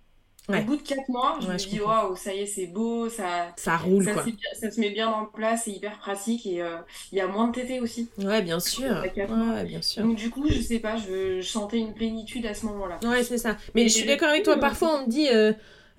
[0.48, 3.52] Au bout de 4 mois, je me dis, waouh, ça y est, c'est beau, ça,
[3.56, 4.24] ça roule, ça, quoi.
[4.54, 6.76] Ça se met bien en place, c'est hyper pratique et euh,
[7.10, 8.08] il y a moins de tétés aussi.
[8.18, 9.02] Ouais, bien sûr.
[9.16, 10.02] Ouais, bien sûr.
[10.02, 12.98] Donc, du coup, je sais pas, je, sentais une plénitude à ce moment-là.
[13.04, 13.56] Ouais, c'est ça.
[13.74, 15.28] Mais je suis d'accord avec toi, parfois on me dit.
[15.28, 15.52] Euh,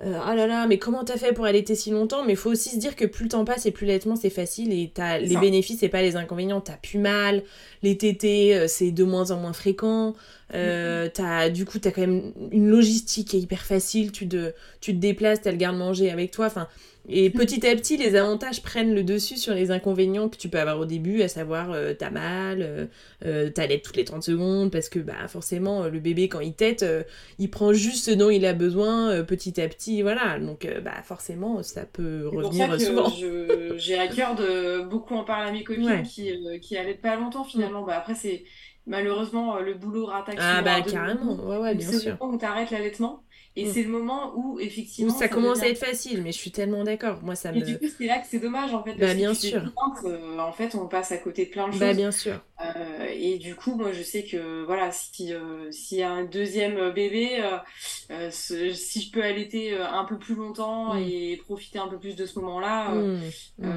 [0.03, 2.23] euh, ah là là, mais comment t'as fait pour allaiter si longtemps?
[2.23, 4.71] Mais faut aussi se dire que plus le temps passe et plus l'allaitement c'est facile
[4.71, 6.61] et as les bénéfices et pas les inconvénients.
[6.61, 7.41] T'as plus mal,
[7.81, 10.13] les tétés euh, c'est de moins en moins fréquent.
[10.53, 14.11] Euh, as, du coup, t'as quand même une logistique qui est hyper facile.
[14.11, 16.45] Tu, de, tu te déplaces, t'as le garde-manger avec toi.
[16.45, 16.67] Enfin,
[17.09, 20.59] et petit à petit, les avantages prennent le dessus sur les inconvénients que tu peux
[20.59, 22.85] avoir au début, à savoir euh, t'as mal, euh,
[23.25, 26.53] euh t'as l'aide toutes les 30 secondes, parce que bah forcément, le bébé, quand il
[26.53, 27.03] tète, euh,
[27.39, 30.37] il prend juste ce dont il a besoin petit à petit, voilà.
[30.39, 33.13] Donc bah forcément, ça peut revenir pour ça souvent.
[33.77, 36.31] J'ai à cœur de beaucoup en parler à mes copines qui,
[36.61, 37.83] qui allaitent pas longtemps finalement.
[37.83, 38.43] Bah, après, c'est
[38.85, 41.99] malheureusement le boulot rattaque Ah bah carrément, ouais, ouais, bien sûr.
[41.99, 43.23] C'est le moment où t'arrêtes l'allaitement.
[43.57, 43.71] Et mm.
[43.73, 45.11] c'est le moment où, effectivement.
[45.11, 47.23] Où ça, commence à être facile, mais je suis tellement d'accord.
[47.23, 47.57] Moi, ça me.
[47.57, 48.93] Et du coup, c'est là que c'est dommage, en fait.
[48.93, 49.63] bah, bien sûr.
[50.05, 51.87] Euh, en fait, on passe à côté de plein de bah, choses.
[51.87, 52.39] Bah, bien sûr.
[52.63, 56.23] Euh, et du coup, moi, je sais que, voilà, si, euh, s'il y a un
[56.23, 57.43] deuxième bébé,
[58.29, 60.99] si je peux allaiter un peu plus longtemps mm.
[60.99, 63.21] et profiter un peu plus de ce moment-là, mm.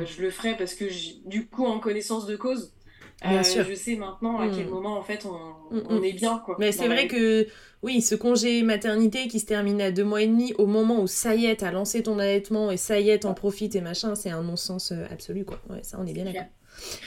[0.04, 0.84] je le ferai parce que,
[1.26, 2.74] du coup, en connaissance de cause,
[3.22, 3.64] Bien sûr.
[3.68, 6.56] je sais maintenant à quel moment en fait on, on est bien quoi.
[6.58, 7.46] Mais c'est vrai que
[7.82, 11.06] oui, ce congé maternité qui se termine à deux mois et demi, au moment où
[11.06, 14.14] ça y est, t'as lancé ton allaitement et ça y est, t'en profites et machin,
[14.14, 15.60] c'est un non-sens euh, absolu, quoi.
[15.70, 16.44] Ouais, ça, on est bien d'accord.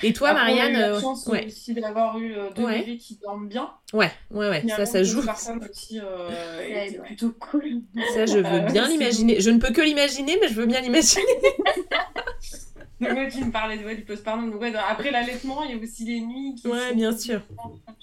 [0.01, 1.45] Et toi, Marianne On a eu la euh, chance ouais.
[1.47, 3.71] aussi d'avoir eu euh, deux bébés qui dorment bien.
[3.93, 5.21] Ouais, ouais, ouais, ça, ça joue.
[5.69, 7.81] aussi euh, plutôt cool.
[8.13, 9.39] Ça, je veux bien l'imaginer.
[9.39, 11.23] Je ne peux que l'imaginer, mais je veux bien l'imaginer.
[13.01, 14.55] Donc, tu me parlais de, ouais, du postpartum.
[14.55, 16.55] Ouais, après l'allaitement, il y a aussi les nuits.
[16.55, 17.41] Qui ouais, bien sûr.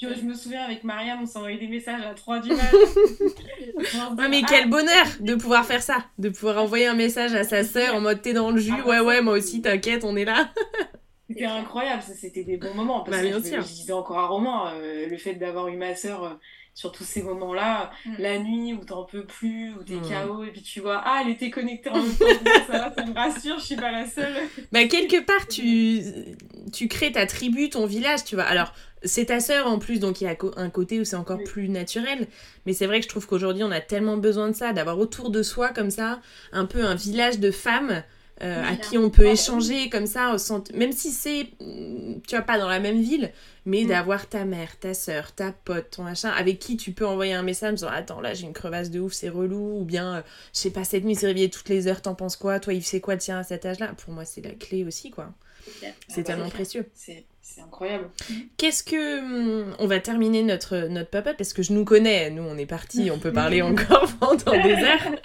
[0.01, 2.73] je me souviens avec Mariam, on s'envoyait des messages à 3 du mat.
[4.19, 6.05] ouais, mais quel bonheur de pouvoir faire ça.
[6.19, 8.75] De pouvoir envoyer un message à sa sœur en mode t'es dans le jus.
[8.77, 10.51] Ah, ouais, ouais, moi aussi, t'inquiète, on est là.
[11.29, 13.03] C'était incroyable, ça, c'était des bons moments.
[13.05, 16.39] Parce bah, que je, disais encore à Romain, euh, le fait d'avoir eu ma sœur.
[16.75, 18.15] Sur tous ces moments-là, mm.
[18.19, 20.27] la nuit où t'en peux plus, où t'es mm.
[20.27, 22.27] KO, et puis tu vois, ah, elle était connectée en même temps,
[22.67, 24.35] ça, ça me rassure, je suis pas la seule.
[24.73, 26.03] Bah, quelque part, tu,
[26.73, 28.45] tu crées ta tribu, ton village, tu vois.
[28.45, 31.43] Alors, c'est ta sœur en plus, donc il y a un côté où c'est encore
[31.43, 32.27] plus naturel.
[32.67, 35.31] Mais c'est vrai que je trouve qu'aujourd'hui, on a tellement besoin de ça, d'avoir autour
[35.31, 36.21] de soi, comme ça,
[36.53, 38.03] un peu un village de femmes.
[38.41, 40.35] À qui on peut échanger comme ça,
[40.75, 43.33] même si c'est, tu vois, pas dans la même ville,
[43.67, 43.89] mais mm.
[43.89, 47.43] d'avoir ta mère, ta soeur, ta pote, ton machin, avec qui tu peux envoyer un
[47.43, 50.23] message en disant Attends, là j'ai une crevasse de ouf, c'est relou, ou bien euh,
[50.55, 52.83] je sais pas, cette nuit c'est réveillé toutes les heures, t'en penses quoi Toi, il
[52.83, 53.93] sait quoi le tien à cet âge-là?
[53.99, 55.33] Pour moi, c'est la clé aussi, quoi.
[56.09, 56.89] C'est tellement précieux.
[56.95, 57.25] C'est
[57.63, 58.09] incroyable.
[58.57, 59.21] Qu'est-ce que.
[59.21, 62.67] Hum, on va terminer notre, notre papa parce que je nous connais, nous on est
[62.67, 65.17] partis, on peut parler encore pendant des heures.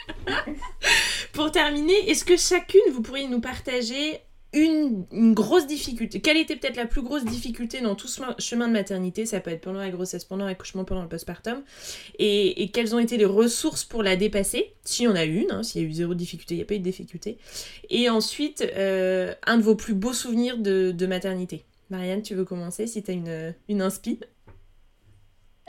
[1.36, 4.22] Pour terminer, est-ce que chacune vous pourriez nous partager
[4.54, 6.22] une, grosse difficulté.
[6.22, 9.52] Quelle était peut-être la plus grosse difficulté dans tout ce chemin de maternité Ça peut
[9.52, 11.62] être pendant la grossesse, pendant l'accouchement, pendant le postpartum.
[12.20, 15.62] Et, et, quelles ont été les ressources pour la dépasser Si en a une, hein,
[15.62, 17.38] s'il y a eu zéro difficulté, il n'y a pas eu de difficulté.
[17.90, 21.66] Et ensuite, euh, un de vos plus beaux souvenirs de, maternité?
[21.90, 24.20] Marianne, tu veux commencer si tu as une, une inspi?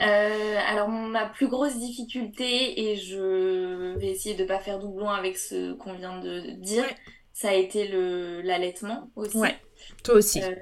[0.01, 5.09] Euh, alors ma plus grosse difficulté, et je vais essayer de ne pas faire doublon
[5.09, 6.85] avec ce qu'on vient de dire,
[7.33, 9.37] ça a été le l'allaitement aussi.
[9.37, 9.55] Ouais,
[10.03, 10.41] toi aussi.
[10.41, 10.55] Euh,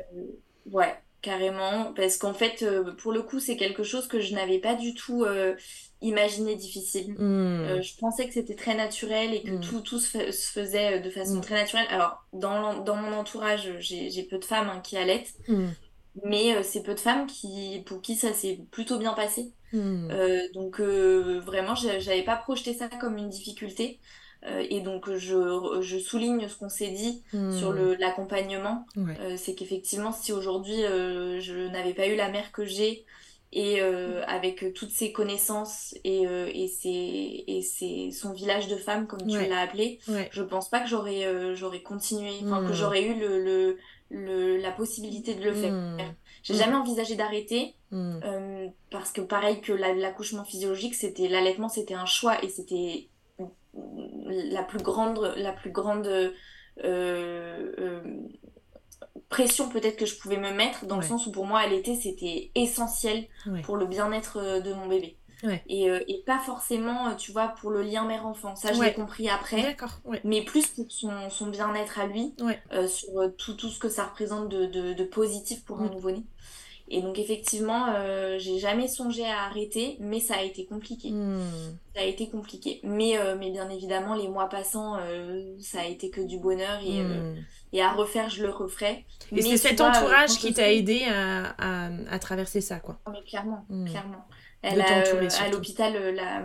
[0.72, 1.94] ouais, carrément.
[1.94, 4.94] Parce qu'en fait, euh, pour le coup, c'est quelque chose que je n'avais pas du
[4.94, 5.56] tout euh,
[6.02, 7.14] imaginé difficile.
[7.18, 7.82] Hmm.
[7.82, 9.62] je pensais que c'était très naturel et que hmm.
[9.62, 11.42] tout, tout se, faisait de façon hmm.
[11.42, 11.88] très naturelle.
[11.90, 15.34] Alors, dans, dans mon entourage, j'ai peu de femmes hein, qui allaitent.
[16.24, 19.52] Mais c'est peu de femmes qui, pour qui ça s'est plutôt bien passé.
[19.74, 24.00] donc, vraiment, j'avais pas projeté ça comme une difficulté.
[24.48, 27.96] Euh, et donc, je, je souligne ce qu'on s'est dit sur hmm.
[28.00, 28.86] l'accompagnement.
[28.98, 33.06] Euh, c'est qu'effectivement, si aujourd'hui euh, je n'avais pas eu la mère que j'ai
[33.52, 39.08] et euh, avec toutes ses connaissances et, et, ses, et ses, son village de femmes,
[39.08, 40.00] comme tu l'as appelé,
[40.32, 42.76] je pense pas que j'aurais j'aurais continué, enfin que hmm.
[42.76, 43.78] j'aurais eu le, le,
[44.10, 45.74] le, la possibilité de le faire.
[45.74, 45.98] Hmm.
[46.44, 46.58] J'ai hmm.
[46.58, 47.76] jamais envisagé d'arrêter
[48.92, 53.08] parce que pareil que l'accouchement physiologique, c'était l'allaitement, c'était un choix et c'était
[54.28, 56.08] la plus grande, la plus grande
[56.84, 58.02] euh, euh,
[59.30, 62.52] pression peut-être que je pouvais me mettre, dans le sens où pour moi, allaiter, c'était
[62.56, 63.28] essentiel
[63.64, 65.18] pour le bien-être euh, de mon bébé.
[65.68, 68.56] Et, et, pas forcément, tu vois, pour le lien mère-enfant.
[68.56, 69.76] Ça, je l'ai compris après.
[70.24, 72.34] Mais plus pour son, son bien-être à lui,
[72.88, 75.92] sur tout, tout, ce que ça représente de, de, de positif pour un mm.
[75.92, 76.24] nouveau-né.
[76.88, 81.10] Et donc effectivement, euh, j'ai jamais songé à arrêter, mais ça a été compliqué.
[81.10, 81.40] Hmm.
[81.96, 82.80] Ça a été compliqué.
[82.84, 86.80] Mais, euh, mais bien évidemment, les mois passant, euh, ça a été que du bonheur
[86.86, 87.44] et, hmm.
[87.74, 89.04] et à refaire, je le referai.
[89.32, 93.00] Et c'est cet entourage qui t'a aidé à, à, à, traverser ça, quoi.
[93.12, 94.28] Mais clairement, clairement.
[94.66, 95.04] Elle a,
[95.42, 96.44] à l'hôpital la,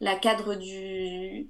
[0.00, 1.48] la cadre du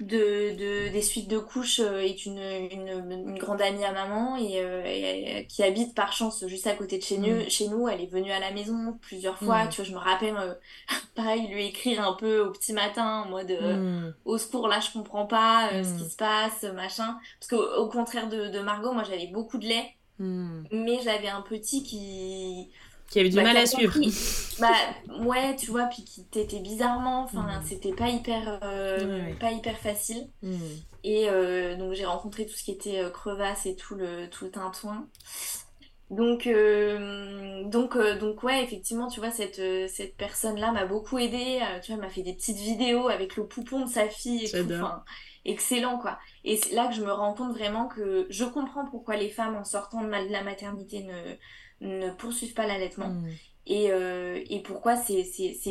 [0.00, 4.54] de, de, des suites de couches euh, est une, une, grande amie à maman et,
[4.56, 7.44] euh, qui habite par chance juste à côté de chez, nous.
[7.44, 7.48] Mm.
[7.48, 7.88] chez nous.
[7.88, 9.64] Elle est venue à la maison plusieurs fois.
[9.64, 9.68] Mm.
[9.68, 10.54] Tu vois, je me rappelle, euh,
[11.14, 14.14] pareil, lui écrire un peu au petit matin en mode mm.
[14.24, 17.16] au secours, là, je comprends pas ce qui se passe, machin.
[17.38, 21.42] Parce qu'au au contraire de, de Margot, moi, j'avais beaucoup de lait, mais j'avais un
[21.42, 22.70] petit qui
[23.08, 23.94] qui avait du bah, mal à suivre.
[24.60, 24.68] bah
[25.24, 27.62] ouais, tu vois, puis qui t'était bizarrement, enfin mm.
[27.64, 30.28] c'était pas hyper euh, pas hyper facile.
[30.42, 30.56] Mm.
[31.04, 34.44] Et euh, donc j'ai rencontré tout ce qui était euh, crevasse et tout le tout
[34.46, 35.08] le tintouin.
[36.10, 36.48] Donc
[37.70, 42.00] donc donc ouais, effectivement, tu vois cette cette personne là m'a beaucoup aidée, tu vois,
[42.00, 44.84] m'a fait des petites vidéos avec le poupon de sa fille et tout,
[45.44, 46.18] excellent quoi.
[46.44, 49.56] Et c'est là que je me rends compte vraiment que je comprends pourquoi les femmes
[49.56, 51.36] en sortant de la maternité ne
[51.80, 53.08] ne poursuivent pas l'allaitement.
[53.08, 53.28] Mm.
[53.66, 55.22] Et, euh, et, pourquoi c'est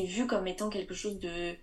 [0.03, 1.53] vu comme étant quelque chose de,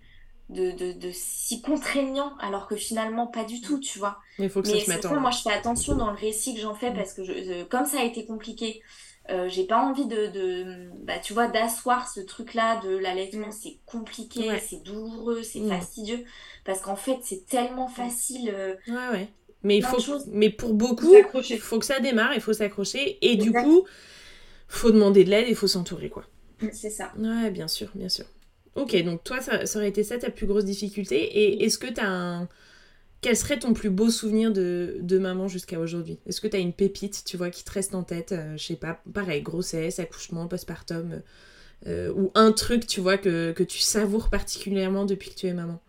[0.49, 4.17] de, de, si contraignant, alors que finalement pas du tout, tu vois.
[4.39, 5.19] Mais il faut que ça se mette en...
[5.19, 6.95] Moi, je fais attention dans le récit que j'en fais mm.
[6.95, 8.81] parce que je, comme ça a été compliqué,
[9.29, 13.47] euh, j'ai pas envie de, de bah, tu vois, d'asseoir ce truc-là de l'allaitement.
[13.47, 13.51] Mm.
[13.51, 16.23] C'est compliqué, c'est douloureux, c'est fastidieux.
[16.65, 18.51] Parce qu'en fait, c'est tellement facile.
[18.53, 19.29] Euh, ouais, ouais.
[19.63, 19.97] Mais, il faut,
[20.31, 21.13] mais pour beaucoup,
[21.49, 23.19] il faut que ça démarre, il faut s'accrocher.
[23.21, 23.85] Et du coup,
[24.71, 26.25] faut demander de l'aide et faut s'entourer, quoi.
[26.71, 27.11] C'est ça.
[27.17, 28.25] Ouais, bien sûr, bien sûr.
[28.75, 31.17] Ok, donc toi, ça, aurait été ça ta plus grosse difficulté.
[31.17, 32.47] Et est-ce que tu as un.
[33.19, 36.19] Quel serait ton plus beau souvenir de, de maman jusqu'à aujourd'hui?
[36.25, 38.65] Est-ce que tu as une pépite, tu vois, qui te reste en tête euh, Je
[38.65, 41.21] sais pas, pareil, grossesse, accouchement, postpartum,
[41.85, 45.53] euh, ou un truc, tu vois, que, que tu savoures particulièrement depuis que tu es
[45.53, 45.79] maman?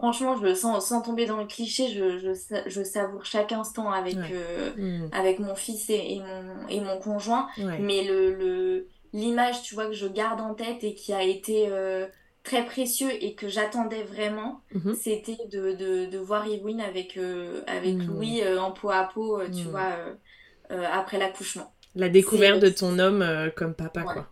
[0.00, 4.16] Franchement, je, sans, sans tomber dans le cliché, je, je, je savoure chaque instant avec,
[4.16, 5.10] euh, mm.
[5.12, 7.48] avec mon fils et, et, mon, et mon conjoint.
[7.58, 11.66] Mais le, le, l'image, tu vois, que je garde en tête et qui a été
[11.68, 12.06] euh,
[12.44, 14.94] très précieux et que j'attendais vraiment, mm-hmm.
[14.94, 18.06] c'était de, de, de, voir Irwin avec, euh, avec mm.
[18.06, 19.70] Louis en peau à peau, tu mm.
[19.70, 19.92] vois,
[20.70, 21.74] après l'accouchement.
[21.94, 23.22] La découverte de ton homme
[23.54, 24.28] comme papa, quoi.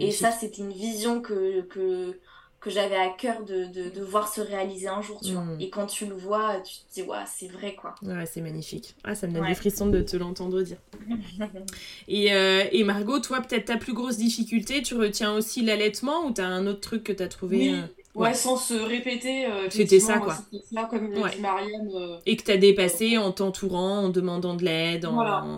[0.00, 2.18] et ça, c'était une vision que, que
[2.62, 5.42] que j'avais à cœur de, de, de, voir se réaliser un jour, tu vois.
[5.42, 5.60] Mm.
[5.60, 7.96] Et quand tu le vois, tu te dis, ouais, c'est vrai, quoi.
[8.02, 8.94] Ouais, c'est magnifique.
[9.02, 10.76] Ah, ça me donne des frissons de te l'entendre dire.
[12.08, 16.30] et, euh, et, Margot, toi, peut-être ta plus grosse difficulté, tu retiens aussi l'allaitement ou
[16.30, 17.74] t'as un autre truc que t'as trouvé oui.
[17.74, 18.32] Euh, ouais.
[18.32, 19.46] sans se répéter.
[19.46, 20.36] Euh, C'était ça, quoi.
[20.36, 21.90] C'était ça, comme le dit Marianne.
[22.26, 25.04] Et que t'as dépassé en t'entourant, en demandant de l'aide.
[25.04, 25.14] En...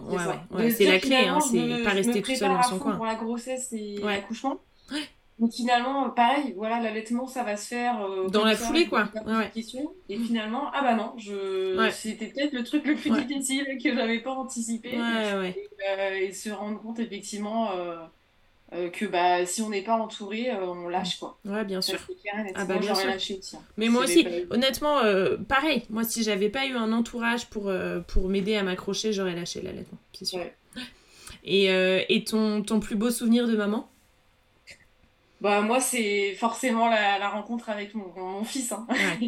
[0.07, 2.97] Voilà, ouais, c'est la clé, hein, c'est pas rester tout seul dans son coin.
[2.97, 4.59] pour la grossesse et l'accouchement.
[4.91, 5.03] Ouais.
[5.40, 9.09] Donc finalement, pareil, voilà, l'allaitement, ça va se faire euh, dans la foulée, quoi.
[9.27, 9.51] Ouais.
[10.09, 11.90] Et finalement, ah bah non, je...
[11.93, 14.90] c'était peut-être le truc le plus difficile que j'avais pas anticipé.
[14.90, 20.52] Et, euh, et, se rendre compte effectivement euh, que bah si on n'est pas entouré,
[20.52, 21.36] on lâche quoi.
[21.44, 21.98] Ouais, bien sûr.
[22.55, 23.09] ah bah bien sûr.
[23.09, 23.61] Lâché aussi, hein.
[23.77, 25.01] Mais moi aussi, honnêtement,
[25.48, 25.82] pareil.
[25.90, 27.73] Moi, si j'avais pas eu un entourage pour
[28.06, 30.44] pour m'aider à m'accrocher, j'aurais lâché l'allaitement, c'est sûr.
[31.43, 31.66] Et,
[32.09, 33.89] et ton, ton plus beau souvenir de maman?
[35.45, 38.73] Bah, moi, c'est forcément la, rencontre avec mon, mon fils.
[38.73, 38.87] Hein.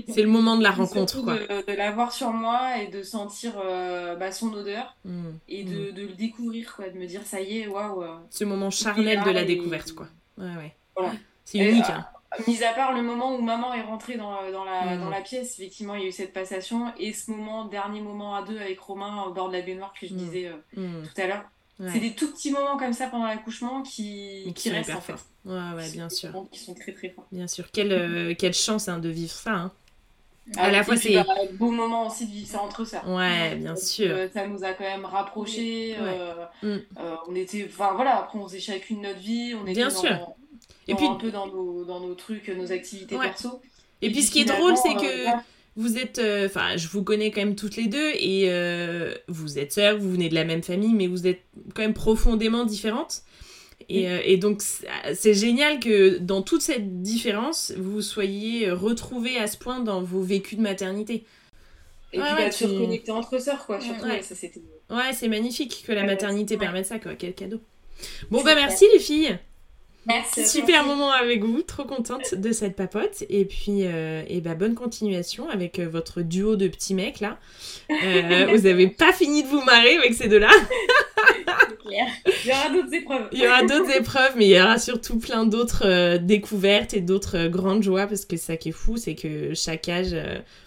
[0.09, 1.23] c'est le moment de la rencontre.
[1.23, 1.35] Quoi.
[1.35, 5.25] De, de l'avoir sur moi et de sentir euh, bah, son odeur mmh.
[5.47, 5.95] et de, mmh.
[5.95, 8.03] de, le découvrir, quoi, de me dire ça y est, waouh.
[8.03, 10.07] Euh, Ce moment charnel de la découverte, quoi.
[10.39, 10.75] Ouais, ouais.
[10.97, 11.13] Voilà.
[11.45, 11.85] C'est unique.
[11.91, 12.07] hein.
[12.47, 15.01] Mis à part le moment où maman est rentrée dans, dans, la, mmh.
[15.03, 16.95] dans la pièce, effectivement, il y a eu cette passation.
[16.99, 20.07] Et ce moment, dernier moment à deux avec Romain au bord de la baignoire que
[20.07, 21.45] je disais euh, tout à l'heure.
[21.79, 25.15] C'est des tout petits moments comme ça pendant l'accouchement qui, qui, restent en fait.
[25.45, 26.31] Ouais, ouais, bien sûr.
[26.51, 27.27] Qui sont très très forts.
[27.31, 27.71] Bien sûr.
[27.71, 29.53] Quelle, euh, quelle chance hein, de vivre ça.
[29.53, 29.73] Hein.
[30.57, 31.25] À la fois, c'est un
[31.55, 33.07] beau moment aussi de vivre ça entre sœurs.
[33.09, 34.17] Ouais, bien sûr.
[34.33, 35.97] ça nous a quand même rapprochés.
[36.63, 36.77] Mm.
[37.29, 40.35] on était, enfin voilà, après on faisait chacune notre vie, on était bien sûr.
[40.87, 43.61] et puis un peu dans nos, dans nos trucs, nos activités perso.
[44.03, 45.27] Et, puis, ce qui est drôle, c'est que
[45.77, 49.59] vous êtes, euh, enfin, je vous connais quand même toutes les deux et euh, vous
[49.59, 51.43] êtes sœurs, vous venez de la même famille, mais vous êtes
[51.75, 53.23] quand même profondément différentes.
[53.91, 54.63] Et, euh, et donc,
[55.15, 60.23] c'est génial que dans toute cette différence, vous soyez retrouvés à ce point dans vos
[60.23, 61.25] vécus de maternité.
[62.13, 62.65] Et puis, bah, tu...
[62.65, 64.07] reconnecter entre sœurs, quoi, surtout.
[64.07, 64.23] Ouais,
[64.91, 67.15] ouais c'est magnifique que la maternité permette ça, quoi.
[67.17, 67.61] Quel cadeau.
[68.31, 69.39] Bon, bah, merci les filles.
[70.07, 70.47] Merci.
[70.47, 73.25] Super moment avec vous, trop contente de cette papote.
[73.29, 77.39] Et puis, euh, et bah, bonne continuation avec euh, votre duo de petits mecs là.
[77.91, 80.51] Euh, vous n'avez pas fini de vous marrer avec ces deux-là.
[81.91, 83.29] il y aura d'autres épreuves.
[83.33, 87.49] Il y aura d'autres épreuves, mais il y aura surtout plein d'autres découvertes et d'autres
[87.49, 90.17] grandes joies parce que ça qui est fou, c'est que chaque âge,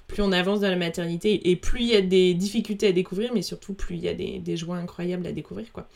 [0.08, 3.32] plus on avance dans la maternité et plus il y a des difficultés à découvrir,
[3.34, 5.88] mais surtout plus il y a des, des joies incroyables à découvrir quoi.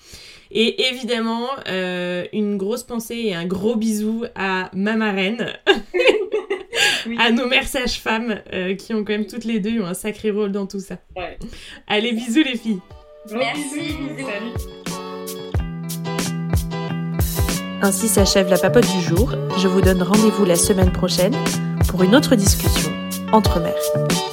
[0.52, 5.52] Et évidemment, euh, une grosse pensée et un gros bisou à ma marraine,
[7.18, 10.30] à nos mères sages-femmes, euh, qui ont quand même toutes les deux eu un sacré
[10.30, 10.98] rôle dans tout ça.
[11.88, 12.82] Allez, bisous les filles.
[13.32, 13.96] Merci,
[17.86, 19.34] Ainsi s'achève la papote du jour.
[19.58, 21.36] Je vous donne rendez-vous la semaine prochaine
[21.90, 22.90] pour une autre discussion
[23.34, 24.33] entre mères.